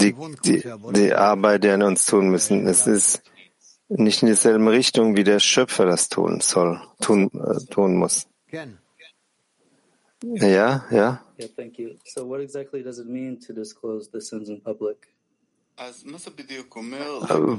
Die, 0.00 0.14
die, 0.44 0.62
die 0.94 1.12
Arbeit, 1.14 1.64
die 1.64 1.68
an 1.70 1.82
uns 1.82 2.06
tun 2.06 2.28
müssen, 2.30 2.66
es 2.66 2.86
ist 2.86 3.22
nicht 3.88 4.22
in 4.22 4.28
dieselben 4.28 4.68
Richtung, 4.68 5.16
wie 5.16 5.24
der 5.24 5.38
Schöpfer 5.38 5.86
das 5.86 6.08
tun 6.08 6.40
soll, 6.40 6.80
tun, 7.00 7.30
äh, 7.34 7.64
tun 7.66 7.96
muss. 7.96 8.26
Ja, 10.22 10.84
ja. 10.90 11.22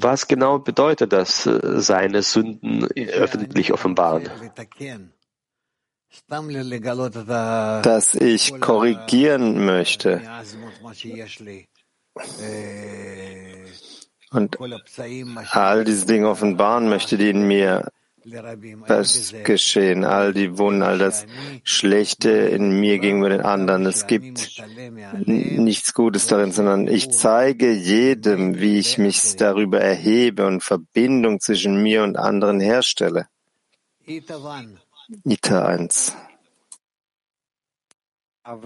Was 0.02 0.28
genau 0.28 0.58
bedeutet 0.58 1.14
das, 1.14 1.46
äh, 1.46 1.80
seine 1.80 2.24
Sünden 2.24 2.88
öffentlich 2.96 3.72
offenbaren? 3.72 4.28
Dass 6.28 8.16
ich 8.16 8.60
korrigieren 8.60 9.66
möchte. 9.66 10.22
und 14.32 14.58
all 15.52 15.86
diese 15.86 16.06
Dinge 16.06 16.30
offenbaren 16.30 16.90
möchte, 16.90 17.18
die 17.18 17.30
in 17.30 17.48
mir 17.48 17.92
geschehen, 19.44 20.04
all 20.04 20.34
die 20.34 20.58
Wunden, 20.58 20.82
all 20.82 20.98
das 20.98 21.26
Schlechte 21.64 22.30
in 22.30 22.78
mir 22.80 23.00
gegenüber 23.00 23.30
den 23.30 23.42
anderen. 23.42 23.86
Es 23.86 24.06
gibt 24.08 24.62
nichts 25.26 25.94
Gutes 25.94 26.28
darin, 26.28 26.52
sondern 26.52 26.88
ich 26.88 27.12
zeige 27.12 27.72
jedem, 27.72 28.60
wie 28.60 28.80
ich 28.80 28.98
mich 28.98 29.36
darüber 29.38 29.80
erhebe 29.80 30.46
und 30.46 30.62
Verbindung 30.62 31.40
zwischen 31.40 31.82
mir 31.82 32.04
und 32.04 32.18
anderen 32.18 32.60
herstelle. 32.60 33.28
Ita 35.10 35.68
1. 35.68 35.88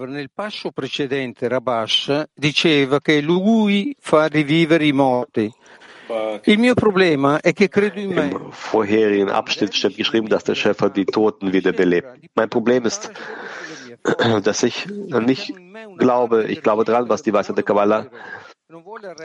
Nel 0.06 0.30
passo 0.32 0.72
precedente 0.72 1.46
Rabash 1.46 2.24
diceva 2.34 3.00
che 3.00 3.20
lui 3.20 3.94
fa 4.00 4.26
rivivere 4.26 4.84
i 4.86 4.92
morti. 4.92 5.52
Il 6.44 6.58
mio 6.58 6.74
problema 6.74 7.40
è 7.40 7.52
che 7.52 7.68
credo 7.68 8.00
in 8.00 8.10
me. 8.10 8.26
Im 8.26 8.50
vorherigen 8.50 9.28
Abschnitt 9.28 9.72
steht 9.72 9.96
geschrieben, 9.96 10.28
dass 10.28 10.42
der 10.42 10.56
Schöpfer 10.56 10.90
die 10.90 11.04
Toten 11.04 11.52
wiederbelebt. 11.52 12.18
Mein 12.34 12.48
Problem 12.48 12.84
ist, 12.86 13.12
dass 14.42 14.64
ich 14.64 14.86
nicht 14.88 15.54
glaube, 15.96 16.46
ich 16.48 16.60
glaube 16.60 16.84
dran, 16.84 17.08
was 17.08 17.22
die 17.22 17.32
Weisheit 17.32 17.56
der 17.56 17.64
Kabbalah 17.64 18.08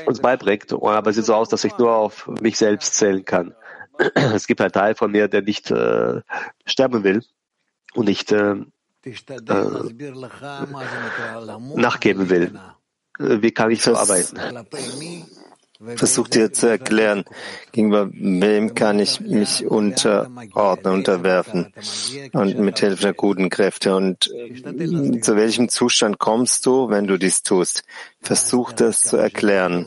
uns 0.05 0.19
beibringt, 0.19 0.71
aber 0.71 1.09
es 1.09 1.15
sieht 1.15 1.25
so 1.25 1.33
aus, 1.33 1.49
dass 1.49 1.63
ich 1.63 1.75
nur 1.79 1.95
auf 1.95 2.27
mich 2.41 2.57
selbst 2.57 2.93
zählen 2.93 3.25
kann. 3.25 3.55
Es 4.33 4.47
gibt 4.47 4.61
einen 4.61 4.71
Teil 4.71 4.95
von 4.95 5.11
mir, 5.11 5.27
der 5.27 5.41
nicht 5.41 5.71
äh, 5.71 6.21
sterben 6.65 7.03
will 7.03 7.23
und 7.93 8.05
nicht 8.07 8.31
äh, 8.31 8.55
äh, 9.03 9.15
nachgeben 11.75 12.29
will. 12.29 12.59
Wie 13.19 13.51
kann 13.51 13.71
ich 13.71 13.81
so 13.81 13.95
arbeiten? 13.95 14.37
Versuch 15.79 16.27
dir 16.27 16.51
zu 16.51 16.67
erklären, 16.67 17.23
gegenüber 17.71 18.09
wem 18.11 18.73
kann 18.73 18.97
ich 18.97 19.19
mich 19.19 19.63
unterordnen, 19.63 20.93
unterwerfen 20.93 21.71
und 22.33 22.57
mit 22.57 22.79
Hilfe 22.79 23.03
der 23.03 23.13
guten 23.13 23.49
Kräfte. 23.49 23.95
Und 23.95 24.27
äh, 24.33 25.21
zu 25.21 25.35
welchem 25.35 25.69
Zustand 25.69 26.17
kommst 26.17 26.65
du, 26.65 26.89
wenn 26.89 27.05
du 27.05 27.19
dies 27.19 27.43
tust? 27.43 27.83
Versuch 28.21 28.71
das 28.71 29.01
zu 29.01 29.17
erklären. 29.17 29.85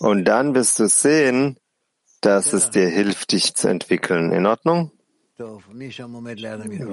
Und 0.00 0.24
dann 0.24 0.54
wirst 0.56 0.80
du 0.80 0.88
sehen, 0.88 1.56
dass 2.20 2.52
es 2.52 2.70
dir 2.70 2.88
hilft, 2.88 3.32
dich 3.32 3.54
zu 3.54 3.68
entwickeln. 3.68 4.32
In 4.32 4.46
Ordnung? 4.46 4.92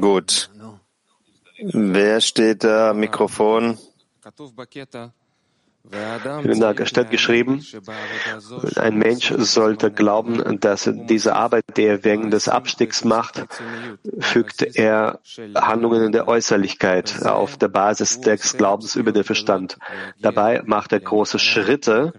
Gut. 0.02 0.50
Wer 1.60 2.22
steht 2.22 2.64
da? 2.64 2.94
Mikrofon? 2.94 3.78
In 6.44 6.60
der 6.60 6.86
steht 6.86 7.12
geschrieben, 7.12 7.66
ein 8.76 8.98
Mensch 8.98 9.34
sollte 9.38 9.90
glauben, 9.90 10.60
dass 10.60 10.90
diese 11.08 11.34
Arbeit, 11.36 11.64
die 11.78 11.84
er 11.84 12.04
wegen 12.04 12.30
des 12.30 12.50
Abstiegs 12.50 13.06
macht, 13.06 13.48
fügt 14.20 14.64
er 14.76 15.22
Handlungen 15.56 16.04
in 16.04 16.12
der 16.12 16.28
Äußerlichkeit 16.28 17.26
auf 17.26 17.58
der 17.58 17.70
Basis 17.70 18.20
des 18.20 18.58
Glaubens 18.58 18.98
über 18.98 19.14
den 19.14 19.24
Verstand. 19.24 19.78
Dabei 20.20 20.62
macht 20.66 20.92
er 20.92 21.00
große 21.00 21.40
Schritte, 21.40 22.12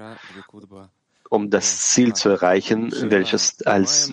um 1.31 1.51
das 1.51 1.91
Ziel 1.91 2.14
zu 2.14 2.29
erreichen, 2.29 2.93
welches 3.11 3.64
als 3.66 4.12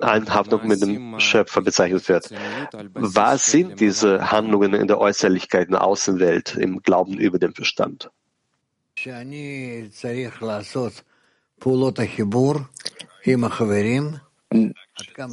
Anhaftung 0.00 0.66
mit 0.66 0.82
dem 0.82 1.18
Schöpfer 1.20 1.60
bezeichnet 1.62 2.08
wird. 2.08 2.30
Was 2.94 3.46
sind 3.46 3.80
diese 3.80 4.30
Handlungen 4.30 4.74
in 4.74 4.88
der 4.88 4.98
Äußerlichkeit, 4.98 5.66
in 5.66 5.72
der 5.72 5.84
Außenwelt, 5.84 6.56
im 6.56 6.82
Glauben 6.82 7.18
über 7.18 7.38
den 7.38 7.54
Verstand? 7.54 8.10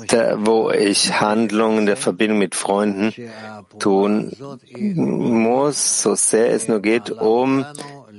Da, 0.08 0.46
wo 0.46 0.72
ich 0.72 1.20
Handlungen 1.20 1.86
der 1.86 1.98
Verbindung 1.98 2.40
mit 2.40 2.56
Freunden 2.56 3.14
tun 3.78 4.32
muss, 4.74 6.02
so 6.02 6.16
sehr 6.16 6.52
es 6.52 6.68
nur 6.70 6.82
geht, 6.82 7.12
um 7.12 7.66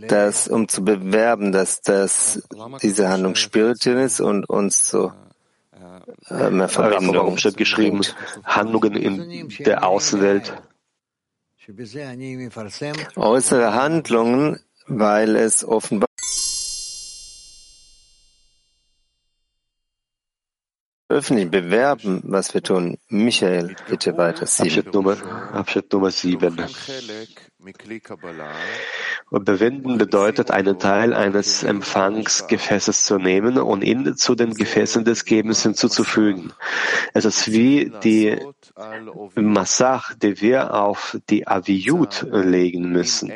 das, 0.06 0.48
um 0.48 0.68
zu 0.68 0.84
bewerben, 0.84 1.50
dass 1.50 1.80
das, 1.80 2.42
diese 2.82 3.08
Handlung 3.08 3.36
spirituell 3.36 4.00
ist 4.00 4.20
und 4.20 4.48
uns 4.48 4.88
so 4.88 5.12
äh, 6.28 6.50
mehr 6.50 6.68
Verbindung. 6.68 7.14
Warum 7.16 7.38
steht 7.38 7.56
geschrieben, 7.56 8.02
Handlungen 8.44 8.94
in 8.94 9.48
der 9.60 9.86
Außenwelt? 9.86 10.52
Äußere 13.16 13.74
Handlungen, 13.74 14.60
weil 14.86 15.36
es 15.36 15.64
offenbar 15.64 16.09
öffentlich 21.20 21.50
bewerben, 21.50 22.22
was 22.24 22.54
wir 22.54 22.62
tun. 22.62 22.96
Michael, 23.08 23.76
bitte 23.88 24.16
weiter. 24.16 24.44
Abschnitt 24.44 24.94
Nummer, 24.94 25.16
Abschnitt 25.52 25.92
Nummer 25.92 26.10
7. 26.10 26.56
Und 29.30 29.44
bewenden 29.44 29.98
bedeutet, 29.98 30.50
einen 30.50 30.78
Teil 30.78 31.12
eines 31.12 31.62
Empfangsgefäßes 31.62 33.04
zu 33.04 33.18
nehmen 33.18 33.58
und 33.58 33.84
ihn 33.84 34.16
zu 34.16 34.34
den 34.34 34.54
Gefäßen 34.54 35.04
des 35.04 35.26
Gebens 35.26 35.62
hinzuzufügen. 35.62 36.54
Es 37.12 37.26
ist 37.26 37.52
wie 37.52 37.92
die 38.02 38.38
Massach, 39.34 40.14
die 40.14 40.40
wir 40.40 40.72
auf 40.74 41.18
die 41.28 41.46
Aviyut 41.46 42.26
legen 42.32 42.92
müssen. 42.92 43.30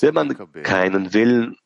Wenn 0.00 0.14
man 0.14 0.36
keinen 0.62 1.14
Willen 1.14 1.56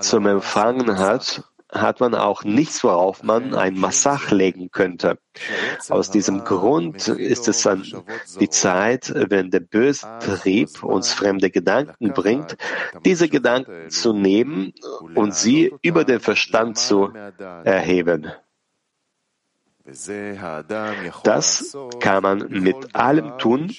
zum 0.00 0.26
Empfangen 0.26 0.98
hat, 0.98 1.44
hat 1.72 2.00
man 2.00 2.14
auch 2.14 2.44
nichts, 2.44 2.84
worauf 2.84 3.22
man 3.22 3.54
ein 3.54 3.74
Massach 3.74 4.30
legen 4.30 4.70
könnte. 4.70 5.18
Aus 5.88 6.10
diesem 6.10 6.44
Grund 6.44 7.08
ist 7.08 7.48
es 7.48 7.62
dann 7.62 7.84
die 8.38 8.50
Zeit, 8.50 9.12
wenn 9.14 9.50
der 9.50 9.60
böse 9.60 10.06
Trieb 10.20 10.82
uns 10.82 11.12
fremde 11.12 11.50
Gedanken 11.50 12.12
bringt, 12.12 12.56
diese 13.04 13.28
Gedanken 13.28 13.88
zu 13.90 14.12
nehmen 14.12 14.74
und 15.14 15.34
sie 15.34 15.74
über 15.82 16.04
den 16.04 16.20
Verstand 16.20 16.78
zu 16.78 17.10
erheben. 17.64 18.30
Das 21.24 21.76
kann 21.98 22.22
man 22.22 22.46
mit 22.50 22.94
allem 22.94 23.38
tun, 23.38 23.74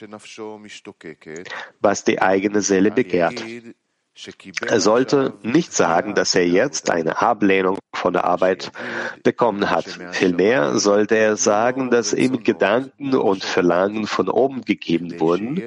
was 1.79 2.03
die 2.03 2.21
eigene 2.21 2.61
Seele 2.61 2.91
begehrt. 2.91 3.41
Er 4.67 4.79
sollte 4.79 5.33
nicht 5.41 5.73
sagen, 5.73 6.13
dass 6.13 6.35
er 6.35 6.47
jetzt 6.47 6.91
eine 6.91 7.21
Ablehnung 7.21 7.79
von 7.93 8.13
der 8.13 8.25
Arbeit 8.25 8.71
bekommen 9.23 9.71
hat. 9.71 9.85
Vielmehr 10.11 10.77
sollte 10.77 11.15
er 11.15 11.35
sagen, 11.35 11.89
dass 11.89 12.13
ihm 12.13 12.43
Gedanken 12.43 13.15
und 13.15 13.43
Verlangen 13.43 14.05
von 14.05 14.29
oben 14.29 14.61
gegeben 14.61 15.19
wurden, 15.19 15.63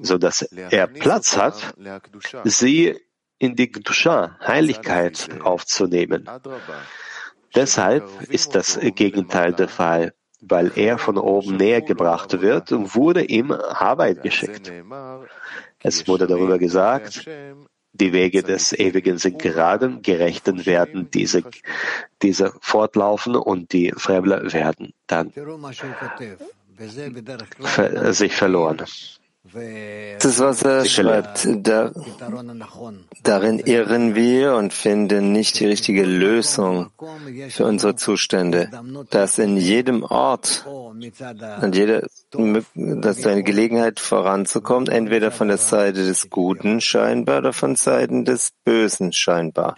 so 0.00 0.16
dass 0.16 0.42
er 0.42 0.86
Platz 0.86 1.36
hat, 1.36 1.74
sie 2.44 2.96
in 3.38 3.56
die 3.56 3.70
Gdusha, 3.70 4.38
Heiligkeit 4.46 5.28
aufzunehmen. 5.42 6.28
Deshalb 7.54 8.08
ist 8.28 8.54
das 8.54 8.78
Gegenteil 8.80 9.52
der 9.52 9.68
Fall, 9.68 10.14
weil 10.40 10.72
er 10.76 10.98
von 10.98 11.18
oben 11.18 11.56
näher 11.56 11.82
gebracht 11.82 12.40
wird 12.40 12.72
und 12.72 12.94
wurde 12.94 13.24
ihm 13.24 13.50
Arbeit 13.52 14.22
geschickt. 14.22 14.72
Es 15.82 16.06
wurde 16.06 16.26
darüber 16.26 16.58
gesagt, 16.58 17.26
die 17.92 18.12
Wege 18.12 18.42
des 18.42 18.72
Ewigen 18.72 19.18
sind 19.18 19.38
gerade, 19.38 19.98
Gerechten 20.00 20.64
werden 20.66 21.10
diese, 21.10 21.42
diese 22.22 22.52
fortlaufen 22.60 23.34
und 23.34 23.72
die 23.72 23.92
Fremdler 23.96 24.52
werden 24.52 24.92
dann 25.06 25.32
sich 28.12 28.34
verloren. 28.34 28.82
Das 29.42 30.24
ist, 30.26 30.40
was 30.40 30.62
er 30.62 30.84
schreibt. 30.84 31.48
Da, 31.66 31.92
darin 33.22 33.58
irren 33.58 34.14
wir 34.14 34.54
und 34.54 34.74
finden 34.74 35.32
nicht 35.32 35.58
die 35.58 35.66
richtige 35.66 36.04
Lösung 36.04 36.90
für 37.48 37.64
unsere 37.64 37.96
Zustände. 37.96 38.70
Dass 39.08 39.38
in 39.38 39.56
jedem 39.56 40.02
Ort, 40.02 40.66
an 40.66 41.72
jeder, 41.72 42.06
dass 42.74 43.26
eine 43.26 43.42
Gelegenheit 43.42 43.98
voranzukommen, 43.98 44.88
entweder 44.88 45.30
von 45.30 45.48
der 45.48 45.58
Seite 45.58 46.04
des 46.04 46.28
Guten 46.28 46.82
scheinbar 46.82 47.38
oder 47.38 47.54
von 47.54 47.76
Seiten 47.76 48.26
des 48.26 48.52
Bösen 48.64 49.12
scheinbar. 49.14 49.74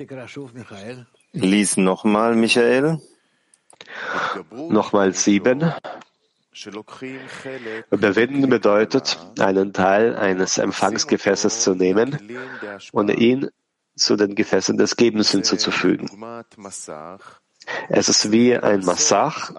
Lies 1.33 1.77
nochmal, 1.77 2.35
Michael. 2.35 3.01
Nochmal 4.51 5.15
sieben. 5.15 5.73
Überwinden 7.91 8.49
bedeutet, 8.51 9.19
einen 9.39 9.73
Teil 9.73 10.17
eines 10.17 10.59
Empfangsgefäßes 10.59 11.63
zu 11.63 11.75
nehmen 11.75 12.19
und 12.93 13.09
ihn 13.09 13.49
zu 13.97 14.17
den 14.17 14.35
Gefäßen 14.35 14.77
des 14.77 14.97
Gebens 14.97 15.31
hinzuzufügen. 15.31 16.11
Es 17.89 18.09
ist 18.09 18.33
wie 18.33 18.57
ein 18.57 18.85
Massach, 18.85 19.53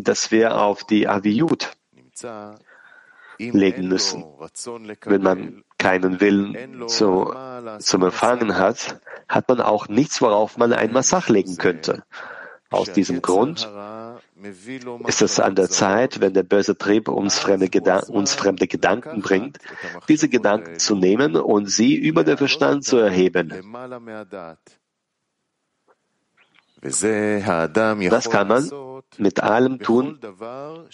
das 0.00 0.30
wir 0.30 0.60
auf 0.60 0.84
die 0.84 1.06
Aviyut 1.08 1.72
legen 3.38 3.88
müssen. 3.88 4.24
Wenn 5.04 5.22
man 5.22 5.64
keinen 5.78 6.20
Willen 6.20 6.88
zu, 6.88 7.34
zum 7.78 8.02
Empfangen 8.02 8.56
hat, 8.56 9.00
hat 9.28 9.48
man 9.48 9.60
auch 9.60 9.88
nichts, 9.88 10.22
worauf 10.22 10.56
man 10.56 10.72
ein 10.72 10.92
Massach 10.92 11.28
legen 11.28 11.56
könnte. 11.58 12.04
Aus 12.70 12.92
diesem 12.92 13.22
Grund 13.22 13.68
ist 15.06 15.22
es 15.22 15.40
an 15.40 15.54
der 15.54 15.70
Zeit, 15.70 16.20
wenn 16.20 16.34
der 16.34 16.42
böse 16.42 16.76
Trieb 16.76 17.08
uns 17.08 17.38
fremde, 17.38 17.68
uns 18.08 18.34
fremde 18.34 18.66
Gedanken 18.66 19.22
bringt, 19.22 19.58
diese 20.08 20.28
Gedanken 20.28 20.78
zu 20.78 20.94
nehmen 20.94 21.36
und 21.36 21.66
sie 21.66 21.94
über 21.94 22.22
den 22.22 22.36
Verstand 22.36 22.84
zu 22.84 22.98
erheben. 22.98 23.48
Das 26.82 28.30
kann 28.30 28.48
man 28.48 28.70
mit 29.16 29.40
allem 29.40 29.78
tun, 29.78 30.20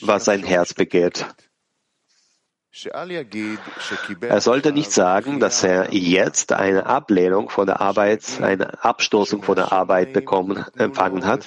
was 0.01 0.25
sein 0.25 0.45
Herz 0.45 0.75
begehrt. 0.75 1.27
Er 4.23 4.41
sollte 4.41 4.73
nicht 4.73 4.93
sagen, 4.93 5.41
dass 5.41 5.63
er 5.63 5.93
jetzt 5.93 6.53
eine 6.53 6.87
Ablehnung 6.87 7.51
von 7.51 7.67
der 7.67 7.83
Arbeit, 7.83 8.41
eine 8.41 8.83
Abstoßung 8.83 9.43
von 9.43 9.57
der 9.57 9.73
Arbeit 9.73 10.15
bekommen, 10.15 10.65
empfangen 10.79 11.27
hat. 11.27 11.47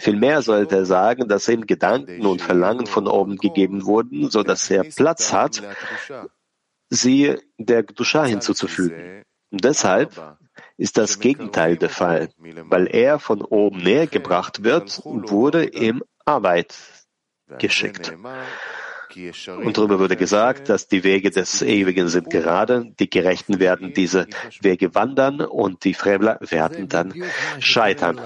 Vielmehr 0.00 0.42
sollte 0.42 0.76
er 0.78 0.86
sagen, 0.86 1.28
dass 1.28 1.46
ihm 1.48 1.66
Gedanken 1.66 2.26
und 2.26 2.42
Verlangen 2.42 2.86
von 2.86 3.06
oben 3.06 3.36
gegeben 3.36 3.84
wurden, 3.84 4.30
so 4.30 4.42
dass 4.42 4.68
er 4.68 4.82
Platz 4.82 5.32
hat, 5.32 5.62
sie 6.90 7.36
der 7.56 7.84
Dusha 7.84 8.24
hinzuzufügen. 8.24 9.22
Deshalb 9.52 10.38
ist 10.76 10.98
das 10.98 11.20
Gegenteil 11.20 11.76
der 11.76 11.90
Fall, 11.90 12.30
weil 12.64 12.88
er 12.88 13.20
von 13.20 13.42
oben 13.42 13.78
näher 13.78 14.08
gebracht 14.08 14.64
wird 14.64 14.98
und 15.04 15.30
wurde 15.30 15.66
ihm 15.66 16.02
Arbeit 16.24 16.74
geschickt. 17.58 18.12
Und 19.46 19.78
darüber 19.78 19.98
wurde 19.98 20.16
gesagt, 20.16 20.68
dass 20.68 20.88
die 20.88 21.04
Wege 21.04 21.30
des 21.30 21.62
Ewigen 21.62 22.08
sind 22.08 22.30
gerade, 22.30 22.92
die 22.98 23.08
Gerechten 23.08 23.60
werden 23.60 23.92
diese 23.94 24.26
Wege 24.60 24.94
wandern 24.94 25.40
und 25.40 25.84
die 25.84 25.94
Fremdler 25.94 26.38
werden 26.40 26.88
dann 26.88 27.14
scheitern. 27.58 28.20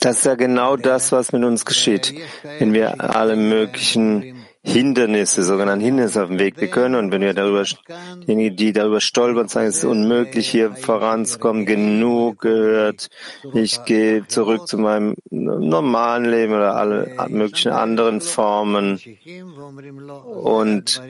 Das 0.00 0.18
ist 0.18 0.24
ja 0.26 0.34
genau 0.34 0.76
das, 0.76 1.12
was 1.12 1.32
mit 1.32 1.44
uns 1.44 1.64
geschieht. 1.64 2.14
Wenn 2.58 2.72
wir 2.74 3.00
alle 3.00 3.36
möglichen 3.36 4.43
Hindernisse, 4.66 5.44
sogenannte 5.44 5.84
Hindernisse 5.84 6.22
auf 6.22 6.28
dem 6.30 6.38
Weg 6.38 6.56
bekommen. 6.56 6.94
Und 6.94 7.12
wenn 7.12 7.20
wir 7.20 7.34
darüber, 7.34 7.64
diejenigen, 8.26 8.56
die 8.56 8.72
darüber 8.72 9.00
stolpern, 9.00 9.46
sagen, 9.46 9.68
es 9.68 9.78
ist 9.78 9.84
unmöglich, 9.84 10.48
hier 10.48 10.72
voranzukommen, 10.72 11.66
genug 11.66 12.40
gehört, 12.40 13.10
ich 13.52 13.84
gehe 13.84 14.26
zurück 14.26 14.66
zu 14.66 14.78
meinem 14.78 15.16
normalen 15.30 16.24
Leben 16.24 16.54
oder 16.54 16.76
alle 16.76 17.14
möglichen 17.28 17.72
anderen 17.72 18.22
Formen. 18.22 18.98
Und 20.42 21.00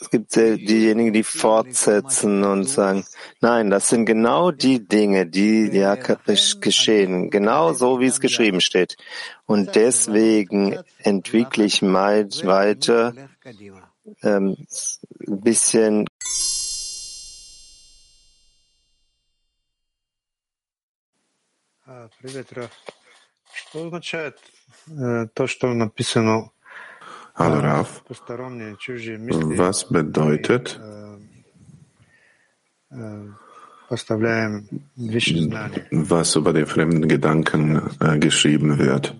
es 0.00 0.10
gibt 0.10 0.34
diejenigen, 0.36 1.12
die 1.12 1.22
fortsetzen 1.22 2.44
und 2.44 2.64
sagen, 2.64 3.04
nein, 3.40 3.70
das 3.70 3.88
sind 3.88 4.04
genau 4.04 4.50
die 4.50 4.86
Dinge, 4.86 5.26
die 5.26 5.68
ja 5.68 5.96
geschehen, 6.60 7.30
genau 7.30 7.72
so, 7.72 8.00
wie 8.00 8.06
es 8.06 8.20
geschrieben 8.20 8.60
steht. 8.60 8.96
Und 9.46 9.74
deswegen 9.74 10.78
entwickle 10.98 11.64
ich 11.64 11.82
weiter 12.44 13.14
ähm, 14.22 14.56
ein 15.26 15.40
bisschen 15.40 16.06
Привет, 22.20 22.56
Раф. 22.56 22.70
Что 23.52 23.86
означает 23.86 24.38
э, 24.88 25.26
то, 25.34 25.46
что 25.46 25.72
написано 25.74 26.50
Hallo 27.39 27.59
Raf, 27.59 28.03
was 29.57 29.87
bedeutet, 29.87 30.79
was 35.91 36.35
über 36.35 36.53
die 36.53 36.65
fremden 36.65 37.07
Gedanken 37.07 37.81
äh, 38.01 38.19
geschrieben 38.19 38.77
wird, 38.77 39.15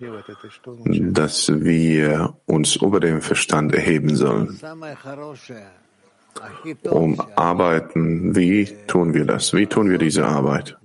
dass 1.14 1.48
wir 1.48 2.36
uns 2.44 2.76
über 2.76 3.00
den 3.00 3.22
Verstand 3.22 3.74
erheben 3.74 4.14
sollen, 4.14 4.60
um 6.90 7.20
arbeiten. 7.36 8.36
Wie 8.36 8.66
tun 8.86 9.14
wir 9.14 9.24
das? 9.24 9.54
Wie 9.54 9.66
tun 9.66 9.88
wir 9.88 9.98
diese 9.98 10.26
Arbeit? 10.26 10.76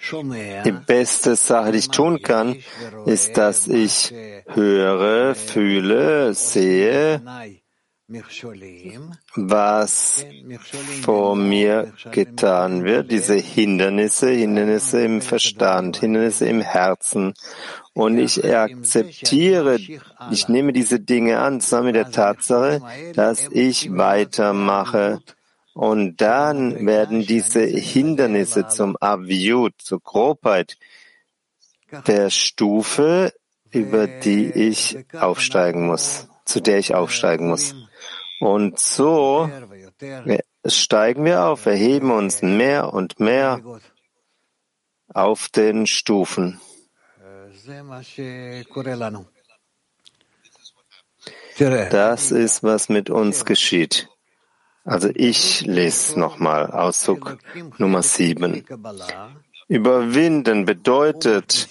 Die 0.00 0.72
beste 0.86 1.36
Sache, 1.36 1.72
die 1.72 1.78
ich 1.78 1.88
tun 1.88 2.22
kann, 2.22 2.56
ist, 3.06 3.36
dass 3.36 3.66
ich 3.66 4.14
höre, 4.46 5.34
fühle, 5.34 6.34
sehe, 6.34 7.20
was 9.34 10.24
vor 11.02 11.36
mir 11.36 11.92
getan 12.10 12.84
wird, 12.84 13.10
diese 13.10 13.34
Hindernisse, 13.34 14.30
Hindernisse 14.30 15.02
im 15.02 15.20
Verstand, 15.20 15.98
Hindernisse 15.98 16.46
im 16.46 16.62
Herzen. 16.62 17.34
Und 17.92 18.16
ich 18.18 18.44
akzeptiere, 18.44 19.78
ich 20.30 20.48
nehme 20.48 20.72
diese 20.72 21.00
Dinge 21.00 21.40
an, 21.40 21.60
zusammen 21.60 21.86
mit 21.86 21.96
der 21.96 22.10
Tatsache, 22.10 22.80
dass 23.14 23.48
ich 23.50 23.94
weitermache 23.94 25.20
und 25.78 26.16
dann 26.16 26.86
werden 26.86 27.24
diese 27.24 27.60
Hindernisse 27.60 28.66
zum 28.66 28.96
Avyut, 29.00 29.74
zur 29.78 30.00
Grobheit 30.00 30.76
der 32.08 32.30
Stufe, 32.30 33.32
über 33.70 34.08
die 34.08 34.50
ich 34.50 34.98
aufsteigen 35.14 35.86
muss, 35.86 36.26
zu 36.44 36.60
der 36.60 36.80
ich 36.80 36.96
aufsteigen 36.96 37.46
muss. 37.46 37.76
Und 38.40 38.80
so 38.80 39.48
steigen 40.66 41.24
wir 41.24 41.44
auf, 41.44 41.64
erheben 41.64 42.10
uns 42.10 42.42
mehr 42.42 42.92
und 42.92 43.20
mehr 43.20 43.60
auf 45.14 45.48
den 45.48 45.86
Stufen. 45.86 46.60
Das 51.56 52.32
ist, 52.32 52.64
was 52.64 52.88
mit 52.88 53.10
uns 53.10 53.44
geschieht. 53.44 54.08
Also 54.84 55.10
ich 55.14 55.66
lese 55.66 56.18
nochmal 56.18 56.70
Auszug 56.70 57.38
Nummer 57.78 58.02
sieben. 58.02 58.64
Überwinden 59.68 60.64
bedeutet, 60.64 61.68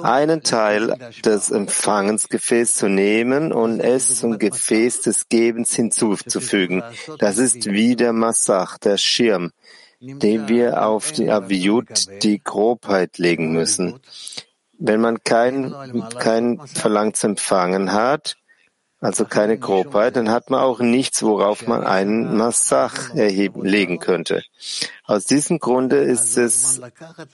einen 0.00 0.44
Teil 0.44 0.94
des 1.24 1.50
Empfangensgefäßes 1.50 2.76
zu 2.76 2.88
nehmen 2.88 3.52
und 3.52 3.80
es 3.80 4.20
zum 4.20 4.38
Gefäß 4.38 5.00
des 5.02 5.28
Gebens 5.28 5.74
hinzuzufügen. 5.74 6.84
Das 7.18 7.38
ist 7.38 7.66
wie 7.66 7.96
der 7.96 8.12
Massach, 8.12 8.78
der 8.78 8.98
Schirm, 8.98 9.50
den 9.98 10.46
wir 10.46 10.86
auf 10.86 11.10
die 11.10 11.28
Aviut, 11.28 12.22
die 12.22 12.40
Grobheit 12.40 13.18
legen 13.18 13.50
müssen. 13.50 13.98
Wenn 14.78 15.00
man 15.00 15.22
kein, 15.24 15.74
kein 16.20 16.60
Verlangen 16.68 17.14
zu 17.14 17.26
empfangen 17.26 17.92
hat, 17.92 18.36
also 19.00 19.24
keine 19.24 19.58
Grobheit, 19.58 20.16
dann 20.16 20.30
hat 20.30 20.50
man 20.50 20.60
auch 20.60 20.80
nichts, 20.80 21.22
worauf 21.22 21.66
man 21.66 21.84
einen 21.84 22.36
Massach 22.36 23.14
erheben, 23.14 23.64
legen 23.64 23.98
könnte. 23.98 24.42
Aus 25.04 25.24
diesem 25.24 25.58
Grunde 25.58 25.96
ist 25.96 26.36
es 26.36 26.80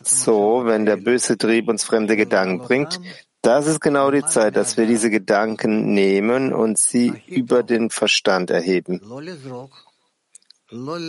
so, 0.02 0.62
wenn 0.64 0.86
der 0.86 0.96
böse 0.96 1.36
Trieb 1.36 1.68
uns 1.68 1.82
fremde 1.82 2.16
Gedanken 2.16 2.64
bringt, 2.64 3.00
das 3.42 3.66
ist 3.66 3.80
genau 3.80 4.10
die 4.10 4.24
Zeit, 4.24 4.56
dass 4.56 4.76
wir 4.76 4.86
diese 4.86 5.10
Gedanken 5.10 5.92
nehmen 5.92 6.52
und 6.52 6.78
sie 6.78 7.12
über 7.26 7.62
den 7.62 7.90
Verstand 7.90 8.50
erheben. 8.50 9.00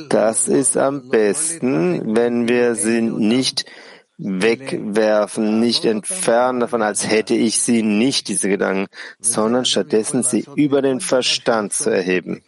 Das 0.09 0.47
ist 0.47 0.77
am 0.77 1.09
besten, 1.09 2.15
wenn 2.15 2.47
wir 2.47 2.75
sie 2.75 3.01
nicht 3.01 3.65
wegwerfen, 4.17 5.59
nicht 5.59 5.85
entfernen 5.85 6.59
davon, 6.59 6.81
als 6.81 7.07
hätte 7.07 7.35
ich 7.35 7.61
sie 7.61 7.83
nicht, 7.83 8.27
diese 8.27 8.49
Gedanken, 8.49 8.87
sondern 9.19 9.65
stattdessen 9.65 10.23
sie 10.23 10.45
über 10.55 10.81
den 10.81 10.99
Verstand 10.99 11.73
zu 11.73 11.89
erheben. 11.89 12.41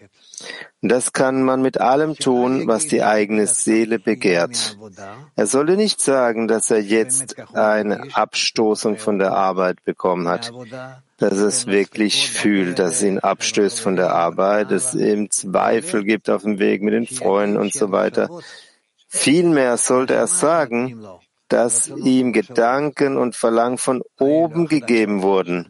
Das 0.81 1.11
kann 1.11 1.43
man 1.43 1.61
mit 1.61 1.81
allem 1.81 2.15
tun, 2.15 2.65
was 2.67 2.87
die 2.87 3.03
eigene 3.03 3.47
Seele 3.47 3.99
begehrt. 3.99 4.77
Er 5.35 5.45
sollte 5.45 5.75
nicht 5.75 5.99
sagen, 5.99 6.47
dass 6.47 6.71
er 6.71 6.79
jetzt 6.79 7.35
eine 7.53 8.15
Abstoßung 8.15 8.97
von 8.97 9.19
der 9.19 9.33
Arbeit 9.33 9.83
bekommen 9.83 10.29
hat, 10.29 10.53
dass 11.17 11.33
es 11.33 11.67
wirklich 11.67 12.31
fühlt, 12.31 12.79
dass 12.79 12.95
es 12.95 13.03
ihn 13.03 13.19
abstößt 13.19 13.81
von 13.81 13.97
der 13.97 14.13
Arbeit, 14.13 14.71
es 14.71 14.95
ihm 14.95 15.29
Zweifel 15.29 16.05
gibt 16.05 16.29
auf 16.29 16.43
dem 16.43 16.59
Weg 16.59 16.81
mit 16.81 16.93
den 16.93 17.07
Freunden 17.07 17.57
und 17.57 17.73
so 17.73 17.91
weiter. 17.91 18.29
Vielmehr 19.09 19.75
sollte 19.75 20.13
er 20.13 20.27
sagen, 20.27 21.03
dass 21.49 21.89
ihm 21.89 22.31
Gedanken 22.31 23.17
und 23.17 23.35
Verlangen 23.35 23.77
von 23.77 24.01
oben 24.19 24.67
gegeben 24.67 25.21
wurden, 25.21 25.67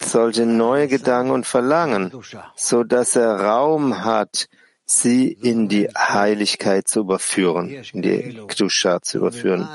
solche 0.00 0.46
neue 0.46 0.88
Gedanken 0.88 1.30
und 1.30 1.46
Verlangen, 1.46 2.12
so 2.56 2.82
dass 2.82 3.14
er 3.14 3.40
Raum 3.40 4.04
hat, 4.04 4.48
sie 4.84 5.28
in 5.28 5.68
die 5.68 5.88
Heiligkeit 5.96 6.88
zu 6.88 7.00
überführen, 7.00 7.82
in 7.92 8.02
die 8.02 8.40
Kdusha 8.46 9.00
zu 9.00 9.18
überführen. 9.18 9.68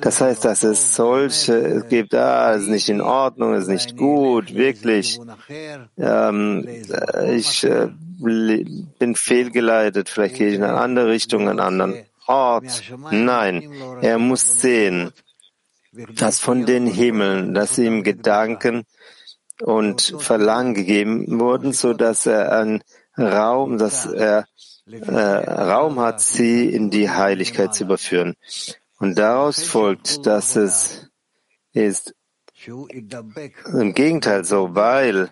Das 0.00 0.20
heißt, 0.20 0.44
dass 0.44 0.62
es 0.62 0.94
solche 0.94 1.84
gibt, 1.88 2.14
ah, 2.14 2.54
es 2.54 2.62
ist 2.62 2.68
nicht 2.68 2.88
in 2.88 3.00
Ordnung, 3.00 3.54
es 3.54 3.64
ist 3.64 3.68
nicht 3.68 3.96
gut, 3.96 4.54
wirklich. 4.54 5.20
Ähm, 5.98 6.66
ich 7.28 7.64
äh, 7.64 7.88
bin 8.18 9.14
fehlgeleitet, 9.14 10.08
vielleicht 10.08 10.36
gehe 10.36 10.48
ich 10.48 10.54
in 10.54 10.62
eine 10.62 10.78
andere 10.78 11.08
Richtung, 11.08 11.48
einen 11.48 11.60
anderen 11.60 11.94
Ort. 12.30 12.92
Nein, 13.10 13.72
er 14.02 14.18
muss 14.18 14.60
sehen, 14.60 15.12
dass 16.14 16.38
von 16.38 16.64
den 16.64 16.86
Himmeln, 16.86 17.54
dass 17.54 17.76
ihm 17.76 18.04
Gedanken 18.04 18.84
und 19.60 20.14
Verlangen 20.18 20.74
gegeben 20.74 21.40
wurden, 21.40 21.72
so 21.72 21.92
dass 21.92 22.26
er 22.26 22.52
einen 22.52 22.82
Raum, 23.18 23.78
dass 23.78 24.06
er 24.06 24.46
äh, 24.86 25.14
Raum 25.16 25.98
hat, 25.98 26.20
sie 26.20 26.68
in 26.68 26.90
die 26.90 27.10
Heiligkeit 27.10 27.74
zu 27.74 27.84
überführen. 27.84 28.36
Und 28.98 29.18
daraus 29.18 29.64
folgt, 29.64 30.26
dass 30.26 30.54
es 30.56 31.10
ist 31.72 32.14
im 32.66 33.94
Gegenteil 33.94 34.44
so, 34.44 34.74
weil 34.74 35.30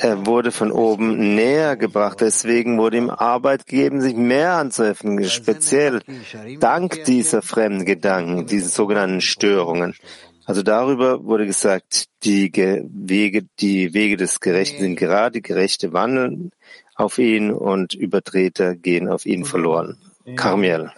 er 0.00 0.26
wurde 0.26 0.50
von 0.50 0.72
oben 0.72 1.34
näher 1.34 1.76
gebracht, 1.76 2.20
deswegen 2.20 2.78
wurde 2.78 2.96
ihm 2.96 3.10
Arbeit 3.10 3.66
gegeben, 3.66 4.00
sich 4.00 4.16
mehr 4.16 4.54
anzuhelfen, 4.54 5.22
speziell 5.24 6.00
dank 6.58 7.04
dieser 7.04 7.40
fremden 7.40 7.84
Gedanken, 7.84 8.46
diesen 8.46 8.70
sogenannten 8.70 9.20
Störungen. 9.20 9.94
Also 10.44 10.62
darüber 10.62 11.24
wurde 11.24 11.46
gesagt, 11.46 12.06
die 12.24 12.50
Wege, 12.52 13.46
die 13.60 13.94
Wege 13.94 14.16
des 14.16 14.40
Gerechten 14.40 14.80
sind 14.80 14.96
gerade, 14.96 15.40
Gerechte 15.40 15.92
wandeln 15.92 16.50
auf 16.96 17.18
ihn 17.18 17.52
und 17.52 17.94
Übertreter 17.94 18.74
gehen 18.74 19.08
auf 19.08 19.24
ihn 19.24 19.44
verloren. 19.44 19.98
Carmiel. 20.34 20.90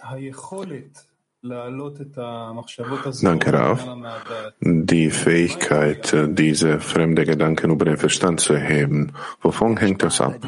Danke, 3.21 3.53
Raf. 3.53 3.85
Die 4.61 5.09
Fähigkeit, 5.09 6.15
diese 6.29 6.79
fremde 6.79 7.25
Gedanken 7.25 7.71
über 7.71 7.83
den 7.83 7.97
Verstand 7.97 8.39
zu 8.39 8.53
erheben, 8.53 9.11
wovon 9.41 9.75
hängt 9.75 10.03
das 10.03 10.21
ab? 10.21 10.39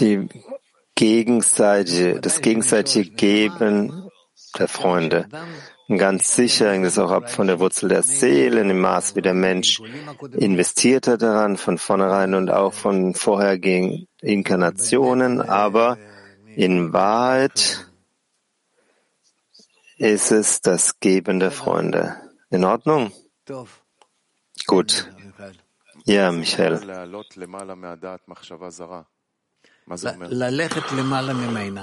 Die 0.00 0.28
gegenseitige, 0.94 2.20
das 2.20 2.40
gegenseitige 2.40 3.10
Geben 3.10 4.08
der 4.58 4.68
Freunde. 4.68 5.26
Ganz 5.94 6.34
sicher 6.34 6.70
hängt 6.70 6.86
es 6.86 6.98
auch 6.98 7.10
ab 7.10 7.30
von 7.30 7.46
der 7.46 7.60
Wurzel 7.60 7.90
der 7.90 8.02
Seele, 8.02 8.62
im 8.62 8.80
Maß, 8.80 9.16
wie 9.16 9.22
der 9.22 9.34
Mensch 9.34 9.82
investiert 10.32 11.08
hat 11.08 11.20
daran, 11.20 11.58
von 11.58 11.76
vornherein 11.76 12.32
und 12.32 12.50
auch 12.50 12.72
von 12.72 13.12
vorhergehenden 13.12 14.06
Inkarnationen. 14.22 15.42
Aber 15.42 15.98
in 16.56 16.94
Wahrheit 16.94 17.89
ist 20.00 20.32
es 20.32 20.62
das 20.62 20.98
Geben 20.98 21.40
der 21.40 21.50
Freunde. 21.50 22.16
In 22.48 22.64
Ordnung? 22.64 23.12
Gut. 24.66 25.12
Ja, 26.06 26.32
Michael. 26.32 26.80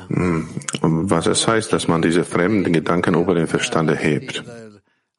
Hm. 0.09 0.49
Was 0.81 1.27
es 1.27 1.47
heißt, 1.47 1.71
dass 1.71 1.87
man 1.87 2.01
diese 2.01 2.23
fremden 2.23 2.73
Gedanken 2.73 3.13
über 3.13 3.35
den 3.35 3.47
Verstand 3.47 3.89
erhebt. 3.91 4.43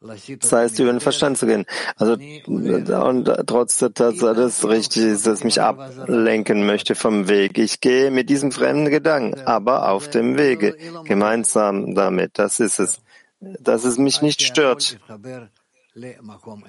Das 0.00 0.52
heißt, 0.52 0.78
über 0.78 0.92
den 0.92 1.00
Verstand 1.00 1.38
zu 1.38 1.46
gehen. 1.46 1.66
Also, 1.96 2.12
und 2.46 3.24
trotz 3.46 3.78
der 3.78 3.92
Tatsache, 3.92 4.34
dass 4.34 4.58
es 4.58 4.68
richtig 4.68 5.02
ist, 5.02 5.26
dass 5.26 5.42
mich 5.42 5.60
ablenken 5.60 6.64
möchte 6.64 6.94
vom 6.94 7.26
Weg. 7.28 7.58
Ich 7.58 7.80
gehe 7.80 8.12
mit 8.12 8.30
diesem 8.30 8.52
fremden 8.52 8.90
Gedanken, 8.90 9.40
aber 9.40 9.90
auf 9.90 10.08
dem 10.08 10.38
Wege, 10.38 10.76
gemeinsam 11.04 11.96
damit. 11.96 12.38
Das 12.38 12.60
ist 12.60 12.78
es. 12.78 13.00
Dass 13.40 13.84
es 13.84 13.98
mich 13.98 14.22
nicht 14.22 14.42
stört, 14.42 14.98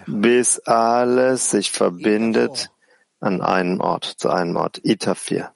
bis 0.07 0.59
alles 0.59 1.51
sich 1.51 1.71
verbindet 1.71 2.71
an 3.19 3.41
einem 3.41 3.79
Ort, 3.79 4.05
zu 4.05 4.29
einem 4.29 4.55
Ort. 4.55 4.79
Ita 4.83 5.13
4. 5.13 5.51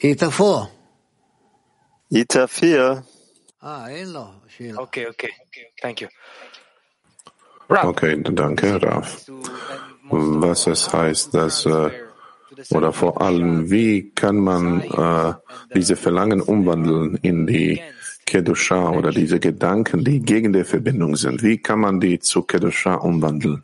Ita 0.00 0.30
4. 0.30 0.70
Ita 2.10 2.46
4. 2.46 3.04
Ah, 3.60 3.88
okay, 4.76 5.06
okay. 5.08 5.30
Thank 5.80 6.00
you. 6.02 6.08
Okay, 7.68 8.16
danke, 8.22 8.80
Raf. 8.82 9.26
Was 10.10 10.66
es 10.66 10.92
heißt, 10.92 11.34
dass, 11.34 11.66
äh, 11.66 11.90
oder 12.70 12.92
vor 12.92 13.20
allem, 13.20 13.70
wie 13.70 14.10
kann 14.14 14.38
man 14.38 14.80
äh, 14.80 15.34
diese 15.74 15.96
Verlangen 15.96 16.40
umwandeln 16.40 17.18
in 17.22 17.46
die 17.46 17.82
Kedusha 18.24 18.90
oder 18.90 19.10
diese 19.10 19.38
Gedanken, 19.38 20.04
die 20.04 20.20
gegen 20.20 20.52
die 20.52 20.64
Verbindung 20.64 21.16
sind? 21.16 21.42
Wie 21.42 21.58
kann 21.58 21.80
man 21.80 22.00
die 22.00 22.18
zu 22.20 22.42
Kedusha 22.42 22.94
umwandeln? 22.94 23.62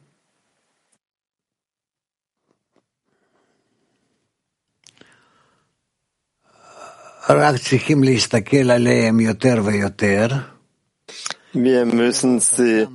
Wir 11.55 11.87
müssen 11.87 12.41
sie 12.41 12.87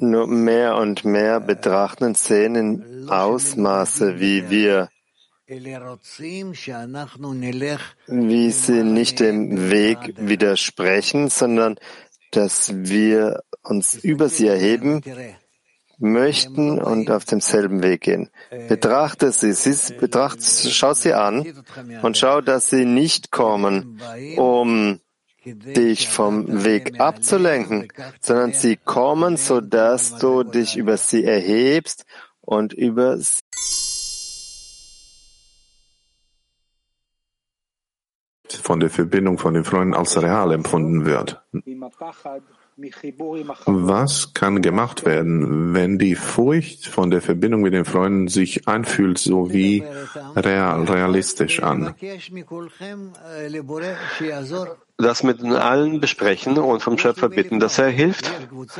nur 0.00 0.26
mehr 0.26 0.76
und 0.76 1.04
mehr 1.04 1.38
betrachten 1.38 2.16
sehen 2.16 2.56
in 2.56 3.08
Ausmaße, 3.08 4.18
wie 4.18 4.50
wir, 4.50 4.88
wie 8.06 8.50
sie 8.50 8.82
nicht 8.82 9.20
dem 9.20 9.70
Weg 9.70 9.98
widersprechen, 10.16 11.28
sondern 11.28 11.76
dass 12.32 12.72
wir 12.74 13.44
uns 13.62 13.94
über 13.94 14.28
sie 14.28 14.48
erheben, 14.48 15.02
möchten 16.02 16.80
und 16.80 17.10
auf 17.10 17.24
demselben 17.24 17.82
Weg 17.82 18.02
gehen. 18.02 18.28
Betrachte 18.68 19.32
sie, 19.32 19.52
sie 19.52 19.94
betracht, 19.94 20.38
schau 20.42 20.94
sie 20.94 21.14
an 21.14 21.64
und 22.02 22.18
schau, 22.18 22.40
dass 22.40 22.68
sie 22.70 22.84
nicht 22.84 23.30
kommen, 23.30 24.00
um 24.36 25.00
dich 25.44 26.08
vom 26.08 26.64
Weg 26.64 27.00
abzulenken, 27.00 27.88
sondern 28.20 28.52
sie 28.52 28.76
kommen, 28.76 29.36
so 29.36 29.60
dass 29.60 30.18
du 30.18 30.42
dich 30.42 30.76
über 30.76 30.96
sie 30.96 31.24
erhebst 31.24 32.04
und 32.40 32.72
über 32.72 33.16
sie 33.18 33.40
von 38.62 38.80
der 38.80 38.90
Verbindung 38.90 39.38
von 39.38 39.54
den 39.54 39.64
Freunden 39.64 39.94
als 39.94 40.20
real 40.20 40.52
empfunden 40.52 41.04
wird. 41.04 41.42
Was 42.76 44.32
kann 44.34 44.62
gemacht 44.62 45.04
werden, 45.04 45.74
wenn 45.74 45.98
die 45.98 46.14
Furcht 46.14 46.86
von 46.86 47.10
der 47.10 47.20
Verbindung 47.20 47.60
mit 47.62 47.74
den 47.74 47.84
Freunden 47.84 48.28
sich 48.28 48.66
anfühlt, 48.66 49.18
so 49.18 49.52
wie 49.52 49.84
real, 50.36 50.84
realistisch 50.84 51.62
an? 51.62 51.94
Das 54.98 55.22
mit 55.22 55.42
allen 55.44 56.00
besprechen 56.00 56.58
und 56.58 56.82
vom 56.82 56.98
Schöpfer 56.98 57.28
bitten, 57.28 57.60
dass 57.60 57.78
er 57.78 57.88
hilft. 57.88 58.30
Und 58.50 58.70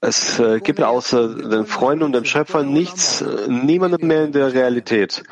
es 0.00 0.38
äh, 0.38 0.60
gibt 0.60 0.80
außer 0.80 1.34
den 1.34 1.66
Freunden 1.66 2.04
und 2.04 2.12
dem 2.12 2.24
Schöpfer 2.24 2.62
nichts, 2.62 3.20
äh, 3.20 3.48
niemanden 3.48 4.06
mehr 4.06 4.24
in 4.24 4.32
der 4.32 4.52
Realität. 4.52 5.24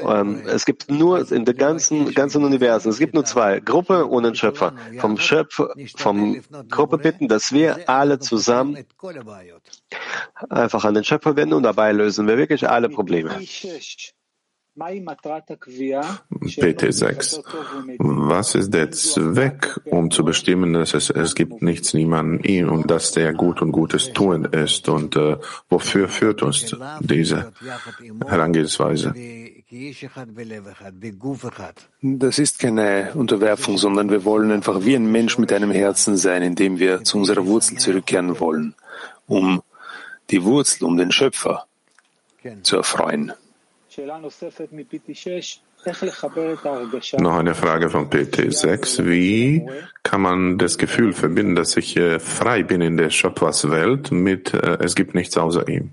Ähm, 0.00 0.42
es 0.46 0.64
gibt 0.64 0.90
nur 0.90 1.30
in 1.30 1.44
der 1.44 1.52
ganzen, 1.52 2.14
ganzen 2.14 2.44
Universum, 2.44 2.92
es 2.92 2.98
gibt 2.98 3.12
nur 3.12 3.26
zwei, 3.26 3.60
Gruppe 3.60 4.06
und 4.06 4.22
den 4.22 4.34
Schöpfer. 4.34 4.72
Vom 4.98 5.18
Schöpfer, 5.18 5.74
vom 5.96 6.40
Gruppe 6.70 6.96
bitten, 6.96 7.28
dass 7.28 7.52
wir 7.52 7.86
alle 7.88 8.18
zusammen 8.18 8.78
einfach 10.48 10.84
an 10.86 10.94
den 10.94 11.04
Schöpfer 11.04 11.36
wenden 11.36 11.54
und 11.54 11.64
dabei 11.64 11.92
lösen 11.92 12.26
wir 12.26 12.38
wirklich 12.38 12.66
alle 12.66 12.88
Probleme. 12.88 13.38
PT6. 14.76 17.44
Was 17.98 18.54
ist 18.56 18.74
der 18.74 18.90
Zweck, 18.90 19.78
um 19.84 20.10
zu 20.10 20.24
bestimmen, 20.24 20.72
dass 20.72 20.94
es, 20.94 21.10
es 21.10 21.36
gibt 21.36 21.62
nichts, 21.62 21.94
niemanden 21.94 22.42
ihm 22.42 22.68
und 22.70 22.90
dass 22.90 23.12
der 23.12 23.32
gut 23.34 23.62
und 23.62 23.70
Gutes 23.70 24.12
tun 24.12 24.46
ist 24.46 24.88
und 24.88 25.14
äh, 25.16 25.36
wofür 25.68 26.08
führt 26.08 26.42
uns 26.42 26.74
diese 27.00 27.52
Herangehensweise? 28.26 29.14
Das 32.02 32.38
ist 32.38 32.58
keine 32.58 33.12
Unterwerfung, 33.14 33.78
sondern 33.78 34.10
wir 34.10 34.24
wollen 34.24 34.50
einfach 34.50 34.84
wie 34.84 34.96
ein 34.96 35.08
Mensch 35.10 35.38
mit 35.38 35.52
einem 35.52 35.70
Herzen 35.70 36.16
sein, 36.16 36.42
indem 36.42 36.80
wir 36.80 37.04
zu 37.04 37.18
unserer 37.18 37.46
Wurzel 37.46 37.78
zurückkehren 37.78 38.40
wollen, 38.40 38.74
um 39.26 39.62
die 40.30 40.42
Wurzel, 40.42 40.84
um 40.84 40.96
den 40.96 41.12
Schöpfer 41.12 41.66
zu 42.62 42.76
erfreuen. 42.76 43.32
Noch 47.20 47.36
eine 47.36 47.54
Frage 47.54 47.90
von 47.90 48.08
PT6. 48.08 49.04
Wie 49.06 49.66
kann 50.02 50.20
man 50.22 50.58
das 50.58 50.78
Gefühl 50.78 51.12
verbinden, 51.12 51.54
dass 51.54 51.76
ich 51.76 51.96
äh, 51.96 52.18
frei 52.18 52.62
bin 52.62 52.80
in 52.80 52.96
der 52.96 53.10
Schöpferswelt 53.10 54.10
mit 54.10 54.54
äh, 54.54 54.78
es 54.80 54.94
gibt 54.94 55.14
nichts 55.14 55.36
außer 55.36 55.68
ihm? 55.68 55.90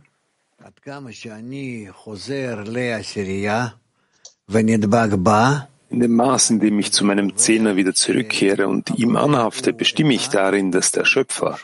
In 5.91 5.99
dem 5.99 6.15
Maß, 6.15 6.51
in 6.51 6.59
dem 6.61 6.79
ich 6.79 6.93
zu 6.93 7.03
meinem 7.03 7.35
Zehner 7.35 7.75
wieder 7.75 7.93
zurückkehre 7.93 8.69
und 8.69 8.97
ihm 8.97 9.17
anhafte, 9.17 9.73
bestimme 9.73 10.13
ich 10.13 10.29
darin, 10.29 10.71
dass 10.71 10.93
der 10.93 11.03
Schöpfer 11.03 11.59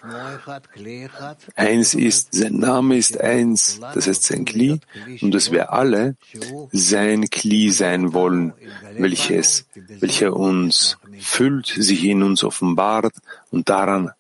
eins 1.56 1.94
ist, 1.94 2.34
sein 2.34 2.58
Name 2.58 2.98
ist 2.98 3.22
eins, 3.22 3.80
das 3.94 4.08
heißt 4.08 4.24
sein 4.24 4.44
Kli, 4.44 4.82
und 5.22 5.34
dass 5.34 5.52
wir 5.54 5.72
alle 5.72 6.18
sein 6.74 7.30
Kli 7.30 7.72
sein 7.72 8.14
wollen, 8.14 8.54
welches, 8.98 9.66
welcher 9.76 10.36
uns 10.36 10.98
füllt, 11.20 11.68
sich 11.68 12.04
in 12.04 12.22
uns 12.22 12.44
offenbart 12.44 13.14
und 13.50 13.70
daran 13.70 14.12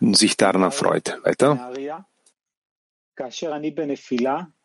und 0.00 0.16
sich 0.16 0.38
daran 0.38 0.62
erfreut. 0.62 1.20
Weiter 1.24 1.72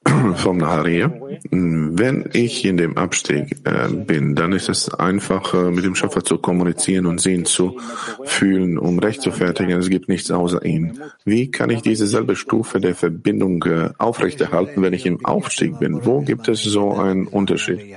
vom 0.35 0.57
Nahariya. 0.57 1.11
Wenn 1.51 2.30
ich 2.34 2.65
in 2.65 2.77
dem 2.77 2.97
Abstieg 2.97 3.57
äh, 3.65 3.88
bin, 3.89 4.35
dann 4.35 4.53
ist 4.53 4.69
es 4.69 4.93
einfach, 4.93 5.53
äh, 5.53 5.71
mit 5.71 5.85
dem 5.85 5.95
Schöpfer 5.95 6.23
zu 6.23 6.38
kommunizieren 6.38 7.05
und 7.05 7.21
sehen 7.21 7.45
zu 7.45 7.80
fühlen, 8.23 8.77
um 8.77 8.99
recht 8.99 9.21
zu 9.21 9.31
fertigen. 9.31 9.77
Es 9.77 9.89
gibt 9.89 10.09
nichts 10.09 10.31
außer 10.31 10.63
ihm. 10.65 10.99
Wie 11.25 11.51
kann 11.51 11.69
ich 11.69 11.81
diese 11.81 12.07
selbe 12.07 12.35
Stufe 12.35 12.80
der 12.80 12.95
Verbindung 12.95 13.63
äh, 13.63 13.89
aufrechterhalten, 13.97 14.81
wenn 14.81 14.93
ich 14.93 15.05
im 15.05 15.23
Aufstieg 15.25 15.80
bin? 15.80 16.05
Wo 16.05 16.21
gibt 16.21 16.47
es 16.47 16.63
so 16.63 16.93
einen 16.93 17.27
Unterschied? 17.27 17.95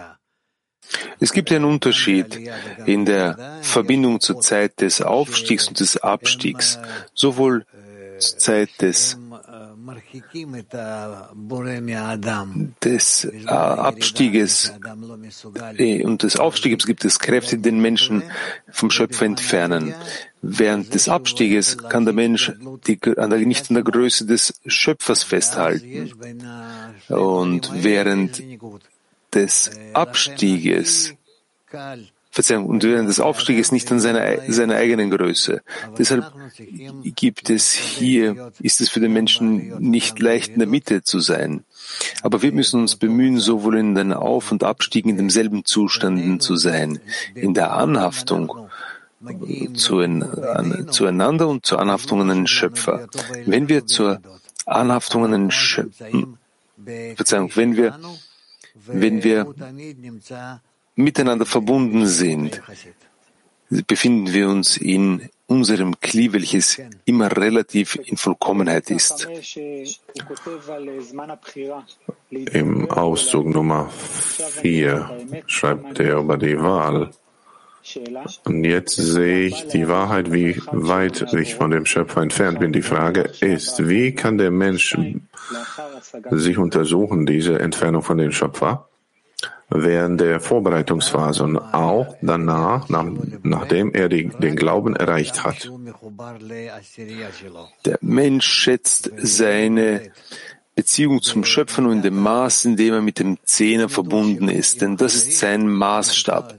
Es 1.18 1.32
gibt 1.32 1.50
einen 1.50 1.64
Unterschied 1.64 2.38
in 2.84 3.04
der 3.04 3.58
Verbindung 3.62 4.20
zur 4.20 4.40
Zeit 4.40 4.80
des 4.80 5.02
Aufstiegs 5.02 5.68
und 5.68 5.80
des 5.80 5.96
Abstiegs, 5.96 6.78
sowohl 7.14 7.64
zur 8.18 8.38
Zeit 8.38 8.70
des 8.80 9.18
des 12.84 13.28
Abstieges 13.46 14.72
und 16.04 16.22
des 16.22 16.36
Aufstieges 16.38 16.86
gibt 16.86 17.04
es 17.04 17.18
Kräfte, 17.18 17.56
die 17.56 17.62
den 17.62 17.80
Menschen 17.80 18.22
vom 18.70 18.90
Schöpfer 18.90 19.26
entfernen. 19.26 19.94
Während 20.42 20.94
des 20.94 21.08
Abstieges 21.08 21.78
kann 21.78 22.04
der 22.04 22.14
Mensch 22.14 22.52
die, 22.86 22.98
nicht 23.46 23.68
an 23.68 23.74
der 23.74 23.84
Größe 23.84 24.26
des 24.26 24.60
Schöpfers 24.66 25.22
festhalten. 25.24 26.12
Und 27.08 27.70
während 27.72 28.42
des 29.34 29.70
Abstieges 29.92 31.14
Verzeihung, 32.36 32.66
und 32.66 32.84
während 32.84 33.08
des 33.08 33.18
Aufstieges 33.18 33.72
nicht 33.72 33.90
an 33.90 33.98
seiner, 33.98 34.52
seiner 34.52 34.74
eigenen 34.74 35.10
Größe. 35.10 35.62
Deshalb 35.96 36.30
gibt 37.16 37.48
es 37.48 37.72
hier, 37.72 38.52
ist 38.60 38.82
es 38.82 38.90
für 38.90 39.00
den 39.00 39.14
Menschen 39.14 39.78
nicht 39.78 40.20
leicht, 40.20 40.52
in 40.52 40.58
der 40.58 40.68
Mitte 40.68 41.02
zu 41.02 41.20
sein. 41.20 41.64
Aber 42.20 42.42
wir 42.42 42.52
müssen 42.52 42.78
uns 42.82 42.96
bemühen, 42.96 43.38
sowohl 43.38 43.78
in 43.78 43.94
den 43.94 44.12
Auf- 44.12 44.52
und 44.52 44.64
Abstiegen 44.64 45.08
in 45.08 45.16
demselben 45.16 45.64
Zustand 45.64 46.42
zu 46.42 46.56
sein, 46.56 46.98
in 47.34 47.54
der 47.54 47.72
Anhaftung 47.72 48.68
zueinander 49.72 51.48
und 51.48 51.64
zur 51.64 51.80
Anhaftung 51.80 52.20
an 52.20 52.28
den 52.28 52.46
Schöpfer. 52.46 53.08
Wenn 53.46 53.70
wir 53.70 53.86
zur 53.86 54.20
Anhaftung 54.66 55.24
an 55.24 55.32
den 55.32 55.50
Schöpfer, 55.50 56.04
Verzeihung, 57.16 57.50
wenn 57.54 57.76
wir, 57.76 57.98
wenn 58.86 59.24
wir 59.24 59.54
miteinander 60.96 61.46
verbunden 61.46 62.06
sind, 62.06 62.60
befinden 63.86 64.32
wir 64.32 64.48
uns 64.48 64.76
in 64.76 65.28
unserem 65.46 66.00
Kli, 66.00 66.32
welches 66.32 66.80
immer 67.04 67.36
relativ 67.36 67.96
in 68.04 68.16
Vollkommenheit 68.16 68.90
ist. 68.90 69.28
Im 72.30 72.90
Auszug 72.90 73.46
Nummer 73.46 73.88
4 73.90 75.10
schreibt 75.46 76.00
er 76.00 76.18
über 76.18 76.36
die 76.36 76.58
Wahl. 76.60 77.10
Und 78.44 78.64
jetzt 78.64 78.96
sehe 78.96 79.46
ich 79.46 79.68
die 79.68 79.86
Wahrheit, 79.86 80.32
wie 80.32 80.60
weit 80.72 81.32
ich 81.34 81.54
von 81.54 81.70
dem 81.70 81.86
Schöpfer 81.86 82.22
entfernt 82.22 82.58
bin. 82.58 82.72
Die 82.72 82.82
Frage 82.82 83.30
ist, 83.40 83.88
wie 83.88 84.12
kann 84.12 84.38
der 84.38 84.50
Mensch 84.50 84.96
sich 86.30 86.58
untersuchen, 86.58 87.26
diese 87.26 87.60
Entfernung 87.60 88.02
von 88.02 88.18
dem 88.18 88.32
Schöpfer? 88.32 88.88
Während 89.68 90.20
der 90.20 90.40
Vorbereitungsphase 90.40 91.44
und 91.44 91.58
auch 91.58 92.16
danach, 92.22 92.88
nach, 92.88 93.06
nachdem 93.42 93.92
er 93.92 94.08
die, 94.08 94.28
den 94.28 94.56
Glauben 94.56 94.94
erreicht 94.94 95.44
hat. 95.44 95.70
Der 97.84 97.98
Mensch 98.00 98.46
schätzt 98.46 99.10
seine 99.16 100.12
Beziehung 100.74 101.22
zum 101.22 101.44
Schöpfer 101.44 101.82
nur 101.82 101.92
in 101.92 102.02
dem 102.02 102.18
Maß, 102.20 102.66
in 102.66 102.76
dem 102.76 102.94
er 102.94 103.02
mit 103.02 103.18
dem 103.18 103.38
Zehner 103.44 103.88
verbunden 103.88 104.48
ist, 104.48 104.82
denn 104.82 104.96
das 104.96 105.14
ist 105.14 105.38
sein 105.38 105.66
Maßstab. 105.66 106.54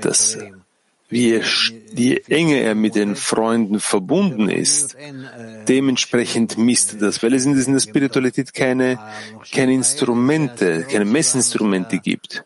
Das 0.00 0.38
wie, 1.08 1.40
je 1.94 2.22
enger 2.28 2.60
er 2.62 2.74
mit 2.74 2.94
den 2.94 3.16
Freunden 3.16 3.80
verbunden 3.80 4.48
ist, 4.50 4.96
dementsprechend 5.66 6.58
misst 6.58 6.94
er 6.94 6.98
das, 7.00 7.22
weil 7.22 7.34
es 7.34 7.46
in 7.46 7.54
der 7.54 7.80
Spiritualität 7.80 8.52
keine, 8.52 8.98
keine 9.52 9.72
Instrumente, 9.72 10.86
keine 10.90 11.04
Messinstrumente 11.06 11.98
gibt. 11.98 12.44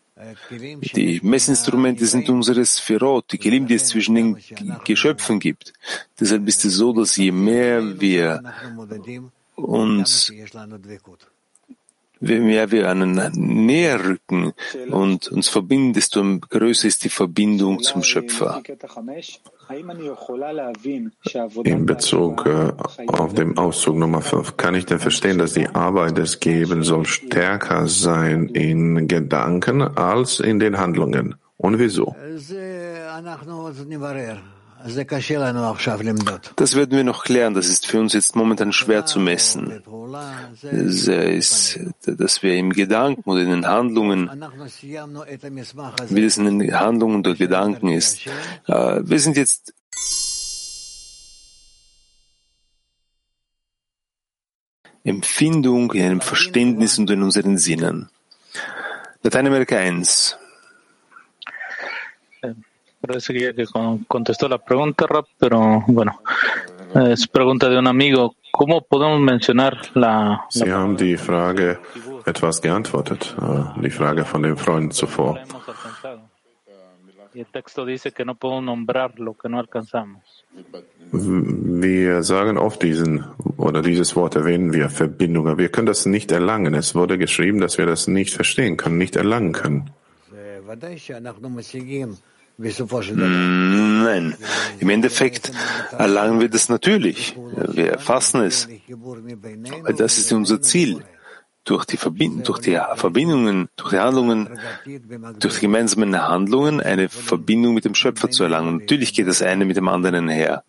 Die 0.94 1.20
Messinstrumente 1.22 2.06
sind 2.06 2.28
unsere 2.28 2.64
Sphirot, 2.64 3.32
die 3.32 3.39
Kelim, 3.39 3.66
die 3.66 3.74
es 3.74 3.86
zwischen 3.89 4.14
den 4.14 4.36
Geschöpfen 4.84 5.40
gibt. 5.40 5.72
Deshalb 6.18 6.47
ist 6.47 6.64
es 6.64 6.74
so, 6.74 6.93
dass 6.93 7.16
je 7.16 7.32
mehr 7.32 8.01
wir 8.01 8.43
uns 9.56 10.32
je 12.23 12.40
mehr 12.40 12.70
wir 12.70 12.89
einander 12.90 13.31
näher 13.35 14.05
rücken 14.05 14.53
und 14.90 15.28
uns 15.28 15.49
verbinden, 15.49 15.93
desto 15.93 16.23
größer 16.39 16.89
ist 16.89 17.05
die 17.05 17.09
Verbindung 17.09 17.82
zum 17.82 18.03
Schöpfer. 18.03 18.62
In 21.65 21.86
Bezug 21.86 22.47
äh, 22.47 22.73
auf 23.07 23.35
den 23.35 23.59
Auszug 23.59 23.97
Nummer 23.97 24.20
5, 24.20 24.57
kann 24.57 24.74
ich 24.74 24.86
denn 24.86 24.99
verstehen, 24.99 25.39
dass 25.39 25.55
die 25.55 25.69
Arbeit 25.69 26.19
des 26.19 26.40
Gebens 26.40 26.86
soll 26.86 27.07
stärker 27.07 27.86
sein 27.86 28.49
in 28.49 29.09
Gedanken 29.09 29.82
als 29.82 30.40
in 30.40 30.59
den 30.59 30.78
Handlungen? 30.78 31.36
Und 31.57 31.78
wieso? 31.78 32.15
Das 36.57 36.75
werden 36.75 36.97
wir 36.97 37.05
noch 37.05 37.25
klären. 37.25 37.55
Das 37.55 37.69
ist 37.69 37.87
für 37.87 38.01
uns 38.01 38.13
jetzt 38.13 38.37
momentan 38.37 38.73
schwer 38.73 39.07
zu 39.07 39.21
messen. 39.21 39.83
Das 40.63 41.09
ist, 41.09 41.81
dass 42.05 42.43
wir 42.43 42.57
im 42.57 42.73
Gedanken 42.73 43.29
oder 43.29 43.43
in 43.43 43.51
den 43.51 43.67
Handlungen, 43.67 44.31
wie 46.09 46.25
es 46.25 46.39
in 46.39 46.59
den 46.59 46.75
Handlungen 46.75 47.23
der 47.23 47.35
Gedanken 47.35 47.89
ist. 47.89 48.27
Äh, 48.67 49.01
wir 49.03 49.19
sind 49.19 49.37
jetzt 49.37 49.75
Empfindung, 55.05 55.93
in 55.93 56.05
einem 56.05 56.21
Verständnis 56.21 56.99
und 56.99 57.11
in 57.11 57.23
unseren 57.23 57.59
Sinnen. 57.59 58.09
Lateinamerika 59.23 59.77
1. 59.77 60.37
Parece 63.05 63.33
que 63.35 63.41
ya 63.41 63.53
contestó 64.07 64.49
la 64.49 64.59
pregunta, 64.59 65.07
Rap, 65.09 65.27
pero 65.37 65.83
bueno, 65.89 66.20
es 66.95 67.27
pregunta 67.27 67.69
de 67.69 67.79
un 67.79 67.89
amigo. 67.89 68.37
¿Cómo 68.53 68.83
podemos 68.83 69.20
mencionar 69.20 69.77
la? 69.95 70.45
Sie 70.51 70.70
haben 70.70 70.97
die 70.97 71.16
Frage 71.16 71.81
etwas 72.27 72.61
geantwortet, 72.61 73.35
äh, 73.41 73.81
die 73.81 73.91
Frage 73.91 74.24
von 74.24 74.43
dem 74.43 74.57
Freund 74.57 74.93
zuvor. 74.93 75.41
El 77.35 77.47
texto 77.47 77.87
dice 77.87 78.12
que 78.12 78.27
no 78.27 78.35
podemos 78.35 78.65
nombrar 78.65 79.19
lo 79.19 79.33
que 79.35 79.49
no 79.49 79.59
alcanzamos. 79.59 80.45
Wir 81.12 82.23
sagen 82.23 82.59
oft 82.59 82.83
diesen 82.83 83.24
oder 83.57 83.81
dieses 83.83 84.15
Wort 84.15 84.37
erwähnen 84.37 84.74
wir 84.74 84.91
Verbindungen. 84.91 85.57
Wir 85.57 85.70
können 85.70 85.87
das 85.87 86.05
nicht 86.05 86.31
erlangen. 86.31 86.74
Es 86.74 86.95
wurde 86.95 87.16
geschrieben, 87.16 87.59
dass 87.59 87.79
wir 87.79 87.87
das 87.87 88.07
nicht 88.07 88.35
verstehen 88.35 88.77
können, 88.77 88.99
nicht 88.99 89.16
erlangen 89.16 89.53
können. 89.53 89.91
Nein, 92.59 94.37
im 94.79 94.91
Endeffekt 94.91 95.53
erlangen 95.97 96.41
wir 96.41 96.49
das 96.49 96.69
natürlich. 96.69 97.37
Wir 97.57 97.93
erfassen 97.93 98.43
es. 98.43 98.69
Weil 99.83 99.95
das 99.95 100.19
ist 100.19 100.33
unser 100.33 100.61
Ziel. 100.61 101.03
Durch 101.65 101.85
die, 101.85 101.97
Verbind 101.97 102.49
durch 102.49 102.59
die 102.59 102.77
Verbindungen, 102.97 103.69
durch 103.77 103.91
die 103.91 103.99
Handlungen, 104.01 104.59
durch 105.39 105.55
die 105.55 105.61
gemeinsamen 105.61 106.20
Handlungen 106.20 106.81
eine 106.81 107.09
Verbindung 107.09 107.73
mit 107.74 107.85
dem 107.85 107.95
Schöpfer 107.95 108.31
zu 108.31 108.43
erlangen. 108.43 108.79
Natürlich 108.79 109.15
geht 109.15 109.29
das 109.29 109.43
eine 109.43 109.65
mit 109.65 109.77
dem 109.77 109.87
anderen 109.87 110.29
her. 110.29 110.65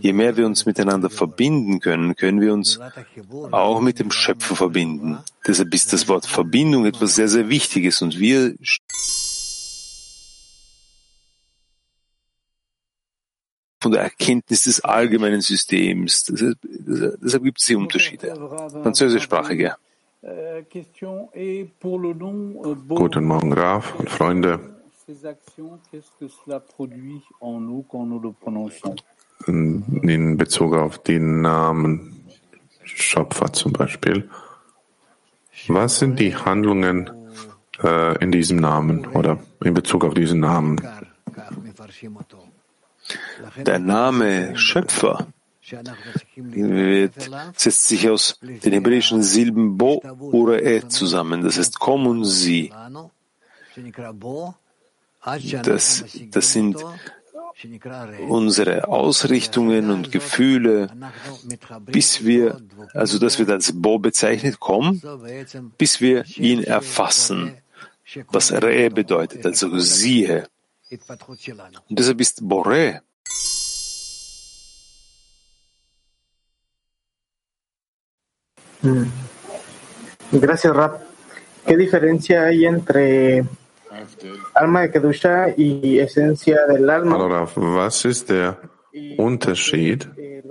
Je 0.00 0.12
mehr 0.12 0.36
wir 0.36 0.46
uns 0.46 0.66
miteinander 0.66 1.08
verbinden 1.08 1.78
können, 1.78 2.16
können 2.16 2.40
wir 2.40 2.52
uns 2.52 2.80
auch 3.52 3.80
mit 3.80 4.00
dem 4.00 4.10
Schöpfer 4.10 4.56
verbinden. 4.56 5.18
Deshalb 5.46 5.72
ist 5.72 5.92
das 5.92 6.08
Wort 6.08 6.26
Verbindung 6.26 6.84
etwas 6.84 7.14
sehr, 7.14 7.28
sehr 7.28 7.48
Wichtiges 7.48 8.02
und 8.02 8.18
wir 8.18 8.56
von 13.84 13.92
der 13.92 14.00
Erkenntnis 14.00 14.62
des 14.62 14.80
allgemeinen 14.80 15.42
Systems. 15.42 16.24
Deshalb, 16.24 17.44
gibt 17.44 17.60
es 17.60 17.66
die 17.66 17.76
Unterschiede. 17.76 18.34
Französischsprachige. 18.82 19.76
Guten 22.88 23.24
Morgen, 23.24 23.50
Graf 23.50 23.94
und 23.98 24.08
Freunde. 24.08 24.58
In 29.46 30.36
Bezug 30.38 30.74
auf 30.74 30.98
den 31.02 31.42
Namen 31.42 32.24
Schöpfer 32.84 33.52
zum 33.52 33.74
Beispiel. 33.74 34.30
Was 35.68 35.98
sind 35.98 36.18
die 36.18 36.34
Handlungen 36.34 37.10
äh, 37.82 38.16
in 38.24 38.32
diesem 38.32 38.56
Namen 38.56 39.06
oder 39.08 39.40
in 39.62 39.74
Bezug 39.74 40.04
auf 40.06 40.14
diesen 40.14 40.40
Namen? 40.40 40.80
Der 43.56 43.78
Name 43.78 44.56
Schöpfer 44.56 45.26
wird, 46.36 47.12
setzt 47.56 47.88
sich 47.88 48.08
aus 48.08 48.38
den 48.42 48.72
hebräischen 48.72 49.22
Silben 49.22 49.76
Bo 49.76 50.02
oder 50.20 50.62
E 50.62 50.86
zusammen. 50.88 51.42
Das 51.42 51.58
heißt, 51.58 51.78
komm 51.78 52.06
und 52.06 52.24
sieh. 52.24 52.72
Das, 55.62 56.04
das 56.30 56.52
sind 56.52 56.76
unsere 58.28 58.88
Ausrichtungen 58.88 59.90
und 59.90 60.12
Gefühle, 60.12 60.90
bis 61.86 62.24
wir, 62.24 62.60
also 62.92 63.18
das 63.18 63.38
wird 63.38 63.50
als 63.50 63.72
Bo 63.74 63.98
bezeichnet, 63.98 64.56
komm, 64.60 65.00
bis 65.78 66.00
wir 66.00 66.24
ihn 66.36 66.62
erfassen, 66.62 67.56
was 68.28 68.52
Re 68.52 68.90
bedeutet, 68.90 69.46
also 69.46 69.78
siehe. 69.78 70.46
Und 71.88 71.98
deshalb 71.98 72.20
ist 72.20 72.42
Boré 72.42 73.00
mm. 78.82 79.04
Gracias, 80.32 80.74
Rap. 80.74 81.00
¿Qué 81.66 81.76
diferencia 81.76 82.44
hay 82.44 82.66
entre 82.66 83.44
alma 84.54 84.82
de 84.82 84.90
Kedusha 84.90 85.54
y 85.56 85.98
esencia 85.98 86.66
del 86.66 86.90
alma? 86.90 87.14
Allora, 87.14 87.48
was 87.56 88.04
ist 88.04 88.30
der 88.30 88.58
Unterschied 89.16 90.08
eh, 90.16 90.42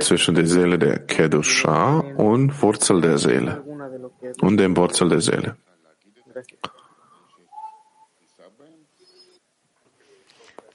zwischen 0.00 0.34
der 0.34 0.46
Seele 0.46 0.78
der 0.78 0.98
Kedusha 1.00 2.00
und 2.16 2.62
Wurzel 2.62 3.00
der 3.00 3.18
Seele 3.18 3.62
und 4.40 4.56
dem 4.56 4.76
Wurzel 4.76 5.08
der 5.08 5.20
Seele? 5.20 5.56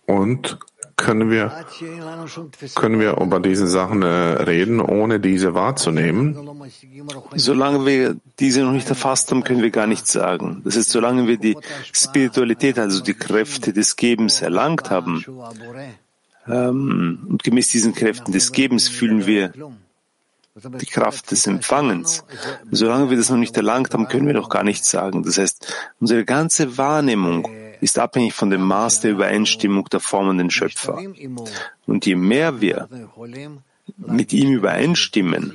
Und 0.10 0.58
können 0.96 1.30
wir, 1.30 1.66
können 2.74 3.00
wir 3.00 3.18
über 3.18 3.40
diese 3.40 3.68
Sachen 3.68 4.02
äh, 4.02 4.08
reden, 4.08 4.82
ohne 4.82 5.20
diese 5.20 5.54
wahrzunehmen? 5.54 6.36
Solange 7.36 7.86
wir 7.86 8.16
diese 8.40 8.64
noch 8.64 8.72
nicht 8.72 8.90
erfasst 8.90 9.30
haben, 9.30 9.44
können 9.44 9.62
wir 9.62 9.70
gar 9.70 9.86
nichts 9.86 10.12
sagen. 10.12 10.64
Das 10.66 10.76
ist, 10.76 10.90
solange 10.90 11.28
wir 11.28 11.38
die 11.38 11.56
Spiritualität, 11.94 12.80
also 12.80 13.04
die 13.04 13.14
Kräfte 13.14 13.72
des 13.72 13.98
Gebens 13.98 14.42
erlangt 14.42 14.90
haben, 14.90 15.24
ähm, 16.48 17.28
und 17.30 17.44
gemäß 17.44 17.68
diesen 17.68 17.94
Kräften 17.94 18.32
des 18.32 18.52
Gebens 18.52 18.90
fühlen 18.90 19.28
wir 19.28 19.54
die 20.56 20.88
Kraft 20.88 21.30
des 21.30 21.46
Empfangens. 21.46 22.26
Solange 22.72 23.12
wir 23.12 23.18
das 23.18 23.30
noch 23.30 23.38
nicht 23.38 23.56
erlangt 23.56 23.94
haben, 23.94 24.08
können 24.08 24.26
wir 24.26 24.34
noch 24.34 24.50
gar 24.50 24.64
nichts 24.64 24.90
sagen. 24.90 25.22
Das 25.22 25.38
heißt, 25.38 25.72
unsere 26.00 26.26
ganze 26.26 26.80
Wahrnehmung 26.80 27.48
ist 27.82 27.98
abhängig 28.00 28.34
von 28.34 28.50
dem 28.50 28.62
Maß 28.62 29.02
der 29.02 29.12
Übereinstimmung 29.12 29.86
der 29.90 30.00
formenden 30.00 30.50
Schöpfer. 30.50 31.02
Und 31.86 32.06
je 32.06 32.16
mehr 32.16 32.62
wir 32.62 32.88
mit 33.98 34.34
ihm 34.34 34.54
übereinstimmen, 34.54 35.54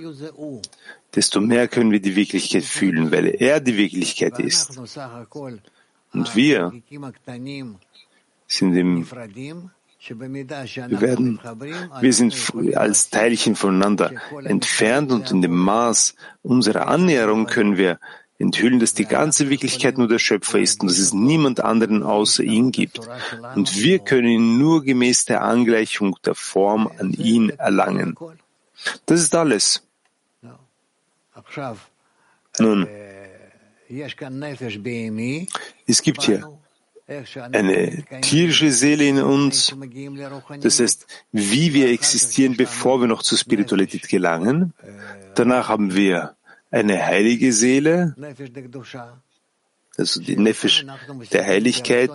desto 1.14 1.40
mehr 1.40 1.68
können 1.68 1.90
wir 1.90 2.01
die 2.01 2.16
Wirklichkeit 2.16 2.64
fühlen, 2.64 3.12
weil 3.12 3.26
er 3.26 3.60
die 3.60 3.76
Wirklichkeit 3.76 4.38
ist. 4.38 4.78
Und 6.12 6.36
wir 6.36 6.72
sind 8.46 8.76
im 8.76 9.06
wir, 10.06 11.01
werden, 11.01 11.40
wir 12.01 12.12
sind 12.12 12.52
als 12.76 13.09
Teilchen 13.09 13.56
voneinander 13.56 14.12
entfernt 14.44 15.10
und 15.10 15.30
in 15.30 15.40
dem 15.40 15.56
Maß 15.56 16.14
unserer 16.42 16.88
Annäherung 16.88 17.46
können 17.46 17.78
wir 17.78 17.98
enthüllen, 18.39 18.81
dass 18.81 18.94
die 18.94 19.05
ganze 19.05 19.48
Wirklichkeit 19.48 19.97
nur 19.98 20.09
der 20.09 20.19
Schöpfer 20.19 20.59
ist 20.59 20.81
und 20.81 20.90
dass 20.90 20.98
es 20.98 21.12
niemand 21.12 21.61
anderen 21.61 22.02
außer 22.02 22.43
ihn 22.43 22.73
gibt. 22.73 23.01
Und 23.55 23.77
wir 23.77 24.01
können 24.01 24.28
ihn 24.28 24.59
nur 24.59 24.82
gemäß 24.82 25.24
der 25.24 25.43
Angleichung 25.43 26.16
der 26.24 26.35
Form 26.35 26.90
an 26.98 27.12
ihn 27.12 27.51
erlangen. 27.51 28.16
Das 29.06 29.20
ist 29.20 29.35
alles. 29.35 29.82
Nun, 32.59 32.89
es 35.86 36.02
gibt 36.02 36.23
hier 36.23 36.59
eine 37.52 38.05
tierische 38.23 38.73
Seele 38.73 39.06
in 39.06 39.23
uns, 39.23 39.74
das 40.61 40.81
heißt, 40.81 41.06
wie 41.32 41.74
wir 41.74 41.90
existieren, 41.90 42.56
bevor 42.56 43.01
wir 43.01 43.06
noch 43.06 43.23
zur 43.23 43.39
Spiritualität 43.39 44.09
gelangen. 44.09 44.73
Danach 45.35 45.69
haben 45.69 45.94
wir 45.94 46.35
eine 46.74 47.06
heilige 47.06 47.52
Seele, 47.52 48.14
also 49.96 50.20
die 50.20 50.36
Nefesh 50.36 50.84
der 51.32 51.46
Heiligkeit, 51.46 52.10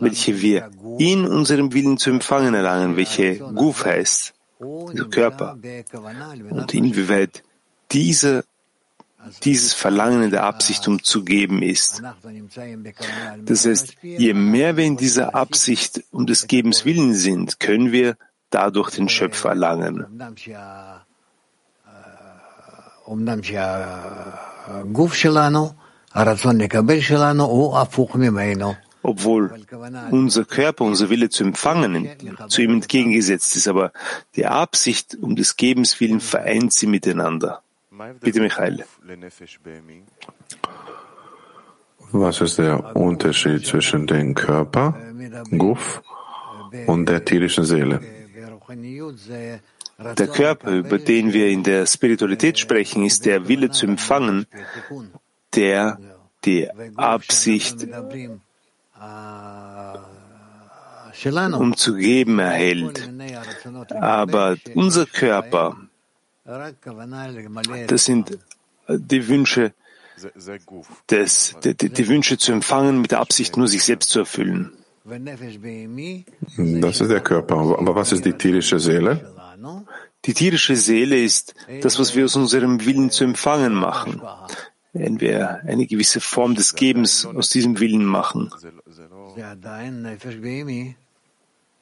welche 0.00 0.40
wir 0.40 0.70
in 0.98 1.26
unserem 1.26 1.72
Willen 1.72 1.98
zu 1.98 2.10
empfangen 2.10 2.54
erlangen, 2.54 2.96
welche 2.96 3.38
Guf 3.38 3.84
heißt, 3.84 4.32
also 4.60 5.08
Körper. 5.08 5.58
Und 6.50 6.72
inwieweit 6.74 7.42
dieser 7.90 8.44
dieses 9.44 9.74
Verlangen 9.74 10.22
in 10.22 10.30
der 10.30 10.44
Absicht 10.44 10.88
um 10.88 11.02
zu 11.02 11.24
geben 11.24 11.60
ist. 11.60 12.02
Das 13.44 13.66
heißt, 13.66 13.96
je 14.02 14.32
mehr 14.32 14.78
wir 14.78 14.84
in 14.84 14.96
dieser 14.96 15.34
Absicht 15.34 16.02
um 16.10 16.26
des 16.26 16.46
Gebens 16.46 16.86
willen 16.86 17.14
sind, 17.14 17.60
können 17.60 17.92
wir 17.92 18.16
dadurch 18.48 18.90
den 18.92 19.10
Schöpfer 19.10 19.50
erlangen. 19.50 20.06
Obwohl 29.02 29.54
unser 30.10 30.44
Körper, 30.44 30.84
unser 30.84 31.08
Wille 31.08 31.30
zu 31.30 31.44
empfangen, 31.44 32.08
zu 32.48 32.62
ihm 32.62 32.74
entgegengesetzt 32.74 33.56
ist, 33.56 33.66
aber 33.66 33.92
die 34.36 34.46
Absicht 34.46 35.16
um 35.20 35.36
des 35.36 35.56
Gebens 35.56 36.00
willen 36.00 36.20
vereint 36.20 36.72
sie 36.72 36.86
miteinander. 36.86 37.62
Bitte, 38.20 38.40
Michael. 38.40 38.84
Was 42.12 42.40
ist 42.40 42.58
der 42.58 42.96
Unterschied 42.96 43.64
zwischen 43.64 44.06
dem 44.06 44.34
Körper, 44.34 44.96
Guf, 45.50 46.02
und 46.86 47.08
der 47.08 47.24
tierischen 47.24 47.64
Seele? 47.64 48.00
Der 50.16 50.28
Körper, 50.28 50.72
über 50.72 50.98
den 50.98 51.32
wir 51.32 51.48
in 51.48 51.62
der 51.62 51.86
Spiritualität 51.86 52.58
sprechen, 52.58 53.04
ist 53.04 53.26
der 53.26 53.48
Wille 53.48 53.70
zu 53.70 53.86
empfangen, 53.86 54.46
der 55.54 55.98
die 56.44 56.68
Absicht 56.96 57.86
um 61.52 61.76
zu 61.76 61.94
geben 61.96 62.38
erhält. 62.38 63.10
Aber 63.90 64.56
unser 64.74 65.04
Körper, 65.06 65.76
das 67.86 68.04
sind 68.06 68.38
die 68.88 69.28
Wünsche, 69.28 69.72
des, 71.10 71.56
die, 71.62 71.74
die 71.74 72.08
Wünsche 72.08 72.38
zu 72.38 72.52
empfangen 72.52 73.00
mit 73.00 73.10
der 73.10 73.20
Absicht, 73.20 73.56
nur 73.56 73.68
sich 73.68 73.84
selbst 73.84 74.10
zu 74.10 74.20
erfüllen. 74.20 74.72
Das 75.04 77.00
ist 77.00 77.10
der 77.10 77.20
Körper. 77.20 77.56
Aber 77.56 77.94
was 77.94 78.12
ist 78.12 78.24
die 78.24 78.34
tierische 78.34 78.78
Seele? 78.78 79.39
Die 80.24 80.34
tierische 80.34 80.76
Seele 80.76 81.22
ist 81.22 81.54
das, 81.82 81.98
was 81.98 82.14
wir 82.14 82.24
aus 82.24 82.36
unserem 82.36 82.84
Willen 82.84 83.10
zu 83.10 83.24
empfangen 83.24 83.74
machen. 83.74 84.20
Wenn 84.92 85.20
wir 85.20 85.60
eine 85.64 85.86
gewisse 85.86 86.20
Form 86.20 86.54
des 86.54 86.74
Gebens 86.74 87.24
aus 87.24 87.48
diesem 87.50 87.78
Willen 87.78 88.04
machen. 88.04 88.50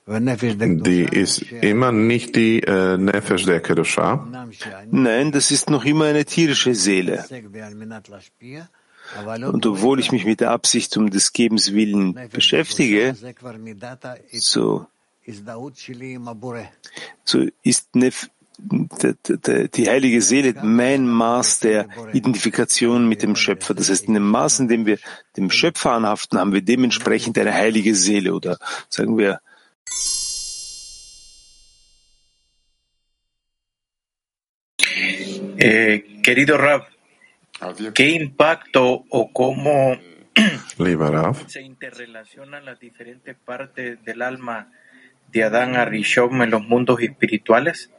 Die 0.08 1.08
ist 1.10 1.42
immer 1.52 1.92
nicht 1.92 2.36
die 2.36 2.60
äh, 2.60 2.96
Nefesh 2.96 3.44
der 3.44 3.60
Kedusha. 3.60 4.26
Nein, 4.90 5.32
das 5.32 5.50
ist 5.50 5.68
noch 5.68 5.84
immer 5.84 6.06
eine 6.06 6.24
tierische 6.24 6.74
Seele. 6.74 7.24
Und 9.52 9.66
obwohl 9.66 10.00
ich 10.00 10.12
mich 10.12 10.24
mit 10.24 10.40
der 10.40 10.50
Absicht 10.50 10.96
um 10.96 11.10
des 11.10 11.32
Gebens 11.32 11.72
willen 11.72 12.18
beschäftige, 12.32 13.14
so, 14.32 14.86
so 17.24 17.46
ist 17.62 17.94
Nef, 17.94 18.30
die 18.58 19.88
heilige 19.88 20.22
Seele 20.22 20.54
mein 20.62 21.06
Maß 21.06 21.60
der 21.60 21.88
Identifikation 22.12 23.08
mit 23.08 23.22
dem 23.22 23.36
Schöpfer. 23.36 23.74
Das 23.74 23.90
heißt, 23.90 24.08
in 24.08 24.14
dem 24.14 24.28
Maß, 24.28 24.60
in 24.60 24.68
dem 24.68 24.86
wir 24.86 24.98
dem 25.36 25.50
Schöpfer 25.50 25.92
anhaften, 25.92 26.38
haben 26.38 26.52
wir 26.52 26.62
dementsprechend 26.62 27.38
eine 27.38 27.54
heilige 27.54 27.94
Seele 27.94 28.34
oder 28.34 28.58
sagen 28.88 29.18
wir 29.18 29.40
Eh, 35.60 36.22
querido 36.22 36.56
Rab, 36.56 36.86
¿qué 37.92 38.10
impacto 38.10 39.04
o 39.10 39.32
cómo 39.32 39.98
se 41.48 41.62
interrelacionan 41.62 42.64
las 42.64 42.78
diferentes 42.78 43.36
partes 43.44 44.04
del 44.04 44.22
alma 44.22 44.70
de 45.32 45.44
Adán 45.44 45.76
a 45.76 45.84
Rishon 45.84 46.42
en 46.42 46.50
los 46.50 46.62
mundos 46.62 47.00
espirituales? 47.00 47.90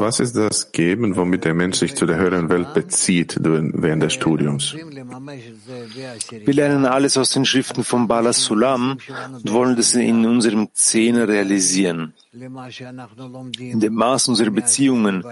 Was 0.00 0.20
ist 0.20 0.36
das 0.36 0.70
Geben, 0.70 1.16
womit 1.16 1.44
der 1.44 1.52
Mensch 1.52 1.78
sich 1.78 1.96
zu 1.96 2.06
der 2.06 2.16
höheren 2.16 2.48
Welt 2.48 2.74
bezieht 2.74 3.38
während 3.42 4.02
des 4.04 4.12
Studiums? 4.12 4.72
Wir 4.72 6.54
lernen 6.54 6.86
alles 6.86 7.16
aus 7.16 7.30
den 7.30 7.44
Schriften 7.44 7.82
von 7.82 8.06
Bala 8.06 8.32
Sulam 8.32 8.98
und 9.32 9.52
wollen 9.52 9.74
das 9.74 9.94
in 9.94 10.24
unserem 10.24 10.68
Zehner 10.74 11.26
realisieren. 11.26 12.14
In 12.32 13.80
dem 13.80 13.94
Maß 13.94 14.28
unserer 14.28 14.50
Beziehungen 14.50 15.24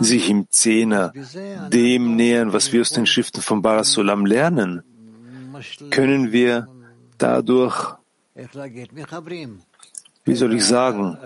sich 0.00 0.28
im 0.28 0.46
Zehner 0.50 1.10
dem 1.72 2.16
nähern, 2.16 2.52
was 2.52 2.70
wir 2.72 2.82
aus 2.82 2.90
den 2.90 3.06
Schriften 3.06 3.40
von 3.40 3.62
Bala 3.62 3.84
Sulam 3.84 4.26
lernen, 4.26 4.82
können 5.90 6.32
wir 6.32 6.68
dadurch 7.16 7.94
wie 10.24 10.34
soll 10.34 10.54
ich 10.54 10.64
sagen, 10.64 11.18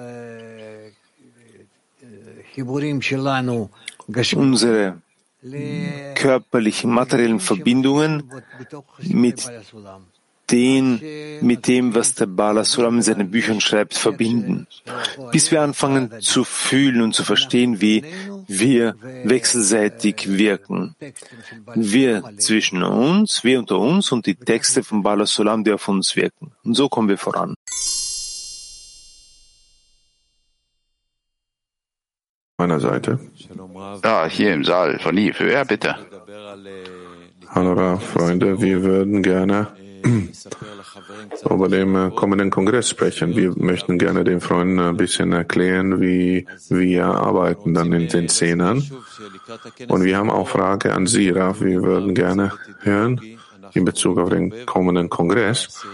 unsere 4.34 5.02
körperlichen, 6.14 6.90
materiellen 6.90 7.40
Verbindungen 7.40 8.24
mit 9.00 9.48
den, 10.50 11.00
mit 11.42 11.66
dem, 11.68 11.94
was 11.94 12.14
der 12.14 12.26
Bala 12.26 12.64
Sulam 12.64 12.96
in 12.96 13.02
seinen 13.02 13.30
Büchern 13.30 13.60
schreibt, 13.60 13.94
verbinden, 13.94 14.66
bis 15.30 15.50
wir 15.50 15.60
anfangen 15.62 16.20
zu 16.20 16.42
fühlen 16.44 17.02
und 17.02 17.14
zu 17.14 17.22
verstehen, 17.22 17.80
wie 17.80 18.02
wir 18.46 18.94
wechselseitig 19.24 20.38
wirken. 20.38 20.96
Wir 21.74 22.24
zwischen 22.38 22.82
uns, 22.82 23.44
wir 23.44 23.58
unter 23.58 23.78
uns 23.78 24.10
und 24.10 24.26
die 24.26 24.36
Texte 24.36 24.82
von 24.82 25.02
Bala 25.02 25.26
Sulam, 25.26 25.64
die 25.64 25.72
auf 25.72 25.86
uns 25.88 26.16
wirken. 26.16 26.52
Und 26.64 26.74
so 26.74 26.88
kommen 26.88 27.08
wir 27.08 27.18
voran. 27.18 27.54
Meiner 32.58 32.80
Seite. 32.80 33.20
Ja, 34.02 34.26
hier 34.26 34.52
im 34.52 34.64
Saal 34.64 34.98
von 34.98 35.16
Yves. 35.16 35.52
Ja, 35.52 35.62
bitte. 35.62 35.94
Hallo, 37.50 37.96
Freunde, 37.98 38.60
wir 38.60 38.82
würden 38.82 39.22
gerne 39.22 39.68
über 41.48 41.68
den 41.68 41.94
äh, 41.94 42.10
kommenden 42.14 42.50
Kongress 42.50 42.90
sprechen. 42.90 43.36
Wir 43.36 43.52
möchten 43.56 43.96
gerne 43.96 44.24
den 44.24 44.40
Freunden 44.40 44.80
ein 44.80 44.96
bisschen 44.96 45.32
erklären, 45.32 46.00
wie 46.00 46.46
wir 46.68 47.04
arbeiten 47.04 47.74
dann 47.74 47.92
in 47.92 48.08
den 48.08 48.28
Zehnern. 48.28 48.82
Und 49.86 50.04
wir 50.04 50.16
haben 50.16 50.30
auch 50.30 50.48
Frage 50.48 50.94
an 50.94 51.06
Sie, 51.06 51.30
Raf. 51.30 51.60
Wir 51.60 51.82
würden 51.82 52.14
gerne 52.14 52.52
hören 52.80 53.20
in 53.74 53.84
Bezug 53.84 54.18
auf 54.18 54.30
den 54.30 54.66
kommenden 54.66 55.08
Kongress 55.08 55.84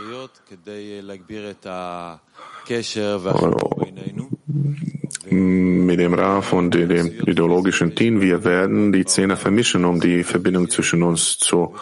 mit 5.35 5.99
dem 5.99 6.15
Raf 6.15 6.53
und 6.53 6.75
dem 6.75 7.13
ideologischen 7.27 7.95
Team, 7.95 8.21
wir 8.21 8.45
werden 8.45 8.93
die 8.93 9.05
Zähne 9.05 9.37
vermischen, 9.37 9.85
um 9.85 10.01
die 10.01 10.23
Verbindung 10.23 10.69
zwischen 10.71 11.03
uns 11.03 11.39
zu 11.39 11.75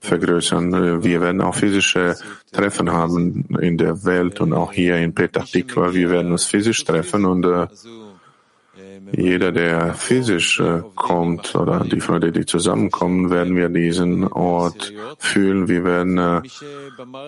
vergrößern. 0.00 1.02
Wir 1.02 1.20
werden 1.20 1.40
auch 1.40 1.54
physische 1.54 2.16
Treffen 2.52 2.92
haben 2.92 3.44
in 3.60 3.76
der 3.76 4.04
Welt 4.04 4.40
und 4.40 4.52
auch 4.52 4.72
hier 4.72 4.96
in 4.96 5.14
Petah 5.14 5.44
Tikva. 5.44 5.92
Wir 5.92 6.10
werden 6.10 6.32
uns 6.32 6.44
physisch 6.44 6.84
treffen 6.84 7.24
und 7.24 7.44
äh, 7.44 7.66
jeder, 9.12 9.52
der 9.52 9.94
physisch 9.94 10.60
äh, 10.60 10.82
kommt 10.94 11.54
oder 11.54 11.80
die 11.80 12.00
Freunde, 12.00 12.30
die 12.30 12.44
zusammenkommen, 12.44 13.30
werden 13.30 13.56
wir 13.56 13.68
diesen 13.68 14.26
Ort 14.28 14.92
fühlen. 15.18 15.68
Wir 15.68 15.84
werden 15.84 16.18
äh, 16.18 16.42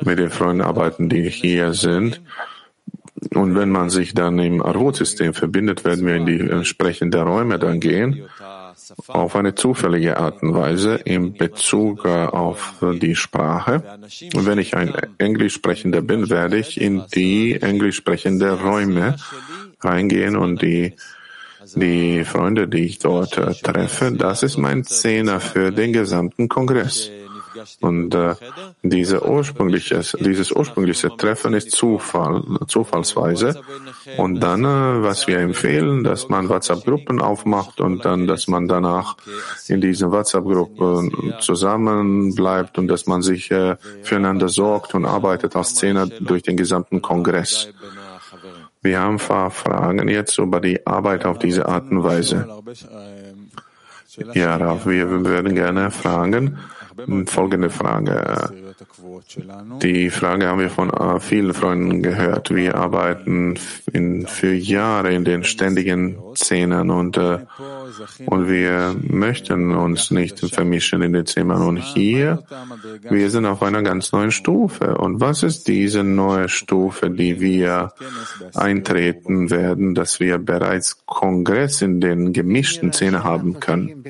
mit 0.03 0.19
den 0.19 0.31
Freunden 0.31 0.63
arbeiten, 0.63 1.09
die 1.09 1.29
hier 1.29 1.73
sind. 1.73 2.21
Und 3.35 3.55
wenn 3.55 3.71
man 3.71 3.91
sich 3.91 4.15
dann 4.15 4.39
im 4.39 4.63
Arut-System 4.63 5.35
verbindet, 5.35 5.85
werden 5.85 6.07
wir 6.07 6.17
in 6.17 6.27
die 6.27 6.41
entsprechenden 6.41 7.23
Räume 7.23 7.59
dann 7.59 7.81
gehen, 7.81 8.25
auf 9.09 9.37
eine 9.37 9.55
zufällige 9.55 10.17
Art 10.17 10.43
und 10.43 10.55
Weise 10.55 10.95
in 11.05 11.35
Bezug 11.35 12.07
auf 12.07 12.75
die 13.01 13.15
Sprache. 13.15 13.83
Und 14.35 14.47
wenn 14.47 14.59
ich 14.59 14.75
ein 14.75 14.95
Englisch 15.19 15.55
sprechender 15.55 16.01
bin, 16.01 16.31
werde 16.31 16.59
ich 16.59 16.81
in 16.81 17.03
die 17.15 17.61
englisch 17.61 17.97
sprechenden 17.97 18.55
Räume 18.55 19.17
reingehen 19.81 20.37
und 20.37 20.63
die 20.63 20.95
die 21.75 22.25
Freunde, 22.25 22.69
die 22.69 22.85
ich 22.85 22.99
dort 22.99 23.37
äh, 23.37 23.53
treffe, 23.53 24.13
das 24.13 24.43
ist 24.43 24.57
mein 24.57 24.83
Zehner 24.85 25.41
für 25.41 25.71
den 25.71 25.93
gesamten 25.93 26.49
Kongress. 26.49 27.11
Und 27.81 28.14
äh, 28.14 28.35
Diese 28.82 29.27
ursprüngliches, 29.27 30.16
dieses 30.20 30.52
ursprüngliche 30.52 31.14
Treffen 31.16 31.55
ist 31.55 31.72
Zufall, 31.72 32.43
zufallsweise. 32.66 33.60
Und 34.16 34.40
dann, 34.40 34.64
äh, 34.64 35.02
was 35.02 35.27
wir 35.27 35.39
empfehlen, 35.39 36.05
dass 36.05 36.28
man 36.28 36.48
WhatsApp-Gruppen 36.48 37.20
aufmacht 37.20 37.81
und 37.81 38.05
dann, 38.05 38.27
dass 38.27 38.48
man 38.48 38.68
danach 38.68 39.16
in 39.68 39.81
diesen 39.81 40.10
WhatsApp-Gruppen 40.10 41.35
zusammen 41.40 42.35
bleibt 42.35 42.78
und 42.78 42.89
dass 42.89 43.06
man 43.06 43.22
sich 43.22 43.51
äh, 43.51 43.77
füreinander 44.02 44.48
sorgt 44.48 44.94
und 44.94 45.05
arbeitet 45.05 45.56
als 45.56 45.74
Zehner 45.74 46.06
durch 46.06 46.43
den 46.43 46.56
gesamten 46.56 47.02
Kongress. 47.02 47.68
Wir 48.82 49.01
haben 49.01 49.16
ein 49.16 49.18
paar 49.18 49.51
Fragen 49.51 50.09
jetzt 50.09 50.39
über 50.39 50.60
die 50.60 50.86
Arbeit 50.86 51.27
auf 51.27 51.39
diese 51.39 51.66
Art 51.66 51.90
und 51.90 52.02
Weise. 52.02 52.47
Ja, 54.35 54.85
wir 54.86 55.24
würden 55.24 55.55
gerne 55.55 55.90
fragen, 55.90 56.59
folgende 57.27 57.71
Frage. 57.71 58.51
Die 59.83 60.11
Frage 60.11 60.47
haben 60.47 60.61
wir 60.61 60.71
von 60.71 60.91
äh, 60.91 61.21
vielen 61.21 61.55
Freunden 61.55 62.03
gehört. 62.03 62.55
Wir 62.55 62.75
arbeiten 62.77 63.59
in, 63.93 64.27
für 64.27 64.53
Jahre 64.53 65.12
in 65.12 65.25
den 65.25 65.45
ständigen 65.45 66.17
Szenen 66.35 66.91
und, 66.91 67.17
äh, 67.17 67.39
und 68.27 68.49
wir 68.49 68.97
möchten 69.01 69.75
uns 69.75 70.11
nicht 70.11 70.39
vermischen 70.55 71.03
in 71.03 71.12
den 71.12 71.27
Zimmern. 71.27 71.62
Und 71.62 71.77
hier, 71.77 72.45
wir 73.09 73.31
sind 73.31 73.47
auf 73.47 73.62
einer 73.62 73.83
ganz 73.83 74.12
neuen 74.12 74.31
Stufe. 74.31 74.97
Und 74.97 75.21
was 75.21 75.43
ist 75.43 75.69
diese 75.69 76.03
neue 76.03 76.49
Stufe, 76.49 77.11
die 77.11 77.41
wir 77.41 77.93
eintreten 78.55 79.51
werden, 79.51 79.95
dass 79.95 80.21
wir 80.21 80.39
bereits 80.39 81.05
Kongress 81.07 81.83
in 81.83 82.01
den 82.01 82.33
gemischten 82.33 82.93
Szenen 82.93 83.25
haben 83.25 83.61
können? 83.61 84.05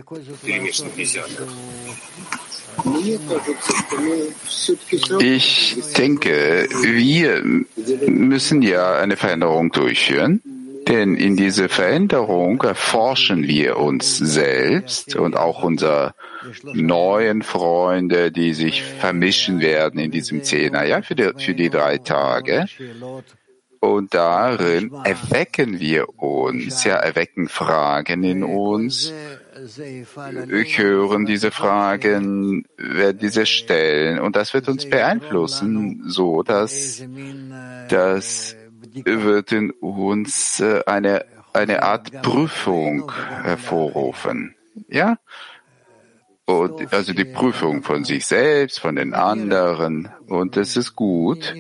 Ich 5.21 5.77
denke, 5.97 6.69
wir 6.83 7.43
müssen 8.09 8.63
ja 8.63 8.95
eine 8.95 9.17
Veränderung 9.17 9.71
durchführen, 9.73 10.43
denn 10.89 11.15
in 11.15 11.37
diese 11.37 11.69
Veränderung 11.69 12.63
erforschen 12.63 13.47
wir 13.47 13.77
uns 13.79 14.17
selbst 14.17 15.15
und 15.15 15.37
auch 15.37 15.63
unsere 15.63 16.15
neuen 16.65 17.43
Freunde, 17.43 18.33
die 18.33 18.55
sich 18.55 18.83
vermischen 18.83 19.61
werden 19.61 20.01
in 20.01 20.11
diesem 20.11 20.43
Zehner, 20.43 20.85
ja, 20.85 21.03
für 21.03 21.15
die, 21.15 21.31
für 21.37 21.55
die 21.55 21.71
drei 21.71 21.99
Tage. 21.99 22.67
Und 23.81 24.15
darin 24.15 24.93
erwecken 25.05 25.81
wir 25.81 26.19
uns, 26.19 26.85
ja, 26.85 26.97
erwecken 26.97 27.49
Fragen 27.49 28.25
in 28.25 28.43
uns, 28.43 29.13
hören 30.79 31.27
diese 31.27 31.51
Fragen, 31.51 32.65
werden 32.77 33.19
diese 33.19 33.47
stellen 33.47 34.19
und 34.19 34.37
das 34.37 34.55
wird 34.55 34.69
uns 34.69 34.89
beeinflussen, 34.89 36.03
so 36.07 36.43
dass 36.43 37.03
das 37.89 38.57
wird 39.05 39.53
in 39.53 39.71
uns 39.71 40.61
äh, 40.61 40.83
eine, 40.87 41.25
eine 41.53 41.83
Art 41.83 42.23
Prüfung 42.23 43.13
hervorrufen. 43.43 44.55
Ja? 44.89 45.19
Und 46.45 46.93
also 46.93 47.13
die 47.13 47.25
Prüfung 47.25 47.83
von 47.83 48.05
sich 48.05 48.27
selbst, 48.27 48.81
von 48.81 48.97
den 48.97 49.15
anderen. 49.15 50.09
Und 50.27 50.57
das 50.57 50.77
ist 50.77 50.97
gut. 50.97 51.55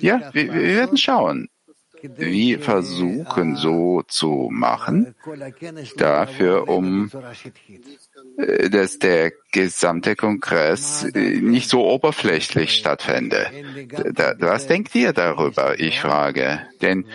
Ja, 0.00 0.30
wir, 0.32 0.52
wir 0.52 0.76
werden 0.76 0.98
schauen 0.98 1.48
wir 2.16 2.60
versuchen 2.60 3.56
so 3.56 4.02
zu 4.06 4.48
machen, 4.52 5.14
dafür, 5.96 6.68
um 6.68 7.10
äh, 8.36 8.68
dass 8.70 8.98
der 8.98 9.32
gesamte 9.52 10.16
Kongress 10.16 11.04
äh, 11.04 11.40
nicht 11.40 11.68
so 11.70 11.84
oberflächlich 11.86 12.72
stattfände. 12.72 13.46
Was 14.38 14.66
denkt 14.66 14.94
ihr 14.94 15.12
darüber? 15.12 15.78
Ich 15.78 16.00
frage. 16.00 16.60
Denn 16.82 17.06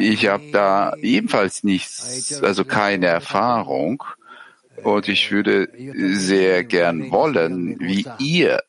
ich 0.00 0.26
habe 0.28 0.50
da 0.52 0.94
ebenfalls 0.96 1.64
nichts, 1.64 2.42
also 2.42 2.64
keine 2.64 3.06
Erfahrung. 3.06 4.02
Und 4.82 5.08
ich 5.08 5.30
würde 5.30 5.68
sehr 6.14 6.64
gern 6.64 7.10
wollen, 7.10 7.78
wie 7.80 8.06
ihr 8.18 8.62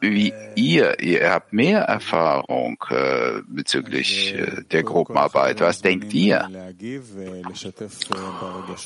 wie 0.00 0.32
ihr, 0.54 1.00
ihr 1.00 1.30
habt 1.30 1.52
mehr 1.52 1.80
Erfahrung 1.80 2.76
äh, 2.90 3.40
bezüglich 3.48 4.34
äh, 4.34 4.62
der 4.70 4.82
Gruppenarbeit. 4.82 5.60
Was 5.60 5.80
denkt 5.80 6.12
ihr? 6.12 6.48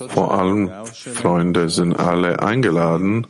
Vor 0.09 0.35
allem, 0.35 0.71
Freunde 0.85 1.69
sind 1.69 1.99
alle 1.99 2.41
eingeladen, 2.41 3.27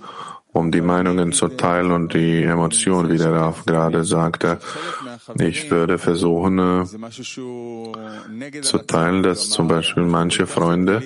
um 0.52 0.70
die 0.72 0.80
Meinungen 0.80 1.32
zu 1.32 1.48
teilen 1.48 1.92
und 1.92 2.14
die 2.14 2.42
Emotionen, 2.42 3.10
wie 3.10 3.18
der 3.18 3.32
Raf 3.32 3.64
gerade 3.66 4.04
sagte. 4.04 4.58
Ich 5.38 5.70
würde 5.70 5.98
versuchen 5.98 6.58
äh, 6.58 6.84
zu 8.62 8.78
teilen, 8.78 9.22
dass 9.22 9.50
zum 9.50 9.68
Beispiel 9.68 10.02
manche 10.02 10.46
Freunde, 10.46 11.02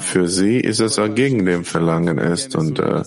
für 0.00 0.28
sie 0.28 0.60
ist 0.60 0.80
es 0.80 1.00
gegen 1.14 1.46
dem 1.46 1.64
Verlangen 1.64 2.18
ist 2.18 2.54
und 2.56 2.78
äh, 2.78 3.02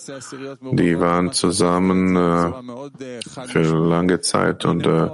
die 0.72 1.00
waren 1.00 1.32
zusammen 1.32 2.16
äh, 2.16 2.52
für 3.48 3.62
lange 3.62 4.22
Zeit 4.22 4.66
und, 4.66 4.88
äh, 4.88 5.10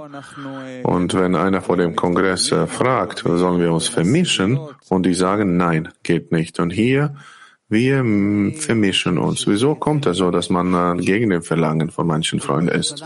und 0.82 1.14
wenn 1.14 1.34
einer 1.36 1.60
vor 1.60 1.76
dem 1.76 1.94
Kongress 1.94 2.52
äh, 2.52 2.66
fragt, 2.66 3.18
sollen 3.24 3.60
wir 3.60 3.72
uns 3.72 3.88
vermischen 3.88 4.58
und 4.88 5.04
die 5.04 5.14
sagen, 5.14 5.56
nein, 5.56 5.88
geht 6.02 6.32
nicht. 6.32 6.58
Und 6.58 6.70
hier 6.70 7.14
wir 7.72 8.04
vermischen 8.54 9.18
uns. 9.18 9.46
Wieso 9.46 9.74
kommt 9.74 10.06
es 10.06 10.18
so, 10.18 10.30
dass 10.30 10.50
man 10.50 10.98
äh, 10.98 11.02
gegen 11.02 11.30
den 11.30 11.42
Verlangen 11.42 11.90
von 11.90 12.06
manchen 12.06 12.38
Freunden 12.40 12.68
ist? 12.68 13.02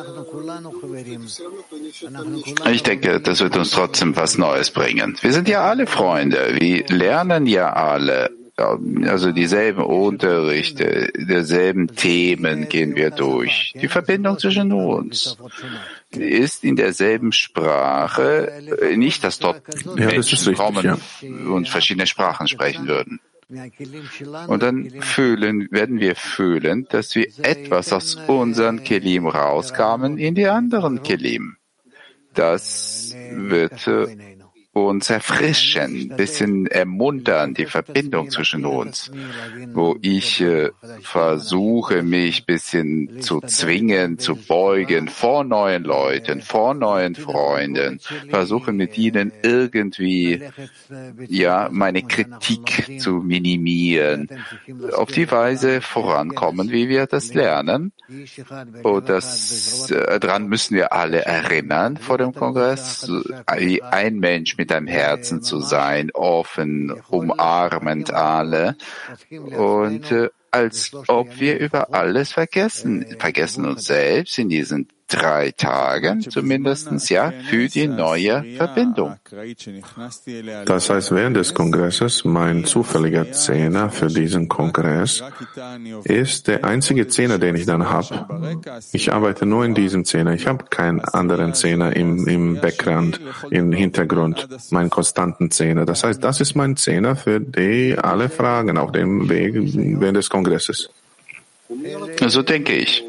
Ich 2.70 2.82
denke, 2.82 3.20
das 3.20 3.40
wird 3.40 3.56
uns 3.56 3.70
trotzdem 3.70 4.16
was 4.16 4.36
Neues 4.36 4.70
bringen. 4.70 5.16
Wir 5.20 5.32
sind 5.32 5.48
ja 5.48 5.62
alle 5.62 5.86
Freunde. 5.86 6.56
Wir 6.58 6.84
lernen 6.88 7.46
ja 7.46 7.72
alle. 7.72 8.30
Also 8.58 9.32
dieselben 9.32 9.84
Unterrichte, 9.84 11.12
derselben 11.14 11.88
Themen 11.88 12.70
gehen 12.70 12.96
wir 12.96 13.10
durch. 13.10 13.74
Die 13.80 13.88
Verbindung 13.88 14.38
zwischen 14.38 14.72
uns 14.72 15.36
ist 16.10 16.64
in 16.64 16.74
derselben 16.74 17.32
Sprache. 17.32 18.50
Nicht, 18.96 19.24
dass 19.24 19.38
dort 19.38 19.60
ja, 19.84 20.06
Menschen 20.06 20.38
richtig, 20.38 20.56
kommen 20.56 20.84
ja. 20.84 20.96
und 21.52 21.68
verschiedene 21.68 22.06
Sprachen 22.06 22.48
sprechen 22.48 22.88
würden. 22.88 23.20
Und 23.48 24.62
dann 24.62 24.90
fühlen, 25.00 25.68
werden 25.70 26.00
wir 26.00 26.16
fühlen, 26.16 26.86
dass 26.90 27.14
wir 27.14 27.28
etwas 27.42 27.92
aus 27.92 28.16
unseren 28.26 28.82
Kelim 28.82 29.28
rauskamen 29.28 30.18
in 30.18 30.34
die 30.34 30.48
anderen 30.48 31.02
Kelim. 31.04 31.56
Das 32.34 33.14
wird 33.14 33.86
uns 34.76 35.08
erfrischen, 35.08 36.08
bisschen 36.16 36.66
ermuntern, 36.66 37.54
die 37.54 37.64
Verbindung 37.64 38.30
zwischen 38.30 38.66
uns, 38.66 39.10
wo 39.72 39.96
ich 40.02 40.42
äh, 40.42 40.70
versuche, 41.00 42.02
mich 42.02 42.44
bisschen 42.44 43.22
zu 43.22 43.40
zwingen, 43.40 44.18
zu 44.18 44.36
beugen 44.36 45.08
vor 45.08 45.44
neuen 45.44 45.84
Leuten, 45.84 46.42
vor 46.42 46.74
neuen 46.74 47.14
Freunden, 47.14 48.00
versuche 48.28 48.72
mit 48.72 48.98
ihnen 48.98 49.32
irgendwie, 49.42 50.42
ja, 51.28 51.68
meine 51.72 52.02
Kritik 52.02 53.00
zu 53.00 53.14
minimieren, 53.14 54.28
auf 54.92 55.10
die 55.10 55.30
Weise 55.30 55.80
vorankommen, 55.80 56.70
wie 56.70 56.90
wir 56.90 57.06
das 57.06 57.32
lernen. 57.32 57.92
Und 58.82 59.08
das, 59.08 59.90
äh, 59.90 60.20
daran 60.20 60.48
müssen 60.48 60.76
wir 60.76 60.92
alle 60.92 61.24
erinnern 61.24 61.96
vor 61.96 62.18
dem 62.18 62.34
Kongress, 62.34 63.10
wie 63.56 63.82
ein 63.82 64.18
Mensch 64.18 64.56
mit 64.56 64.65
mit 64.66 64.72
deinem 64.72 64.88
Herzen 64.88 65.42
zu 65.42 65.60
sein, 65.60 66.10
offen, 66.12 66.90
umarmend 67.08 68.12
alle. 68.12 68.76
Und 69.30 70.10
äh, 70.10 70.28
als 70.50 70.92
ob 71.06 71.38
wir 71.38 71.60
über 71.60 71.94
alles 71.94 72.32
vergessen, 72.32 73.06
vergessen 73.16 73.64
uns 73.64 73.84
selbst 73.84 74.36
in 74.38 74.48
diesen 74.48 74.88
drei 75.08 75.52
Tagen 75.52 76.20
zumindestens 76.20 77.08
ja, 77.08 77.32
für 77.48 77.68
die 77.68 77.86
neue 77.86 78.44
Verbindung. 78.56 79.14
Das 80.64 80.90
heißt, 80.90 81.12
während 81.12 81.36
des 81.36 81.54
Kongresses, 81.54 82.24
mein 82.24 82.64
zufälliger 82.64 83.30
Zehner 83.32 83.90
für 83.90 84.08
diesen 84.08 84.48
Kongress 84.48 85.22
ist 86.04 86.48
der 86.48 86.64
einzige 86.64 87.06
Zehner, 87.08 87.38
den 87.38 87.54
ich 87.56 87.66
dann 87.66 87.88
habe. 87.88 88.26
Ich 88.92 89.12
arbeite 89.12 89.46
nur 89.46 89.64
in 89.64 89.74
diesem 89.74 90.04
Zehner. 90.04 90.34
Ich 90.34 90.46
habe 90.46 90.64
keinen 90.70 91.00
anderen 91.00 91.54
Zehner 91.54 91.94
im, 91.94 92.26
im 92.26 92.60
Background, 92.60 93.20
im 93.50 93.72
Hintergrund, 93.72 94.48
meinen 94.70 94.90
konstanten 94.90 95.50
Zehner. 95.50 95.86
Das 95.86 96.04
heißt, 96.04 96.22
das 96.22 96.40
ist 96.40 96.54
mein 96.54 96.76
Zehner 96.76 97.16
für 97.16 97.40
die 97.40 97.96
alle 97.96 98.28
Fragen 98.28 98.76
auf 98.78 98.92
dem 98.92 99.28
Weg 99.28 99.54
während 99.54 100.16
des 100.16 100.30
Kongresses. 100.30 100.90
So 102.26 102.42
denke 102.42 102.74
ich. 102.74 103.04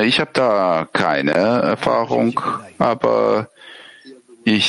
Ich 0.00 0.20
habe 0.20 0.30
da 0.32 0.88
keine 0.92 1.32
Erfahrung, 1.32 2.40
aber 2.78 3.48